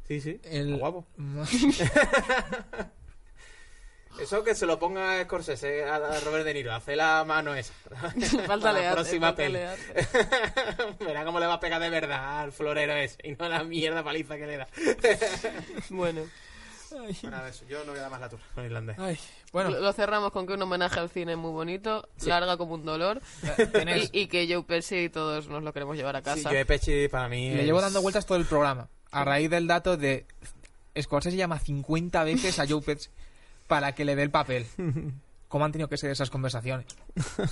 Sí, 0.07 0.21
sí. 0.21 0.39
El- 0.43 0.77
guapo. 0.77 1.05
Eso 4.21 4.43
que 4.43 4.55
se 4.55 4.65
lo 4.65 4.79
ponga 4.79 5.19
a 5.19 5.23
Scorsese 5.23 5.83
a 5.85 5.95
a 5.95 6.19
Robert 6.21 6.43
De 6.45 6.53
Niro, 6.53 6.73
hace 6.73 6.95
la 6.95 7.23
mano 7.25 7.53
esa. 7.55 7.73
Falta 8.47 8.71
la 8.73 8.91
próxima 8.93 9.35
peli. 9.35 9.59
Verá 10.99 11.23
cómo 11.23 11.39
le 11.39 11.45
va 11.45 11.53
a 11.55 11.59
pegar 11.59 11.81
de 11.81 11.89
verdad 11.89 12.41
al 12.41 12.51
florero 12.51 12.93
ese 12.93 13.17
y 13.23 13.31
no 13.33 13.47
la 13.47 13.63
mierda 13.63 14.03
paliza 14.03 14.37
que 14.37 14.47
le 14.47 14.57
da. 14.57 14.67
Bueno, 15.89 16.21
Bueno, 16.89 17.13
nada, 17.29 17.49
eso. 17.49 17.65
Yo 17.67 17.79
no 17.83 17.91
voy 17.91 17.99
a 17.99 18.03
dar 18.03 18.11
más 18.11 18.21
la 18.21 18.29
turra 18.29 18.43
con 18.55 18.65
irlandés. 18.65 18.97
Ay, 18.97 19.19
bueno 19.51 19.69
lo 19.71 19.93
cerramos 19.93 20.31
con 20.31 20.47
que 20.47 20.53
un 20.53 20.61
homenaje 20.61 20.99
al 20.99 21.09
cine 21.09 21.35
muy 21.35 21.51
bonito, 21.51 22.07
larga 22.25 22.57
como 22.57 22.73
un 22.75 22.85
dolor, 22.85 23.21
y, 24.11 24.21
y 24.21 24.27
que 24.27 24.47
Joe 24.51 24.63
Pesci 24.63 24.95
y 25.05 25.09
todos 25.09 25.47
nos 25.47 25.63
lo 25.63 25.73
queremos 25.73 25.95
llevar 25.97 26.15
a 26.15 26.19
Sí, 26.19 26.25
casa. 26.25 26.49
yo 26.51 26.57
de 26.57 26.65
Pechi 26.65 27.07
para 27.07 27.27
mí. 27.29 27.51
le 27.51 27.59
es- 27.61 27.65
llevo 27.65 27.81
dando 27.81 28.01
vueltas 28.01 28.25
todo 28.25 28.37
el 28.37 28.45
programa 28.45 28.87
a 29.11 29.23
raíz 29.23 29.49
del 29.49 29.67
dato 29.67 29.95
de 29.97 30.25
Scorsese 30.99 31.37
llama 31.37 31.59
50 31.59 32.23
veces 32.23 32.57
a 32.59 32.65
Joe 32.67 32.81
Pesci 32.81 33.09
para 33.67 33.93
que 33.93 34.05
le 34.05 34.15
dé 34.15 34.23
el 34.23 34.31
papel 34.31 34.65
¿Cómo 35.47 35.63
han 35.63 35.71
tenido 35.71 35.87
que 35.87 35.95
ser 35.95 36.11
esas 36.11 36.29
conversaciones? 36.29 36.85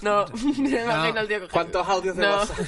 No, 0.02 0.26
me 0.58 0.82
imagino 0.84 1.20
al 1.20 1.28
tío 1.30 1.48
¿Cuántos 1.50 1.88
audios 1.88 2.18
de 2.18 2.24
No. 2.24 2.36
WhatsApp? 2.36 2.60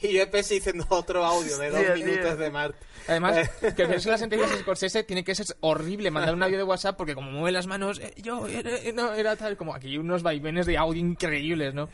y 0.00 0.12
yo 0.12 0.22
empecé 0.22 0.54
diciendo 0.54 0.84
otro 0.88 1.24
audio 1.24 1.56
de 1.58 1.70
dos 1.70 1.98
minutos 1.98 2.36
de 2.38 2.50
Marte. 2.50 2.78
Además, 3.06 3.48
que 3.60 3.86
verse 3.86 4.10
las 4.10 4.20
entrevistas 4.22 4.56
de 4.56 4.62
Scorsese 4.62 5.04
tiene 5.04 5.22
que 5.22 5.34
ser 5.36 5.46
horrible 5.60 6.10
mandar 6.10 6.34
un 6.34 6.42
audio 6.42 6.56
de 6.58 6.64
WhatsApp 6.64 6.96
porque 6.96 7.14
como 7.14 7.30
mueve 7.30 7.52
las 7.52 7.68
manos, 7.68 8.00
eh, 8.00 8.12
yo, 8.16 8.48
era, 8.48 8.70
no, 8.94 9.12
era 9.14 9.36
tal, 9.36 9.56
como 9.56 9.74
aquí 9.74 9.96
unos 9.96 10.24
vaivenes 10.24 10.66
de 10.66 10.76
audio 10.76 11.00
increíbles, 11.00 11.72
¿no? 11.72 11.88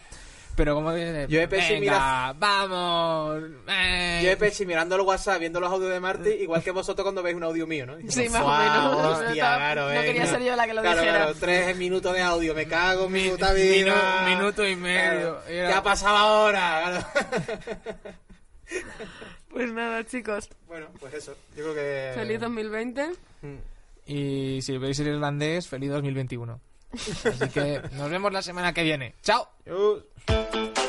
Pero 0.56 0.74
como 0.74 0.90
de, 0.92 1.26
Yo 1.28 1.40
he 1.40 1.46
pensado, 1.48 1.74
venga, 1.80 1.92
mira- 1.98 2.34
vamos, 2.38 3.42
eh". 3.68 4.20
Yo 4.24 4.30
he 4.30 4.36
Pechi 4.38 4.64
mirando 4.64 4.94
el 4.96 5.02
WhatsApp, 5.02 5.38
viendo 5.38 5.60
los 5.60 5.70
audios 5.70 5.90
de 5.92 6.00
Marte, 6.00 6.34
igual 6.36 6.62
que 6.62 6.70
vosotros 6.70 7.04
cuando 7.04 7.22
veis 7.22 7.36
un 7.36 7.42
audio 7.44 7.66
mío, 7.66 7.84
¿no? 7.86 7.96
Sí, 8.08 8.28
más 8.30 8.40
o 8.40 8.44
"Fuá, 8.44 8.58
menos. 8.60 8.96
Hostia, 8.96 9.32
Estaba- 9.34 9.56
claro, 9.56 9.80
no 9.82 9.88
venga". 9.88 10.02
quería 10.02 10.26
ser 10.26 10.42
yo 10.42 10.56
la 10.56 10.66
que 10.66 10.74
lo 10.74 10.80
claro, 10.80 11.00
dijera. 11.00 11.18
Claro, 11.18 11.34
tres 11.38 11.76
minutos 11.76 12.14
de 12.14 12.22
audio, 12.22 12.54
me 12.54 12.66
cago 12.66 13.04
en 13.06 13.12
mi 13.12 13.22
Mi- 13.24 13.28
puta 13.30 13.50
minu- 13.52 13.54
vida. 13.84 14.24
minuto 14.26 14.66
y 14.66 14.76
medio. 14.76 15.20
Claro. 15.42 15.42
Era- 15.46 15.68
¿Qué 15.68 15.74
ha 15.74 15.82
pasado 15.82 16.16
ahora? 16.16 16.82
Claro. 16.82 17.06
Pues 19.48 19.72
nada, 19.72 20.04
chicos. 20.04 20.48
bueno, 20.66 20.88
pues 21.00 21.14
eso. 21.14 21.34
Yo 21.56 21.62
creo 21.62 21.74
que. 21.74 22.12
Feliz 22.14 22.40
2020. 22.40 23.08
Mm. 23.42 23.56
Y 24.06 24.60
si 24.62 24.76
veis 24.76 24.98
el 25.00 25.08
irlandés, 25.08 25.66
feliz 25.68 25.90
2021. 25.90 26.60
Así 26.92 27.48
que 27.52 27.80
nos 27.92 28.10
vemos 28.10 28.32
la 28.32 28.42
semana 28.42 28.72
que 28.74 28.82
viene. 28.82 29.14
¡Chao! 29.22 29.48
Bye. 30.26 30.85